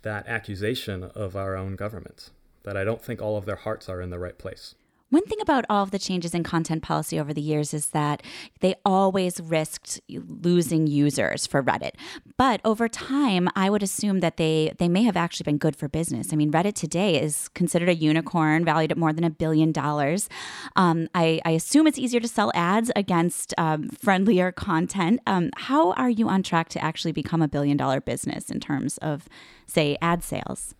that 0.02 0.26
accusation 0.26 1.04
of 1.04 1.36
our 1.36 1.54
own 1.54 1.76
government, 1.76 2.30
that 2.64 2.76
I 2.76 2.84
don't 2.84 3.02
think 3.02 3.20
all 3.20 3.36
of 3.36 3.44
their 3.44 3.56
hearts 3.56 3.88
are 3.88 4.00
in 4.00 4.10
the 4.10 4.18
right 4.18 4.38
place. 4.38 4.74
One 5.10 5.24
thing 5.24 5.40
about 5.40 5.64
all 5.68 5.82
of 5.82 5.90
the 5.90 5.98
changes 5.98 6.34
in 6.34 6.44
content 6.44 6.84
policy 6.84 7.18
over 7.18 7.34
the 7.34 7.40
years 7.40 7.74
is 7.74 7.88
that 7.88 8.22
they 8.60 8.76
always 8.84 9.40
risked 9.40 10.00
losing 10.08 10.86
users 10.86 11.48
for 11.48 11.64
Reddit. 11.64 11.92
But 12.36 12.60
over 12.64 12.88
time, 12.88 13.48
I 13.56 13.70
would 13.70 13.82
assume 13.82 14.20
that 14.20 14.36
they 14.36 14.72
they 14.78 14.88
may 14.88 15.02
have 15.02 15.16
actually 15.16 15.44
been 15.44 15.58
good 15.58 15.74
for 15.74 15.88
business. 15.88 16.32
I 16.32 16.36
mean, 16.36 16.52
Reddit 16.52 16.74
today 16.74 17.20
is 17.20 17.48
considered 17.48 17.88
a 17.88 17.94
unicorn, 17.94 18.64
valued 18.64 18.92
at 18.92 18.96
more 18.96 19.12
than 19.12 19.24
a 19.24 19.30
billion 19.30 19.72
dollars. 19.72 20.28
Um, 20.76 21.08
I, 21.12 21.40
I, 21.44 21.50
assume 21.50 21.88
it's 21.88 21.98
easier 21.98 22.20
to 22.20 22.28
sell 22.28 22.52
ads 22.54 22.92
against 22.94 23.52
um, 23.58 23.88
friendlier 23.88 24.52
content. 24.52 25.20
Um, 25.26 25.50
how 25.56 25.92
are 25.92 26.10
you 26.10 26.28
on 26.28 26.44
track 26.44 26.68
to 26.70 26.84
actually 26.84 27.12
become 27.12 27.42
a 27.42 27.48
billion 27.48 27.76
dollar 27.76 28.00
business 28.00 28.48
in 28.50 28.60
terms 28.60 28.96
of, 28.98 29.28
say, 29.66 29.98
ad 30.00 30.22
sales? 30.22 30.76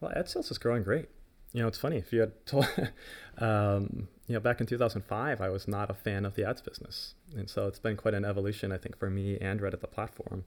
Well, 0.00 0.12
ad 0.14 0.28
sales 0.28 0.52
is 0.52 0.58
growing 0.58 0.84
great 0.84 1.08
you 1.52 1.62
know, 1.62 1.68
it's 1.68 1.78
funny 1.78 1.96
if 1.96 2.12
you 2.12 2.20
had 2.20 2.46
told, 2.46 2.66
um, 3.38 4.08
you 4.26 4.34
know, 4.34 4.40
back 4.40 4.60
in 4.60 4.66
2005, 4.66 5.40
I 5.40 5.48
was 5.48 5.66
not 5.66 5.90
a 5.90 5.94
fan 5.94 6.24
of 6.24 6.34
the 6.34 6.46
ads 6.46 6.60
business, 6.60 7.14
and 7.36 7.48
so 7.48 7.66
it's 7.66 7.78
been 7.78 7.96
quite 7.96 8.14
an 8.14 8.24
evolution, 8.24 8.72
I 8.72 8.78
think, 8.78 8.98
for 8.98 9.08
me 9.08 9.38
and 9.40 9.60
Reddit 9.60 9.80
the 9.80 9.86
platform. 9.86 10.44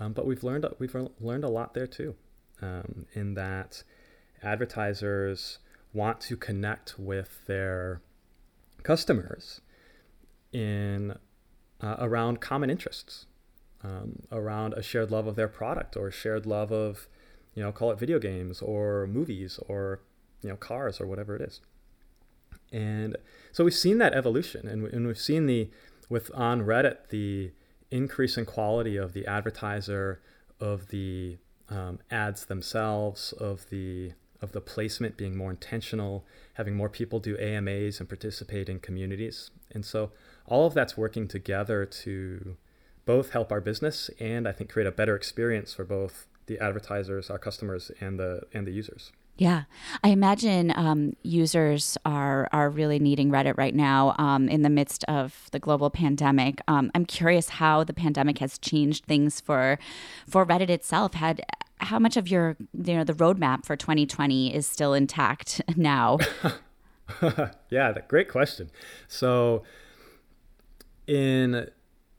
Um, 0.00 0.12
but 0.12 0.26
we've 0.26 0.42
learned 0.42 0.66
we've 0.78 0.94
learned 1.20 1.44
a 1.44 1.48
lot 1.48 1.74
there 1.74 1.86
too, 1.86 2.14
um, 2.62 3.06
in 3.12 3.34
that 3.34 3.82
advertisers 4.42 5.58
want 5.92 6.20
to 6.22 6.36
connect 6.36 6.98
with 6.98 7.46
their 7.46 8.00
customers 8.82 9.60
in 10.52 11.16
uh, 11.80 11.96
around 11.98 12.40
common 12.40 12.70
interests, 12.70 13.26
um, 13.82 14.22
around 14.32 14.74
a 14.74 14.82
shared 14.82 15.10
love 15.10 15.26
of 15.26 15.36
their 15.36 15.48
product 15.48 15.96
or 15.96 16.10
shared 16.10 16.46
love 16.46 16.72
of, 16.72 17.08
you 17.54 17.62
know, 17.62 17.70
call 17.70 17.90
it 17.90 17.98
video 17.98 18.18
games 18.18 18.60
or 18.60 19.06
movies 19.06 19.58
or 19.68 20.00
you 20.44 20.50
know 20.50 20.56
cars 20.56 21.00
or 21.00 21.06
whatever 21.06 21.34
it 21.34 21.42
is. 21.42 21.60
And 22.70 23.16
so 23.52 23.64
we've 23.64 23.74
seen 23.74 23.98
that 23.98 24.14
evolution, 24.14 24.68
and, 24.68 24.86
and 24.86 25.06
we've 25.06 25.18
seen 25.18 25.46
the 25.46 25.70
with 26.08 26.30
on 26.34 26.62
Reddit 26.62 27.08
the 27.08 27.50
increase 27.90 28.36
in 28.36 28.44
quality 28.44 28.96
of 28.96 29.12
the 29.12 29.26
advertiser, 29.26 30.20
of 30.60 30.88
the 30.88 31.38
um, 31.68 31.98
ads 32.10 32.44
themselves, 32.46 33.32
of 33.32 33.68
the 33.70 34.12
of 34.40 34.52
the 34.52 34.60
placement 34.60 35.16
being 35.16 35.36
more 35.36 35.50
intentional, 35.50 36.26
having 36.54 36.74
more 36.76 36.90
people 36.90 37.18
do 37.18 37.38
AMAs 37.38 37.98
and 37.98 38.08
participate 38.08 38.68
in 38.68 38.78
communities. 38.78 39.50
And 39.70 39.86
so 39.86 40.10
all 40.46 40.66
of 40.66 40.74
that's 40.74 40.98
working 40.98 41.26
together 41.26 41.86
to 41.86 42.56
both 43.06 43.30
help 43.30 43.50
our 43.50 43.60
business 43.60 44.10
and 44.20 44.46
I 44.46 44.52
think 44.52 44.70
create 44.70 44.86
a 44.86 44.92
better 44.92 45.16
experience 45.16 45.72
for 45.72 45.84
both 45.84 46.26
the 46.46 46.58
advertisers, 46.58 47.30
our 47.30 47.38
customers, 47.38 47.90
and 48.00 48.18
the 48.18 48.42
and 48.52 48.66
the 48.66 48.72
users. 48.72 49.12
Yeah, 49.36 49.64
I 50.04 50.10
imagine 50.10 50.72
um, 50.76 51.14
users 51.22 51.98
are 52.04 52.48
are 52.52 52.70
really 52.70 53.00
needing 53.00 53.30
Reddit 53.30 53.56
right 53.56 53.74
now 53.74 54.14
um, 54.16 54.48
in 54.48 54.62
the 54.62 54.70
midst 54.70 55.02
of 55.04 55.48
the 55.50 55.58
global 55.58 55.90
pandemic. 55.90 56.60
Um, 56.68 56.90
I'm 56.94 57.04
curious 57.04 57.48
how 57.48 57.82
the 57.82 57.92
pandemic 57.92 58.38
has 58.38 58.58
changed 58.58 59.06
things 59.06 59.40
for 59.40 59.78
for 60.28 60.46
Reddit 60.46 60.70
itself. 60.70 61.14
Had 61.14 61.42
how 61.78 61.98
much 61.98 62.16
of 62.16 62.28
your 62.28 62.56
you 62.72 62.94
know 62.94 63.02
the 63.02 63.12
roadmap 63.12 63.66
for 63.66 63.74
2020 63.74 64.54
is 64.54 64.68
still 64.68 64.94
intact 64.94 65.60
now? 65.76 66.18
yeah, 67.70 67.92
great 68.06 68.28
question. 68.28 68.70
So 69.08 69.64
in 71.08 71.68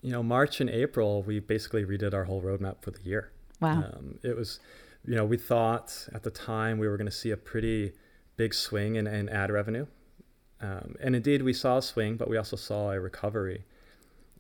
you 0.01 0.11
know 0.11 0.21
March 0.21 0.59
and 0.59 0.69
April, 0.69 1.23
we 1.23 1.39
basically 1.39 1.85
redid 1.85 2.13
our 2.13 2.25
whole 2.25 2.41
roadmap 2.41 2.81
for 2.81 2.91
the 2.91 3.01
year. 3.03 3.31
Wow, 3.61 3.85
um, 3.93 4.19
it 4.21 4.35
was 4.35 4.59
you 5.07 5.15
know, 5.15 5.25
we 5.25 5.37
thought 5.37 6.07
at 6.13 6.23
the 6.23 6.31
time 6.31 6.77
we 6.77 6.87
were 6.87 6.97
going 6.97 7.05
to 7.05 7.11
see 7.11 7.31
a 7.31 7.37
pretty 7.37 7.93
big 8.37 8.53
swing 8.53 8.95
in, 8.95 9.07
in 9.07 9.29
ad 9.29 9.51
revenue. 9.51 9.85
Um, 10.61 10.95
and 11.01 11.15
indeed, 11.15 11.41
we 11.41 11.53
saw 11.53 11.77
a 11.77 11.81
swing, 11.81 12.17
but 12.17 12.29
we 12.29 12.37
also 12.37 12.55
saw 12.55 12.91
a 12.91 12.99
recovery. 12.99 13.65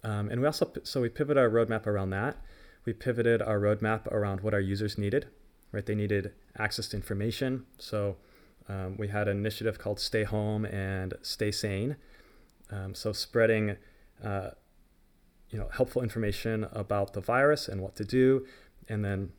Um, 0.03 0.29
and 0.29 0.41
we 0.41 0.47
also, 0.47 0.71
so 0.83 1.01
we 1.01 1.09
pivoted 1.09 1.41
our 1.41 1.49
roadmap 1.49 1.87
around 1.87 2.11
that. 2.11 2.37
We 2.85 2.93
pivoted 2.93 3.41
our 3.41 3.59
roadmap 3.59 4.07
around 4.07 4.41
what 4.41 4.53
our 4.53 4.59
users 4.59 4.97
needed, 4.97 5.27
right? 5.71 5.85
They 5.85 5.95
needed 5.95 6.33
access 6.57 6.87
to 6.89 6.97
information. 6.97 7.65
So 7.77 8.17
um, 8.69 8.97
we 8.97 9.07
had 9.09 9.27
an 9.27 9.37
initiative 9.37 9.77
called 9.77 9.99
Stay 9.99 10.23
Home 10.23 10.65
and 10.65 11.13
Stay 11.21 11.51
Sane. 11.51 11.95
Um, 12.71 12.95
so 12.95 13.11
spreading, 13.13 13.77
uh, 14.23 14.51
you 15.49 15.59
know, 15.59 15.69
helpful 15.73 16.01
information 16.01 16.67
about 16.71 17.13
the 17.13 17.21
virus 17.21 17.67
and 17.67 17.81
what 17.81 17.95
to 17.95 18.05
do, 18.05 18.45
and 18.89 19.05
then 19.05 19.31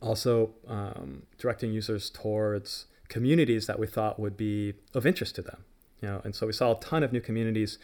also 0.00 0.54
um, 0.66 1.24
directing 1.38 1.72
users 1.72 2.10
towards 2.10 2.86
communities 3.08 3.66
that 3.66 3.78
we 3.78 3.86
thought 3.86 4.18
would 4.18 4.36
be 4.36 4.74
of 4.94 5.06
interest 5.06 5.34
to 5.36 5.42
them. 5.42 5.64
You 6.00 6.08
know, 6.08 6.20
and 6.24 6.34
so 6.34 6.46
we 6.46 6.52
saw 6.52 6.72
a 6.72 6.80
ton 6.80 7.02
of 7.02 7.12
new 7.12 7.20
communities 7.20 7.78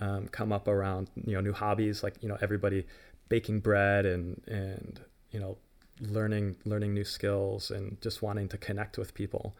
um, 0.00 0.28
come 0.28 0.52
up 0.52 0.68
around 0.68 1.10
you 1.26 1.34
know 1.34 1.40
new 1.40 1.52
hobbies 1.52 2.02
like 2.02 2.14
you 2.20 2.28
know 2.28 2.38
everybody 2.40 2.86
baking 3.28 3.60
bread 3.60 4.06
and 4.06 4.40
and 4.46 5.00
you 5.30 5.40
know 5.40 5.56
learning 6.00 6.56
learning 6.64 6.94
new 6.94 7.04
skills 7.04 7.70
and 7.70 8.00
just 8.00 8.22
wanting 8.22 8.48
to 8.48 8.58
connect 8.58 8.98
with 8.98 9.14
people. 9.14 9.54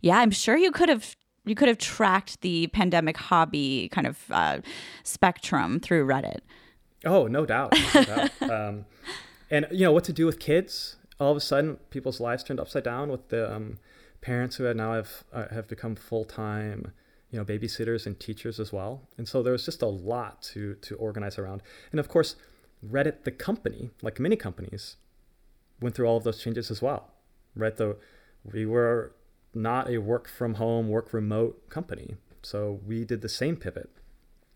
Yeah, 0.00 0.18
I'm 0.18 0.30
sure 0.30 0.56
you 0.56 0.70
could 0.70 0.88
have 0.88 1.14
you 1.44 1.54
could 1.54 1.68
have 1.68 1.78
tracked 1.78 2.40
the 2.42 2.66
pandemic 2.68 3.16
hobby 3.16 3.88
kind 3.90 4.06
of 4.06 4.18
uh, 4.30 4.58
spectrum 5.02 5.80
through 5.80 6.06
Reddit. 6.06 6.40
Oh, 7.04 7.26
no 7.26 7.46
doubt. 7.46 7.74
No 7.94 8.04
doubt. 8.04 8.42
um, 8.42 8.84
and 9.50 9.66
you 9.70 9.84
know 9.84 9.92
what 9.92 10.04
to 10.04 10.12
do 10.12 10.26
with 10.26 10.38
kids 10.38 10.96
all 11.20 11.30
of 11.30 11.36
a 11.36 11.40
sudden 11.40 11.76
people's 11.90 12.20
lives 12.20 12.42
turned 12.42 12.58
upside 12.58 12.84
down 12.84 13.10
with 13.10 13.28
the 13.28 13.54
um, 13.54 13.78
parents 14.20 14.56
who 14.56 14.64
had 14.64 14.76
now 14.76 14.94
have 14.94 15.24
uh, 15.32 15.48
have 15.48 15.68
become 15.68 15.94
full 15.94 16.24
time 16.24 16.92
you 17.30 17.38
know 17.38 17.44
babysitters 17.44 18.06
and 18.06 18.18
teachers 18.18 18.58
as 18.58 18.72
well. 18.72 19.02
And 19.16 19.28
so 19.28 19.42
there 19.42 19.52
was 19.52 19.64
just 19.64 19.82
a 19.82 19.86
lot 19.86 20.42
to 20.54 20.74
to 20.74 20.96
organize 20.96 21.38
around. 21.38 21.62
And 21.92 22.00
of 22.00 22.08
course 22.08 22.36
reddit 22.84 23.24
the 23.24 23.30
company 23.30 23.90
like 24.00 24.18
many 24.18 24.36
companies 24.36 24.96
went 25.82 25.94
through 25.94 26.06
all 26.06 26.16
of 26.16 26.24
those 26.24 26.42
changes 26.42 26.70
as 26.70 26.80
well 26.80 27.12
right? 27.54 27.76
The 27.76 27.96
we 28.44 28.66
were 28.66 29.12
not 29.54 29.90
a 29.90 29.98
work 29.98 30.28
from 30.28 30.54
home 30.54 30.88
work 30.88 31.12
remote 31.12 31.68
company. 31.68 32.16
So 32.42 32.80
we 32.86 33.04
did 33.04 33.20
the 33.20 33.28
same 33.28 33.56
pivot 33.56 33.90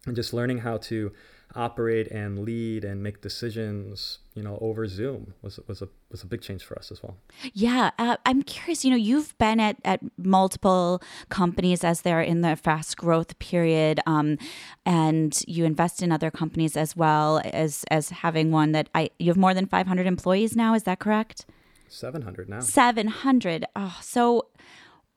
and 0.07 0.15
just 0.17 0.33
learning 0.33 0.59
how 0.59 0.77
to 0.79 1.13
operate 1.55 2.09
and 2.09 2.41
lead 2.41 2.85
and 2.85 3.03
make 3.03 3.21
decisions, 3.21 4.19
you 4.35 4.43
know, 4.43 4.59
over 4.61 4.87
Zoom 4.87 5.35
was 5.43 5.61
was 5.69 5.83
a 5.83 5.89
was 6.11 6.23
a 6.23 6.27
big 6.27 6.43
change 6.43 6.65
for 6.65 6.77
us 6.79 6.91
as 6.91 7.03
well. 7.03 7.17
Yeah, 7.53 7.91
uh, 7.99 8.17
I'm 8.27 8.43
curious. 8.43 8.85
You 8.85 8.91
know, 8.91 8.97
you've 8.97 9.37
been 9.39 9.61
at 9.61 9.77
at 9.85 10.01
multiple 10.19 11.03
companies 11.29 11.85
as 11.85 12.03
they're 12.03 12.21
in 12.21 12.41
the 12.41 12.57
fast 12.57 12.97
growth 12.97 13.39
period, 13.39 14.01
um, 14.07 14.39
and 14.85 15.43
you 15.47 15.65
invest 15.65 16.03
in 16.03 16.11
other 16.11 16.31
companies 16.31 16.77
as 16.77 16.97
well 16.97 17.41
as 17.45 17.85
as 17.91 18.11
having 18.11 18.51
one 18.51 18.73
that 18.73 18.89
I 18.95 19.11
you 19.19 19.29
have 19.29 19.37
more 19.37 19.55
than 19.55 19.67
500 19.67 20.07
employees 20.07 20.57
now. 20.57 20.75
Is 20.75 20.85
that 20.85 20.99
correct? 20.99 21.47
700 21.89 22.49
now. 22.49 22.61
700. 22.61 23.67
Oh, 23.77 23.99
so 24.03 24.49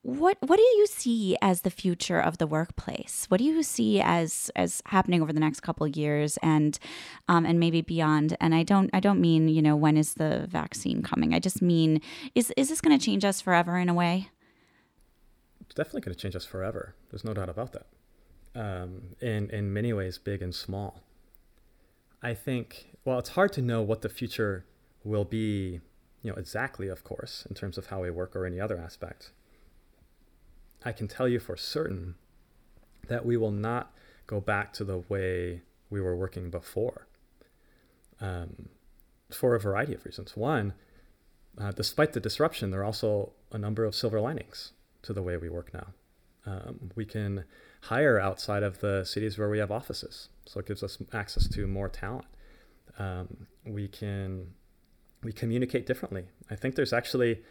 what 0.02 0.38
what 0.40 0.56
do 0.56 0.62
you 0.62 0.86
see 0.86 1.36
as 1.42 1.62
the 1.62 1.70
future 1.70 2.20
of 2.20 2.38
the 2.38 2.46
workplace? 2.46 3.26
What 3.28 3.38
do 3.38 3.44
you 3.44 3.62
see 3.62 4.00
as 4.00 4.50
as 4.54 4.80
happening 4.86 5.20
over 5.22 5.32
the 5.32 5.40
next 5.40 5.60
couple 5.60 5.86
of 5.86 5.96
years 5.96 6.38
and 6.42 6.78
um, 7.28 7.44
and 7.44 7.58
maybe 7.58 7.82
beyond? 7.82 8.36
And 8.40 8.54
I 8.54 8.62
don't 8.62 8.90
I 8.92 9.00
don't 9.00 9.20
mean 9.20 9.48
you 9.48 9.60
know 9.60 9.76
when 9.76 9.96
is 9.96 10.14
the 10.14 10.46
vaccine 10.48 11.02
coming? 11.02 11.34
I 11.34 11.40
just 11.40 11.60
mean 11.60 12.00
is 12.34 12.52
is 12.56 12.68
this 12.68 12.80
going 12.80 12.96
to 12.96 13.04
change 13.04 13.24
us 13.24 13.40
forever 13.40 13.76
in 13.76 13.88
a 13.88 13.94
way? 13.94 14.30
It's 15.60 15.74
definitely 15.74 16.02
going 16.02 16.14
to 16.14 16.20
change 16.20 16.36
us 16.36 16.44
forever. 16.44 16.94
There's 17.10 17.24
no 17.24 17.34
doubt 17.34 17.48
about 17.48 17.72
that. 17.72 17.86
Um, 18.54 19.14
in 19.20 19.50
in 19.50 19.72
many 19.72 19.92
ways, 19.92 20.16
big 20.16 20.42
and 20.42 20.54
small. 20.54 21.02
I 22.22 22.34
think 22.34 22.94
well, 23.04 23.18
it's 23.18 23.30
hard 23.30 23.52
to 23.54 23.62
know 23.62 23.82
what 23.82 24.02
the 24.02 24.08
future 24.08 24.64
will 25.02 25.24
be, 25.24 25.80
you 26.22 26.30
know, 26.30 26.36
exactly, 26.36 26.88
of 26.88 27.02
course, 27.02 27.46
in 27.48 27.54
terms 27.54 27.78
of 27.78 27.86
how 27.86 28.02
we 28.02 28.10
work 28.10 28.36
or 28.36 28.46
any 28.46 28.60
other 28.60 28.78
aspect 28.78 29.32
I 30.84 30.92
can 30.92 31.08
tell 31.08 31.28
you 31.28 31.40
for 31.40 31.56
certain 31.56 32.14
that 33.08 33.24
we 33.24 33.36
will 33.36 33.50
not 33.50 33.92
go 34.26 34.40
back 34.40 34.72
to 34.74 34.84
the 34.84 34.98
way 35.08 35.62
we 35.90 36.00
were 36.00 36.14
working 36.14 36.50
before 36.50 37.06
um, 38.20 38.68
for 39.30 39.54
a 39.54 39.60
variety 39.60 39.94
of 39.94 40.04
reasons. 40.04 40.36
One, 40.36 40.74
uh, 41.58 41.72
despite 41.72 42.12
the 42.12 42.20
disruption, 42.20 42.70
there 42.70 42.80
are 42.80 42.84
also 42.84 43.32
a 43.50 43.58
number 43.58 43.84
of 43.84 43.94
silver 43.94 44.20
linings 44.20 44.72
to 45.02 45.12
the 45.12 45.22
way 45.22 45.36
we 45.36 45.48
work 45.48 45.72
now. 45.72 45.86
Um, 46.46 46.90
we 46.94 47.04
can 47.04 47.44
hire 47.82 48.18
outside 48.18 48.62
of 48.62 48.80
the 48.80 49.04
cities 49.04 49.38
where 49.38 49.48
we 49.48 49.58
have 49.58 49.70
offices, 49.70 50.28
so 50.46 50.60
it 50.60 50.66
gives 50.66 50.82
us 50.82 50.98
access 51.12 51.48
to 51.48 51.66
more 51.66 51.88
talent. 51.88 52.26
Um, 52.98 53.46
we 53.66 53.88
can 53.88 54.54
we 55.22 55.32
communicate 55.32 55.86
differently. 55.86 56.24
I 56.50 56.56
think 56.56 56.74
there's 56.76 56.92
actually, 56.92 57.42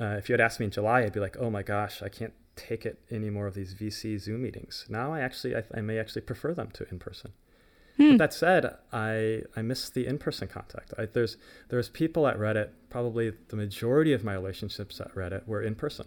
uh, 0.00 0.16
if 0.18 0.28
you 0.28 0.32
had 0.32 0.40
asked 0.40 0.60
me 0.60 0.66
in 0.66 0.72
July, 0.72 1.02
I'd 1.02 1.12
be 1.12 1.20
like, 1.20 1.36
oh 1.38 1.50
my 1.50 1.62
gosh, 1.62 2.02
I 2.02 2.08
can't 2.08 2.32
take 2.56 2.84
it 2.84 2.98
any 3.10 3.30
more 3.30 3.46
of 3.46 3.54
these 3.54 3.74
VC 3.74 4.18
Zoom 4.18 4.42
meetings. 4.42 4.86
Now 4.88 5.12
I 5.12 5.20
actually 5.20 5.56
I, 5.56 5.62
I 5.74 5.80
may 5.80 5.98
actually 5.98 6.22
prefer 6.22 6.54
them 6.54 6.70
to 6.74 6.86
in 6.90 6.98
person. 6.98 7.32
Hmm. 7.96 8.12
But 8.12 8.18
that 8.18 8.34
said, 8.34 8.76
I 8.92 9.42
I 9.56 9.62
miss 9.62 9.88
the 9.90 10.06
in 10.06 10.18
person 10.18 10.48
contact. 10.48 10.92
I, 10.98 11.06
there's 11.06 11.36
there's 11.68 11.88
people 11.88 12.26
at 12.26 12.38
Reddit. 12.38 12.70
Probably 12.90 13.32
the 13.48 13.56
majority 13.56 14.12
of 14.12 14.24
my 14.24 14.34
relationships 14.34 15.00
at 15.00 15.14
Reddit 15.14 15.46
were 15.46 15.62
in 15.62 15.74
person. 15.74 16.06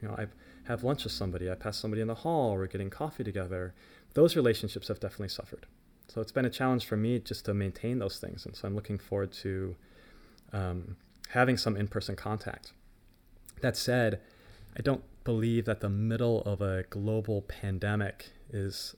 You 0.00 0.08
know, 0.08 0.14
I 0.14 0.26
have 0.64 0.82
lunch 0.84 1.04
with 1.04 1.12
somebody. 1.12 1.50
I 1.50 1.54
pass 1.54 1.76
somebody 1.76 2.00
in 2.00 2.08
the 2.08 2.14
hall. 2.14 2.54
We're 2.54 2.66
getting 2.66 2.90
coffee 2.90 3.24
together. 3.24 3.74
Those 4.14 4.34
relationships 4.34 4.88
have 4.88 4.98
definitely 4.98 5.28
suffered. 5.28 5.66
So 6.08 6.20
it's 6.20 6.32
been 6.32 6.44
a 6.44 6.50
challenge 6.50 6.86
for 6.86 6.96
me 6.96 7.20
just 7.20 7.44
to 7.44 7.54
maintain 7.54 7.98
those 7.98 8.18
things. 8.18 8.44
And 8.44 8.56
so 8.56 8.66
I'm 8.66 8.74
looking 8.74 8.98
forward 8.98 9.30
to 9.32 9.76
um, 10.52 10.96
having 11.28 11.56
some 11.56 11.76
in 11.76 11.86
person 11.86 12.16
contact. 12.16 12.72
That 13.60 13.76
said, 13.76 14.20
I 14.76 14.82
don't 14.82 15.04
believe 15.24 15.64
that 15.66 15.80
the 15.80 15.90
middle 15.90 16.42
of 16.42 16.60
a 16.60 16.84
global 16.90 17.42
pandemic 17.42 18.30
is 18.50 18.94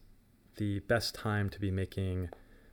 the 0.57 0.81
best 0.81 1.15
time 1.15 1.49
to 1.51 1.61
be 1.61 1.71
making 1.71 2.29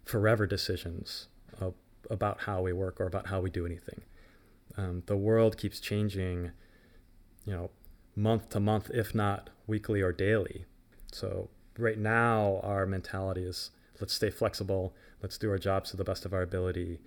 forever 0.06 0.46
decisions 0.46 1.28
of, 1.60 1.74
about 2.10 2.42
how 2.42 2.62
we 2.62 2.74
work 2.74 3.00
or 3.00 3.06
about 3.06 3.28
how 3.28 3.42
we 3.42 3.50
do 3.50 3.66
anything. 3.66 4.02
Um, 4.78 5.04
the 5.08 5.18
world 5.18 5.58
keeps 5.58 5.80
changing, 5.80 6.52
you 7.46 7.54
know, 7.54 7.70
month 8.16 8.50
to 8.50 8.60
month, 8.60 8.90
if 8.94 9.16
not 9.16 9.50
weekly 9.66 10.02
or 10.02 10.12
daily. 10.12 10.66
So 11.12 11.50
right 11.78 11.98
now, 11.98 12.60
our 12.64 12.86
mentality 12.86 13.44
is 13.44 13.72
let's 14.00 14.14
stay 14.14 14.30
flexible, 14.30 14.94
let's 15.22 15.38
do 15.38 15.50
our 15.50 15.58
jobs 15.58 15.92
to 15.92 15.98
the 15.98 16.04
best 16.04 16.26
of 16.26 16.34
our 16.34 16.42
ability, 16.42 17.00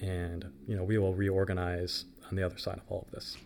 and 0.00 0.50
you 0.66 0.76
know 0.76 0.84
we 0.84 0.98
will 0.98 1.14
reorganize 1.14 2.04
on 2.28 2.36
the 2.36 2.42
other 2.42 2.58
side 2.58 2.78
of 2.78 2.84
all 2.88 3.04
of 3.06 3.10
this. 3.12 3.36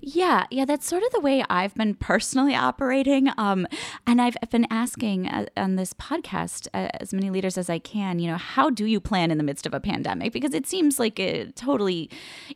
Yeah, 0.00 0.46
yeah, 0.50 0.64
that's 0.64 0.86
sort 0.86 1.02
of 1.02 1.10
the 1.12 1.20
way 1.20 1.44
I've 1.48 1.74
been 1.74 1.94
personally 1.94 2.54
operating. 2.54 3.30
Um, 3.36 3.66
and 4.06 4.20
I've, 4.20 4.36
been 4.50 4.66
asking 4.70 5.28
uh, 5.28 5.46
on 5.56 5.76
this 5.76 5.92
podcast 5.92 6.68
uh, 6.72 6.88
as 7.00 7.12
many 7.12 7.28
leaders 7.28 7.58
as 7.58 7.68
I 7.68 7.78
can, 7.78 8.18
you 8.18 8.30
know, 8.30 8.36
how 8.36 8.70
do 8.70 8.86
you 8.86 9.00
plan 9.00 9.30
in 9.30 9.36
the 9.36 9.44
midst 9.44 9.66
of 9.66 9.74
a 9.74 9.80
pandemic? 9.80 10.32
Because 10.32 10.54
it 10.54 10.66
seems 10.66 10.98
like 10.98 11.18
a 11.18 11.52
totally 11.52 12.08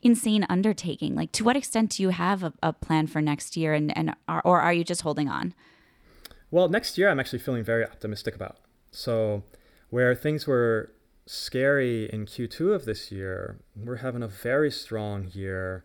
insane 0.02 0.46
undertaking. 0.48 1.14
Like, 1.14 1.32
to 1.32 1.44
what 1.44 1.56
extent 1.56 1.90
do 1.90 2.02
you 2.02 2.10
have 2.10 2.42
a, 2.42 2.52
a 2.62 2.72
plan 2.72 3.06
for 3.06 3.20
next 3.20 3.56
year, 3.56 3.74
and, 3.74 3.96
and 3.96 4.14
are, 4.28 4.40
or 4.44 4.60
are 4.60 4.72
you 4.72 4.84
just 4.84 5.02
holding 5.02 5.28
on? 5.28 5.54
Well, 6.50 6.68
next 6.68 6.96
year 6.96 7.08
I'm 7.08 7.20
actually 7.20 7.40
feeling 7.40 7.64
very 7.64 7.84
optimistic 7.84 8.34
about. 8.34 8.58
So, 8.90 9.42
where 9.90 10.14
things 10.14 10.46
were 10.46 10.92
scary 11.26 12.04
in 12.12 12.26
Q2 12.26 12.74
of 12.74 12.84
this 12.84 13.12
year, 13.12 13.58
we're 13.76 13.96
having 13.96 14.22
a 14.22 14.28
very 14.28 14.70
strong 14.70 15.28
year 15.32 15.84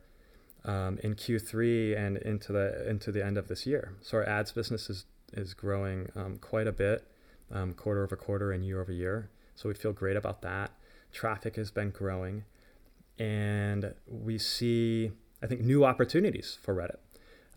um, 0.67 0.99
in 1.01 1.15
Q3 1.15 1.97
and 1.97 2.17
into 2.17 2.51
the 2.51 2.87
into 2.87 3.11
the 3.11 3.25
end 3.25 3.37
of 3.37 3.47
this 3.47 3.65
year. 3.65 3.93
So 4.01 4.17
our 4.17 4.27
ads 4.27 4.51
business 4.51 4.89
is 4.89 5.05
is 5.33 5.53
growing 5.53 6.09
um, 6.15 6.37
quite 6.37 6.67
a 6.67 6.71
bit, 6.71 7.07
um, 7.51 7.73
quarter 7.73 8.03
over 8.03 8.15
quarter 8.15 8.51
and 8.51 8.63
year 8.65 8.81
over 8.81 8.91
year. 8.91 9.29
So 9.55 9.69
we 9.69 9.75
feel 9.75 9.93
great 9.93 10.17
about 10.17 10.41
that. 10.43 10.71
Traffic 11.11 11.55
has 11.55 11.71
been 11.71 11.89
growing, 11.89 12.43
and 13.17 13.93
we 14.05 14.37
see 14.37 15.11
I 15.41 15.47
think 15.47 15.61
new 15.61 15.85
opportunities 15.85 16.59
for 16.61 16.75
Reddit. 16.75 16.97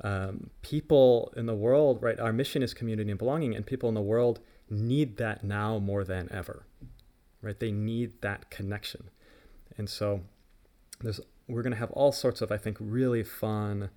Um, 0.03 0.49
people 0.63 1.33
in 1.37 1.45
the 1.45 1.55
world, 1.55 2.03
right? 2.03 2.19
Our 2.19 2.33
mission 2.33 2.63
is 2.63 2.73
community 2.73 3.11
and 3.11 3.19
belonging, 3.19 3.55
and 3.55 3.67
people 3.67 3.89
in 3.89 3.95
the 3.95 4.01
world 4.01 4.41
need 4.71 5.17
that 5.19 5.45
now 5.45 5.79
more 5.79 6.05
than 6.05 6.29
ever, 6.31 6.65
right? 7.43 7.59
They 7.59 7.73
need 7.73 8.23
that 8.23 8.51
connection, 8.51 9.11
and 9.77 9.91
so 9.91 10.23
there's 11.01 11.21
we're 11.51 11.63
going 11.63 11.73
to 11.73 11.79
have 11.79 11.91
all 11.93 12.13
sorts 12.13 12.41
of, 12.41 12.53
I 12.53 12.57
think, 12.57 12.77
really 12.81 13.23
fun 13.23 13.91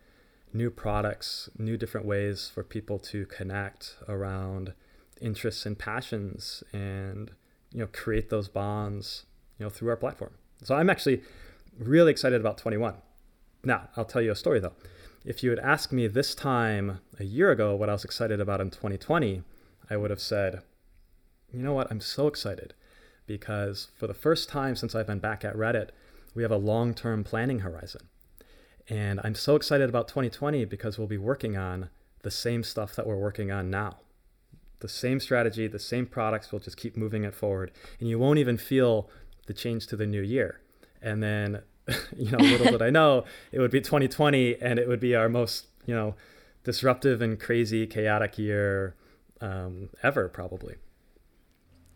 new 0.54 0.70
products, 0.70 1.49
new 1.58 1.78
different 1.78 2.06
ways 2.06 2.49
for 2.54 2.64
people 2.64 2.99
to 2.99 3.26
connect 3.26 3.95
around 4.08 4.74
interests 5.22 5.66
and 5.66 5.78
passions 5.78 6.64
and, 6.72 7.32
you 7.72 7.80
know, 7.80 7.88
create 7.91 8.30
those 8.30 8.47
bonds, 8.47 9.26
you 9.58 9.66
know, 9.66 9.70
through 9.70 9.89
our 9.89 9.95
platform. 9.95 10.32
So 10.64 10.76
I'm 10.76 10.89
actually 10.89 11.22
really 11.80 12.12
excited 12.12 12.39
about 12.39 12.58
21. 12.58 12.95
Now, 13.64 13.89
I'll 13.95 14.06
tell 14.06 14.22
you 14.22 14.32
a 14.32 14.36
story 14.36 14.60
though. 14.60 14.74
If 15.26 15.41
you 15.41 15.49
had 15.49 15.60
asked 15.60 15.91
me 15.91 16.08
this 16.08 16.36
time 16.36 16.99
a 17.20 17.24
year 17.24 17.49
ago 17.51 17.76
what 17.76 17.89
I 17.89 17.93
was 17.93 18.04
excited 18.04 18.41
about 18.41 18.62
in 18.62 18.70
2020, 18.70 19.41
I 19.89 19.97
would 19.97 20.10
have 20.10 20.22
said, 20.22 20.62
you 21.51 21.62
know 21.62 21.74
what, 21.74 21.89
I'm 21.89 22.01
so 22.01 22.28
excited 22.28 22.74
because 23.26 23.89
for 23.95 24.08
the 24.08 24.14
first 24.14 24.49
time 24.49 24.76
since 24.76 24.95
I've 24.95 25.08
been 25.08 25.20
back 25.20 25.45
at 25.45 25.56
Reddit, 25.56 25.89
we 26.34 26.44
have 26.44 26.52
a 26.52 26.58
long 26.58 26.94
term 26.94 27.24
planning 27.24 27.60
horizon. 27.60 28.10
And 28.90 29.22
I'm 29.24 29.36
so 29.36 29.56
excited 29.56 29.88
about 29.88 30.08
2020 30.08 30.66
because 30.66 30.98
we'll 30.98 31.08
be 31.08 31.18
working 31.18 31.56
on 31.56 31.90
the 32.24 32.32
same 32.32 32.64
stuff 32.64 32.96
that 32.96 33.08
we're 33.08 33.18
working 33.18 33.52
on 33.52 33.70
now. 33.70 33.98
The 34.80 34.90
same 34.90 35.20
strategy, 35.20 35.68
the 35.68 35.80
same 35.80 36.06
products, 36.06 36.52
we'll 36.52 36.60
just 36.60 36.76
keep 36.76 36.98
moving 36.98 37.24
it 37.24 37.34
forward. 37.34 37.72
And 38.00 38.10
you 38.10 38.20
won't 38.20 38.40
even 38.40 38.58
feel 38.58 39.10
the 39.46 39.54
change 39.54 39.88
to 39.88 39.96
the 39.96 40.06
new 40.06 40.22
year. 40.22 40.60
And 41.02 41.24
then, 41.24 41.62
you 42.18 42.32
know, 42.32 42.38
little 42.40 42.72
did 42.72 42.82
I 42.82 42.90
know, 42.92 43.24
it 43.52 43.60
would 43.60 43.72
be 43.72 43.80
2020 43.80 44.62
and 44.62 44.80
it 44.80 44.88
would 44.88 45.00
be 45.00 45.16
our 45.16 45.30
most, 45.30 45.68
you 45.86 45.96
know, 45.96 46.16
disruptive 46.64 47.22
and 47.22 47.40
crazy, 47.40 47.88
chaotic 47.88 48.38
year 48.38 48.96
um, 49.40 49.90
ever, 50.02 50.28
probably. 50.28 50.76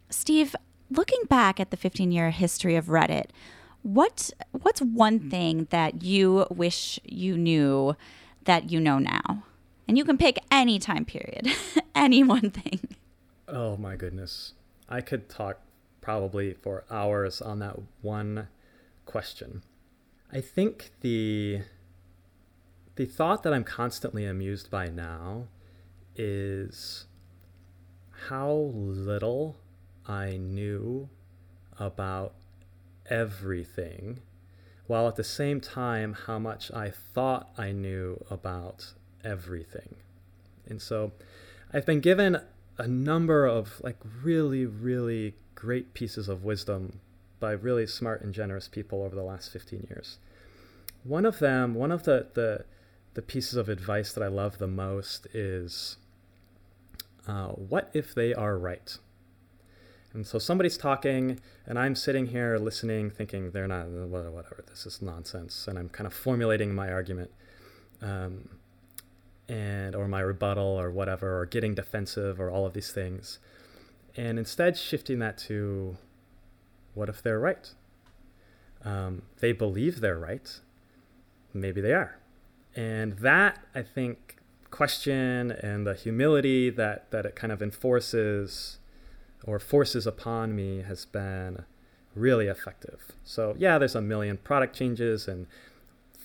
Steve, 0.09 0.55
looking 0.89 1.23
back 1.27 1.59
at 1.59 1.71
the 1.71 1.77
15 1.77 2.11
year 2.11 2.31
history 2.31 2.75
of 2.75 2.85
Reddit, 2.85 3.27
what 3.83 4.31
what's 4.51 4.81
one 4.81 5.29
thing 5.29 5.67
that 5.69 6.03
you 6.03 6.45
wish 6.49 6.99
you 7.03 7.37
knew 7.37 7.95
that 8.45 8.71
you 8.71 8.79
know 8.79 8.99
now? 8.99 9.43
And 9.87 9.97
you 9.97 10.03
can 10.03 10.17
pick 10.17 10.39
any 10.51 10.79
time 10.79 11.05
period, 11.05 11.47
any 11.95 12.23
one 12.23 12.49
thing. 12.51 12.79
Oh 13.47 13.77
my 13.77 13.95
goodness. 13.95 14.53
I 14.89 15.01
could 15.01 15.29
talk 15.29 15.59
probably 16.01 16.53
for 16.53 16.85
hours 16.89 17.41
on 17.41 17.59
that 17.59 17.75
one 18.01 18.47
question. 19.05 19.63
I 20.31 20.41
think 20.41 20.91
the 21.01 21.61
the 22.95 23.05
thought 23.05 23.43
that 23.43 23.53
I'm 23.53 23.63
constantly 23.63 24.25
amused 24.25 24.71
by 24.71 24.87
now 24.87 25.47
is 26.15 27.05
how 28.29 28.71
little 28.73 29.57
I 30.07 30.37
knew 30.37 31.09
about 31.79 32.33
everything, 33.09 34.19
while 34.87 35.07
at 35.07 35.15
the 35.15 35.23
same 35.23 35.59
time, 35.59 36.13
how 36.13 36.39
much 36.39 36.71
I 36.71 36.91
thought 36.91 37.49
I 37.57 37.71
knew 37.71 38.23
about 38.29 38.93
everything. 39.23 39.95
And 40.67 40.81
so 40.81 41.11
I've 41.73 41.85
been 41.85 41.99
given 41.99 42.39
a 42.77 42.87
number 42.87 43.45
of 43.45 43.81
like 43.83 43.97
really, 44.23 44.65
really 44.65 45.35
great 45.55 45.93
pieces 45.93 46.29
of 46.29 46.43
wisdom 46.43 46.99
by 47.39 47.51
really 47.51 47.87
smart 47.87 48.21
and 48.21 48.33
generous 48.33 48.67
people 48.67 49.03
over 49.03 49.15
the 49.15 49.23
last 49.23 49.51
15 49.51 49.87
years. 49.89 50.17
One 51.03 51.25
of 51.25 51.39
them, 51.39 51.73
one 51.73 51.91
of 51.91 52.03
the, 52.03 52.27
the, 52.33 52.65
the 53.13 53.21
pieces 53.21 53.55
of 53.55 53.69
advice 53.69 54.13
that 54.13 54.23
I 54.23 54.27
love 54.27 54.57
the 54.57 54.67
most 54.67 55.27
is 55.33 55.97
uh, 57.27 57.47
what 57.47 57.89
if 57.93 58.15
they 58.15 58.33
are 58.33 58.57
right? 58.57 58.97
And 60.17 60.25
so 60.25 60.39
somebody's 60.39 60.77
talking, 60.77 61.39
and 61.67 61.77
I'm 61.77 61.93
sitting 61.93 62.25
here 62.25 62.57
listening, 62.57 63.11
thinking 63.11 63.51
they're 63.51 63.67
not, 63.67 63.87
whatever, 63.87 64.63
this 64.67 64.87
is 64.87 64.99
nonsense. 64.99 65.67
And 65.67 65.77
I'm 65.77 65.89
kind 65.89 66.07
of 66.07 66.13
formulating 66.13 66.73
my 66.73 66.91
argument. 66.91 67.29
Um, 68.01 68.49
and 69.47 69.95
or 69.95 70.07
my 70.07 70.19
rebuttal 70.19 70.65
or 70.65 70.89
whatever 70.89 71.39
or 71.39 71.45
getting 71.45 71.75
defensive 71.75 72.39
or 72.39 72.49
all 72.49 72.65
of 72.65 72.73
these 72.73 72.91
things 72.91 73.39
and 74.15 74.37
instead 74.37 74.75
shifting 74.75 75.19
that 75.19 75.37
to 75.37 75.97
what 76.93 77.07
if 77.07 77.21
they're 77.21 77.39
right 77.39 77.71
um, 78.83 79.21
they 79.39 79.51
believe 79.53 80.01
they're 80.01 80.17
right 80.17 80.59
maybe 81.53 81.79
they 81.79 81.93
are 81.93 82.17
and 82.75 83.13
that 83.19 83.59
i 83.73 83.81
think 83.81 84.37
question 84.69 85.49
and 85.51 85.87
the 85.87 85.93
humility 85.93 86.69
that 86.69 87.09
that 87.11 87.25
it 87.25 87.35
kind 87.35 87.53
of 87.53 87.61
enforces 87.61 88.79
or 89.43 89.59
forces 89.59 90.07
upon 90.07 90.55
me 90.55 90.81
has 90.81 91.05
been 91.05 91.65
really 92.15 92.47
effective. 92.47 93.13
So, 93.23 93.55
yeah, 93.57 93.77
there's 93.77 93.95
a 93.95 94.01
million 94.01 94.37
product 94.37 94.75
changes 94.75 95.27
and 95.27 95.47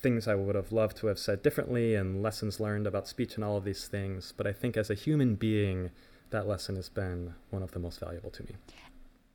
things 0.03 0.27
I 0.27 0.35
would 0.35 0.55
have 0.55 0.73
loved 0.73 0.97
to 0.99 1.07
have 1.07 1.19
said 1.19 1.43
differently 1.43 1.95
and 1.95 2.23
lessons 2.23 2.59
learned 2.59 2.87
about 2.87 3.07
speech 3.07 3.37
and 3.37 3.45
all 3.45 3.57
of 3.57 3.65
these 3.65 3.87
things. 3.87 4.33
But 4.37 4.47
I 4.47 4.53
think 4.53 4.77
as 4.77 4.91
a 4.91 4.95
human 4.95 5.37
being, 5.37 5.91
that 6.31 6.49
lesson 6.49 6.77
has 6.77 6.89
been 6.89 7.35
one 7.51 7.63
of 7.63 7.71
the 7.73 7.79
most 7.79 8.01
valuable 8.01 8.31
to 8.31 8.43
me. 8.43 8.51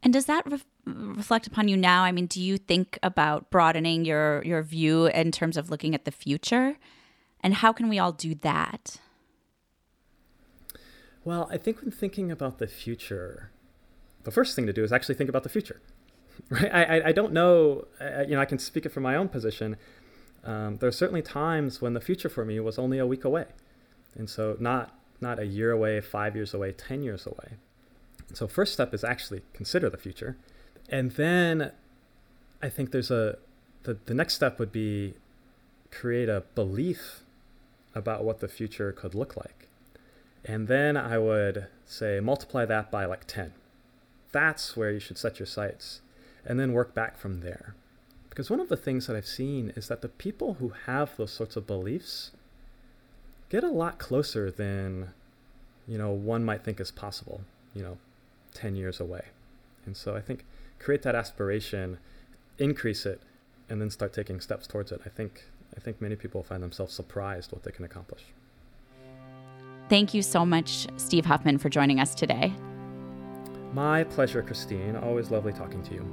And 0.04 0.14
does 0.14 0.26
that 0.26 0.50
re- 0.50 0.62
reflect 0.86 1.48
upon 1.48 1.68
you 1.68 1.78
now? 1.78 2.04
I 2.04 2.12
mean, 2.12 2.28
do 2.28 2.42
you 2.42 2.58
think 2.58 3.00
about 3.02 3.50
broadening 3.50 4.06
your 4.06 4.44
your 4.44 4.62
view 4.62 5.08
in 5.08 5.32
terms 5.32 5.58
of 5.58 5.70
looking 5.70 5.96
at 5.96 6.06
the 6.06 6.12
future? 6.12 6.78
And 7.42 7.56
how 7.56 7.72
can 7.72 7.88
we 7.90 7.98
all 8.00 8.12
do 8.12 8.36
that? 8.36 8.98
Well, 11.24 11.50
I 11.52 11.58
think 11.58 11.82
when 11.82 11.92
thinking 11.92 12.32
about 12.32 12.58
the 12.58 12.68
future, 12.68 13.52
the 14.28 14.32
first 14.32 14.58
thing 14.58 14.68
to 14.68 14.74
do 14.74 14.84
is 14.84 14.92
actually 14.92 15.16
think 15.16 15.30
about 15.30 15.44
the 15.44 15.50
future. 15.50 15.80
Right? 16.50 16.72
I, 16.72 17.08
I, 17.08 17.12
don't 17.14 17.34
know, 17.34 17.88
I, 18.00 18.22
you 18.22 18.36
know, 18.36 18.40
I 18.40 18.46
can 18.46 18.60
speak 18.60 18.86
it 18.86 18.90
from 18.90 19.04
my 19.04 19.16
own 19.16 19.28
position. 19.28 19.76
Um, 20.46 20.78
there 20.78 20.88
are 20.88 20.94
certainly 20.94 21.24
times 21.24 21.82
when 21.82 21.94
the 21.94 22.00
future 22.00 22.30
for 22.30 22.46
me 22.46 22.60
was 22.60 22.78
only 22.78 23.00
a 23.00 23.08
week 23.08 23.26
away. 23.26 23.46
And 24.16 24.30
so 24.30 24.56
not, 24.60 24.94
not 25.20 25.40
a 25.40 25.46
year 25.46 25.72
away, 25.72 26.00
five 26.00 26.36
years 26.36 26.54
away, 26.54 26.74
10 26.74 27.02
years 27.04 27.26
away. 27.26 27.58
So 28.34 28.48
first 28.48 28.74
step 28.74 28.94
is 28.94 29.04
actually 29.04 29.42
consider 29.54 29.90
the 29.90 29.98
future. 29.98 30.38
And 30.90 31.12
then 31.12 31.72
I 32.62 32.70
think 32.70 32.92
there's 32.92 33.12
a, 33.12 33.38
the, 33.84 33.98
the 34.06 34.14
next 34.14 34.36
step 34.36 34.60
would 34.60 34.72
be 34.72 35.16
create 35.90 36.30
a 36.30 36.44
belief 36.54 37.22
about 37.96 38.24
what 38.24 38.42
the 38.42 38.48
future 38.48 38.92
could 38.92 39.16
look 39.16 39.36
like. 39.36 39.68
And 40.46 40.68
then 40.68 40.96
I 40.96 41.18
would 41.18 41.68
say 41.86 42.20
multiply 42.20 42.64
that 42.66 42.92
by 42.92 43.06
like 43.06 43.26
10 43.26 43.54
that's 44.38 44.78
where 44.78 44.92
you 44.92 45.00
should 45.00 45.18
set 45.18 45.40
your 45.40 45.48
sights 45.48 46.02
and 46.46 46.60
then 46.60 46.72
work 46.72 46.94
back 46.94 47.18
from 47.18 47.42
there. 47.42 47.74
Because 48.30 48.52
one 48.52 48.60
of 48.60 48.70
the 48.70 48.78
things 48.78 49.08
that 49.08 49.16
I've 49.16 49.26
seen 49.26 49.74
is 49.76 49.88
that 49.88 50.04
the 50.04 50.10
people 50.10 50.58
who 50.60 50.74
have 50.86 51.18
those 51.18 51.32
sorts 51.32 51.56
of 51.56 51.66
beliefs 51.66 52.30
get 53.50 53.64
a 53.64 53.72
lot 53.72 53.98
closer 53.98 54.52
than, 54.52 55.10
you 55.88 55.98
know, 55.98 56.12
one 56.12 56.46
might 56.46 56.64
think 56.64 56.80
is 56.80 56.92
possible, 56.92 57.42
you 57.74 57.82
know, 57.82 57.98
10 58.54 58.76
years 58.76 59.00
away. 59.00 59.26
And 59.88 59.98
so 59.98 60.16
I 60.16 60.22
think 60.22 60.46
create 60.78 61.02
that 61.02 61.16
aspiration, 61.16 61.98
increase 62.60 63.08
it, 63.08 63.20
and 63.70 63.82
then 63.82 63.90
start 63.90 64.14
taking 64.14 64.40
steps 64.40 64.68
towards 64.68 64.92
it. 64.92 65.02
I 65.04 65.10
think 65.10 65.46
I 65.76 65.80
think 65.80 66.00
many 66.00 66.16
people 66.16 66.44
find 66.44 66.62
themselves 66.62 66.94
surprised 66.94 67.52
what 67.52 67.64
they 67.64 67.72
can 67.72 67.86
accomplish. 67.86 68.24
Thank 69.90 70.14
you 70.14 70.22
so 70.22 70.46
much, 70.46 70.88
Steve 70.98 71.26
Huffman, 71.26 71.58
for 71.58 71.70
joining 71.70 72.00
us 72.00 72.14
today. 72.14 72.54
My 73.74 74.04
pleasure, 74.04 74.42
Christine. 74.42 74.96
Always 74.96 75.30
lovely 75.30 75.54
talking 75.54 75.84
to 75.84 75.94
you. 75.94 76.06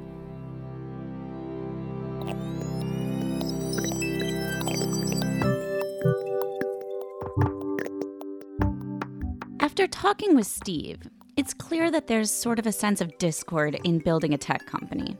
After 9.61 9.87
talking 9.87 10.37
with 10.37 10.47
Steve, 10.47 10.99
it's 11.37 11.55
clear 11.55 11.91
that 11.91 12.07
there's 12.07 12.31
sort 12.31 12.59
of 12.59 12.67
a 12.67 12.73
sense 12.73 13.01
of 13.01 13.17
discord 13.19 13.79
in 13.83 13.99
building 13.99 14.35
a 14.35 14.39
tech 14.39 14.67
company, 14.67 15.17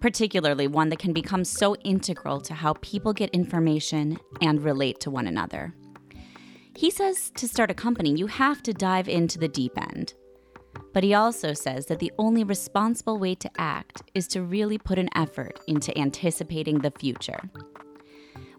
particularly 0.00 0.66
one 0.66 0.88
that 0.90 0.98
can 0.98 1.12
become 1.12 1.44
so 1.44 1.74
integral 1.76 2.40
to 2.42 2.54
how 2.54 2.74
people 2.80 3.12
get 3.12 3.30
information 3.30 4.18
and 4.42 4.62
relate 4.62 5.00
to 5.00 5.10
one 5.10 5.26
another. 5.26 5.74
He 6.76 6.90
says 6.90 7.30
to 7.36 7.48
start 7.48 7.70
a 7.70 7.74
company, 7.74 8.14
you 8.14 8.26
have 8.26 8.62
to 8.64 8.74
dive 8.74 9.08
into 9.08 9.38
the 9.38 9.48
deep 9.48 9.72
end 9.76 10.14
but 10.92 11.04
he 11.04 11.14
also 11.14 11.52
says 11.52 11.86
that 11.86 11.98
the 11.98 12.12
only 12.18 12.44
responsible 12.44 13.18
way 13.18 13.34
to 13.36 13.50
act 13.58 14.02
is 14.14 14.26
to 14.28 14.42
really 14.42 14.78
put 14.78 14.98
an 14.98 15.10
effort 15.14 15.60
into 15.66 15.96
anticipating 15.96 16.78
the 16.78 16.90
future. 16.90 17.50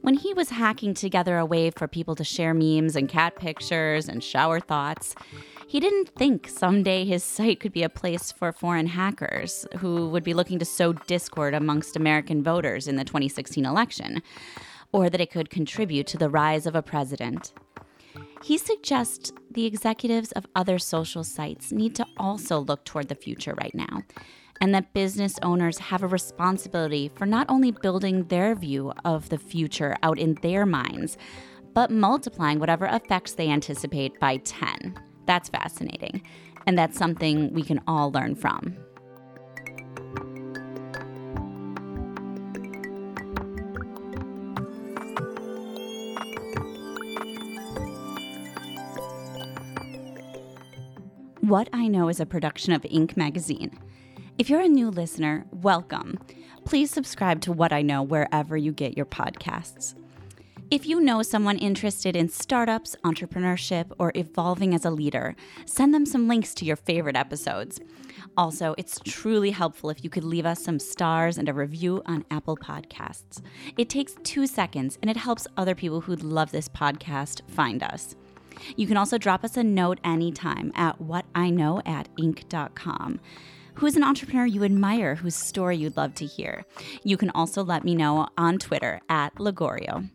When 0.01 0.13
he 0.13 0.33
was 0.33 0.49
hacking 0.49 0.93
together 0.93 1.37
a 1.37 1.45
way 1.45 1.71
for 1.71 1.87
people 1.87 2.15
to 2.15 2.23
share 2.23 2.53
memes 2.53 2.95
and 2.95 3.09
cat 3.09 3.35
pictures 3.35 4.07
and 4.07 4.23
shower 4.23 4.61
thoughts, 4.61 5.13
he 5.67 5.81
didn't 5.81 6.09
think 6.15 6.47
someday 6.47 7.03
his 7.03 7.23
site 7.23 7.59
could 7.59 7.73
be 7.73 7.83
a 7.83 7.89
place 7.89 8.31
for 8.31 8.53
foreign 8.53 8.87
hackers 8.87 9.67
who 9.79 10.09
would 10.09 10.23
be 10.23 10.33
looking 10.33 10.57
to 10.59 10.65
sow 10.65 10.93
discord 10.93 11.53
amongst 11.53 11.97
American 11.97 12.41
voters 12.41 12.87
in 12.87 12.95
the 12.95 13.03
2016 13.03 13.65
election, 13.65 14.23
or 14.93 15.09
that 15.09 15.21
it 15.21 15.31
could 15.31 15.49
contribute 15.49 16.07
to 16.07 16.17
the 16.17 16.29
rise 16.29 16.65
of 16.65 16.75
a 16.75 16.81
president. 16.81 17.53
He 18.43 18.57
suggests 18.57 19.31
the 19.51 19.65
executives 19.65 20.31
of 20.31 20.45
other 20.55 20.79
social 20.79 21.23
sites 21.23 21.71
need 21.71 21.95
to 21.95 22.05
also 22.17 22.59
look 22.59 22.85
toward 22.85 23.09
the 23.09 23.15
future 23.15 23.55
right 23.61 23.75
now 23.75 24.03
and 24.61 24.73
that 24.73 24.93
business 24.93 25.35
owners 25.41 25.77
have 25.77 26.03
a 26.03 26.07
responsibility 26.07 27.11
for 27.15 27.25
not 27.25 27.45
only 27.49 27.71
building 27.71 28.25
their 28.25 28.55
view 28.55 28.93
of 29.05 29.29
the 29.29 29.37
future 29.37 29.95
out 30.03 30.19
in 30.19 30.35
their 30.41 30.65
minds, 30.65 31.17
but 31.73 31.91
multiplying 31.91 32.59
whatever 32.59 32.85
effects 32.85 33.33
they 33.33 33.49
anticipate 33.49 34.19
by 34.19 34.37
10. 34.37 34.99
That's 35.25 35.49
fascinating, 35.49 36.23
and 36.65 36.77
that's 36.77 36.97
something 36.97 37.53
we 37.53 37.63
can 37.63 37.81
all 37.87 38.11
learn 38.11 38.35
from. 38.35 38.75
What 51.49 51.67
I 51.73 51.87
Know 51.87 52.09
is 52.09 52.19
a 52.19 52.27
production 52.27 52.73
of 52.73 52.83
Inc. 52.83 53.17
magazine. 53.17 53.75
If 54.37 54.51
you're 54.51 54.61
a 54.61 54.67
new 54.67 54.91
listener, 54.91 55.47
welcome. 55.51 56.19
Please 56.63 56.91
subscribe 56.91 57.41
to 57.41 57.51
What 57.51 57.73
I 57.73 57.81
Know 57.81 58.03
wherever 58.03 58.55
you 58.55 58.71
get 58.71 58.95
your 58.95 59.07
podcasts. 59.07 59.95
If 60.69 60.85
you 60.85 61.01
know 61.01 61.23
someone 61.23 61.57
interested 61.57 62.15
in 62.15 62.29
startups, 62.29 62.95
entrepreneurship, 63.03 63.91
or 63.97 64.11
evolving 64.13 64.75
as 64.75 64.85
a 64.85 64.91
leader, 64.91 65.35
send 65.65 65.91
them 65.91 66.05
some 66.05 66.27
links 66.27 66.53
to 66.53 66.65
your 66.65 66.75
favorite 66.75 67.15
episodes. 67.15 67.79
Also, 68.37 68.75
it's 68.77 68.99
truly 69.03 69.49
helpful 69.49 69.89
if 69.89 70.03
you 70.03 70.09
could 70.11 70.23
leave 70.23 70.45
us 70.45 70.63
some 70.63 70.77
stars 70.77 71.39
and 71.39 71.49
a 71.49 71.53
review 71.53 72.03
on 72.05 72.25
Apple 72.29 72.57
Podcasts. 72.57 73.41
It 73.75 73.89
takes 73.89 74.13
two 74.21 74.45
seconds 74.45 74.99
and 75.01 75.09
it 75.09 75.17
helps 75.17 75.47
other 75.57 75.73
people 75.73 76.01
who 76.01 76.15
love 76.15 76.51
this 76.51 76.69
podcast 76.69 77.41
find 77.49 77.81
us. 77.81 78.15
You 78.75 78.87
can 78.87 78.97
also 78.97 79.17
drop 79.17 79.43
us 79.43 79.57
a 79.57 79.63
note 79.63 79.99
anytime 80.03 80.71
at 80.75 80.99
whatiknow 80.99 81.87
at 81.87 82.13
inc.com. 82.17 83.19
Who 83.75 83.85
is 83.85 83.95
an 83.95 84.03
entrepreneur 84.03 84.45
you 84.45 84.63
admire 84.63 85.15
whose 85.15 85.35
story 85.35 85.77
you'd 85.77 85.95
love 85.95 86.13
to 86.15 86.25
hear? 86.25 86.65
You 87.03 87.15
can 87.15 87.29
also 87.29 87.63
let 87.63 87.85
me 87.85 87.95
know 87.95 88.27
on 88.37 88.57
Twitter 88.57 88.99
at 89.07 89.35
Lagorio. 89.35 90.09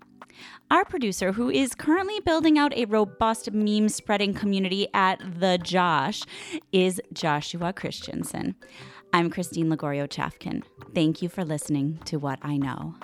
Our 0.70 0.84
producer, 0.84 1.32
who 1.32 1.50
is 1.50 1.74
currently 1.74 2.20
building 2.20 2.58
out 2.58 2.76
a 2.76 2.86
robust 2.86 3.52
meme 3.52 3.88
spreading 3.88 4.34
community 4.34 4.88
at 4.92 5.20
The 5.38 5.58
Josh, 5.58 6.24
is 6.72 7.00
Joshua 7.12 7.72
Christensen. 7.72 8.54
I'm 9.12 9.30
Christine 9.30 9.70
Lagorio 9.70 10.08
Chafkin. 10.08 10.62
Thank 10.94 11.22
you 11.22 11.28
for 11.28 11.44
listening 11.44 12.00
to 12.06 12.18
What 12.18 12.40
I 12.42 12.56
Know. 12.56 12.96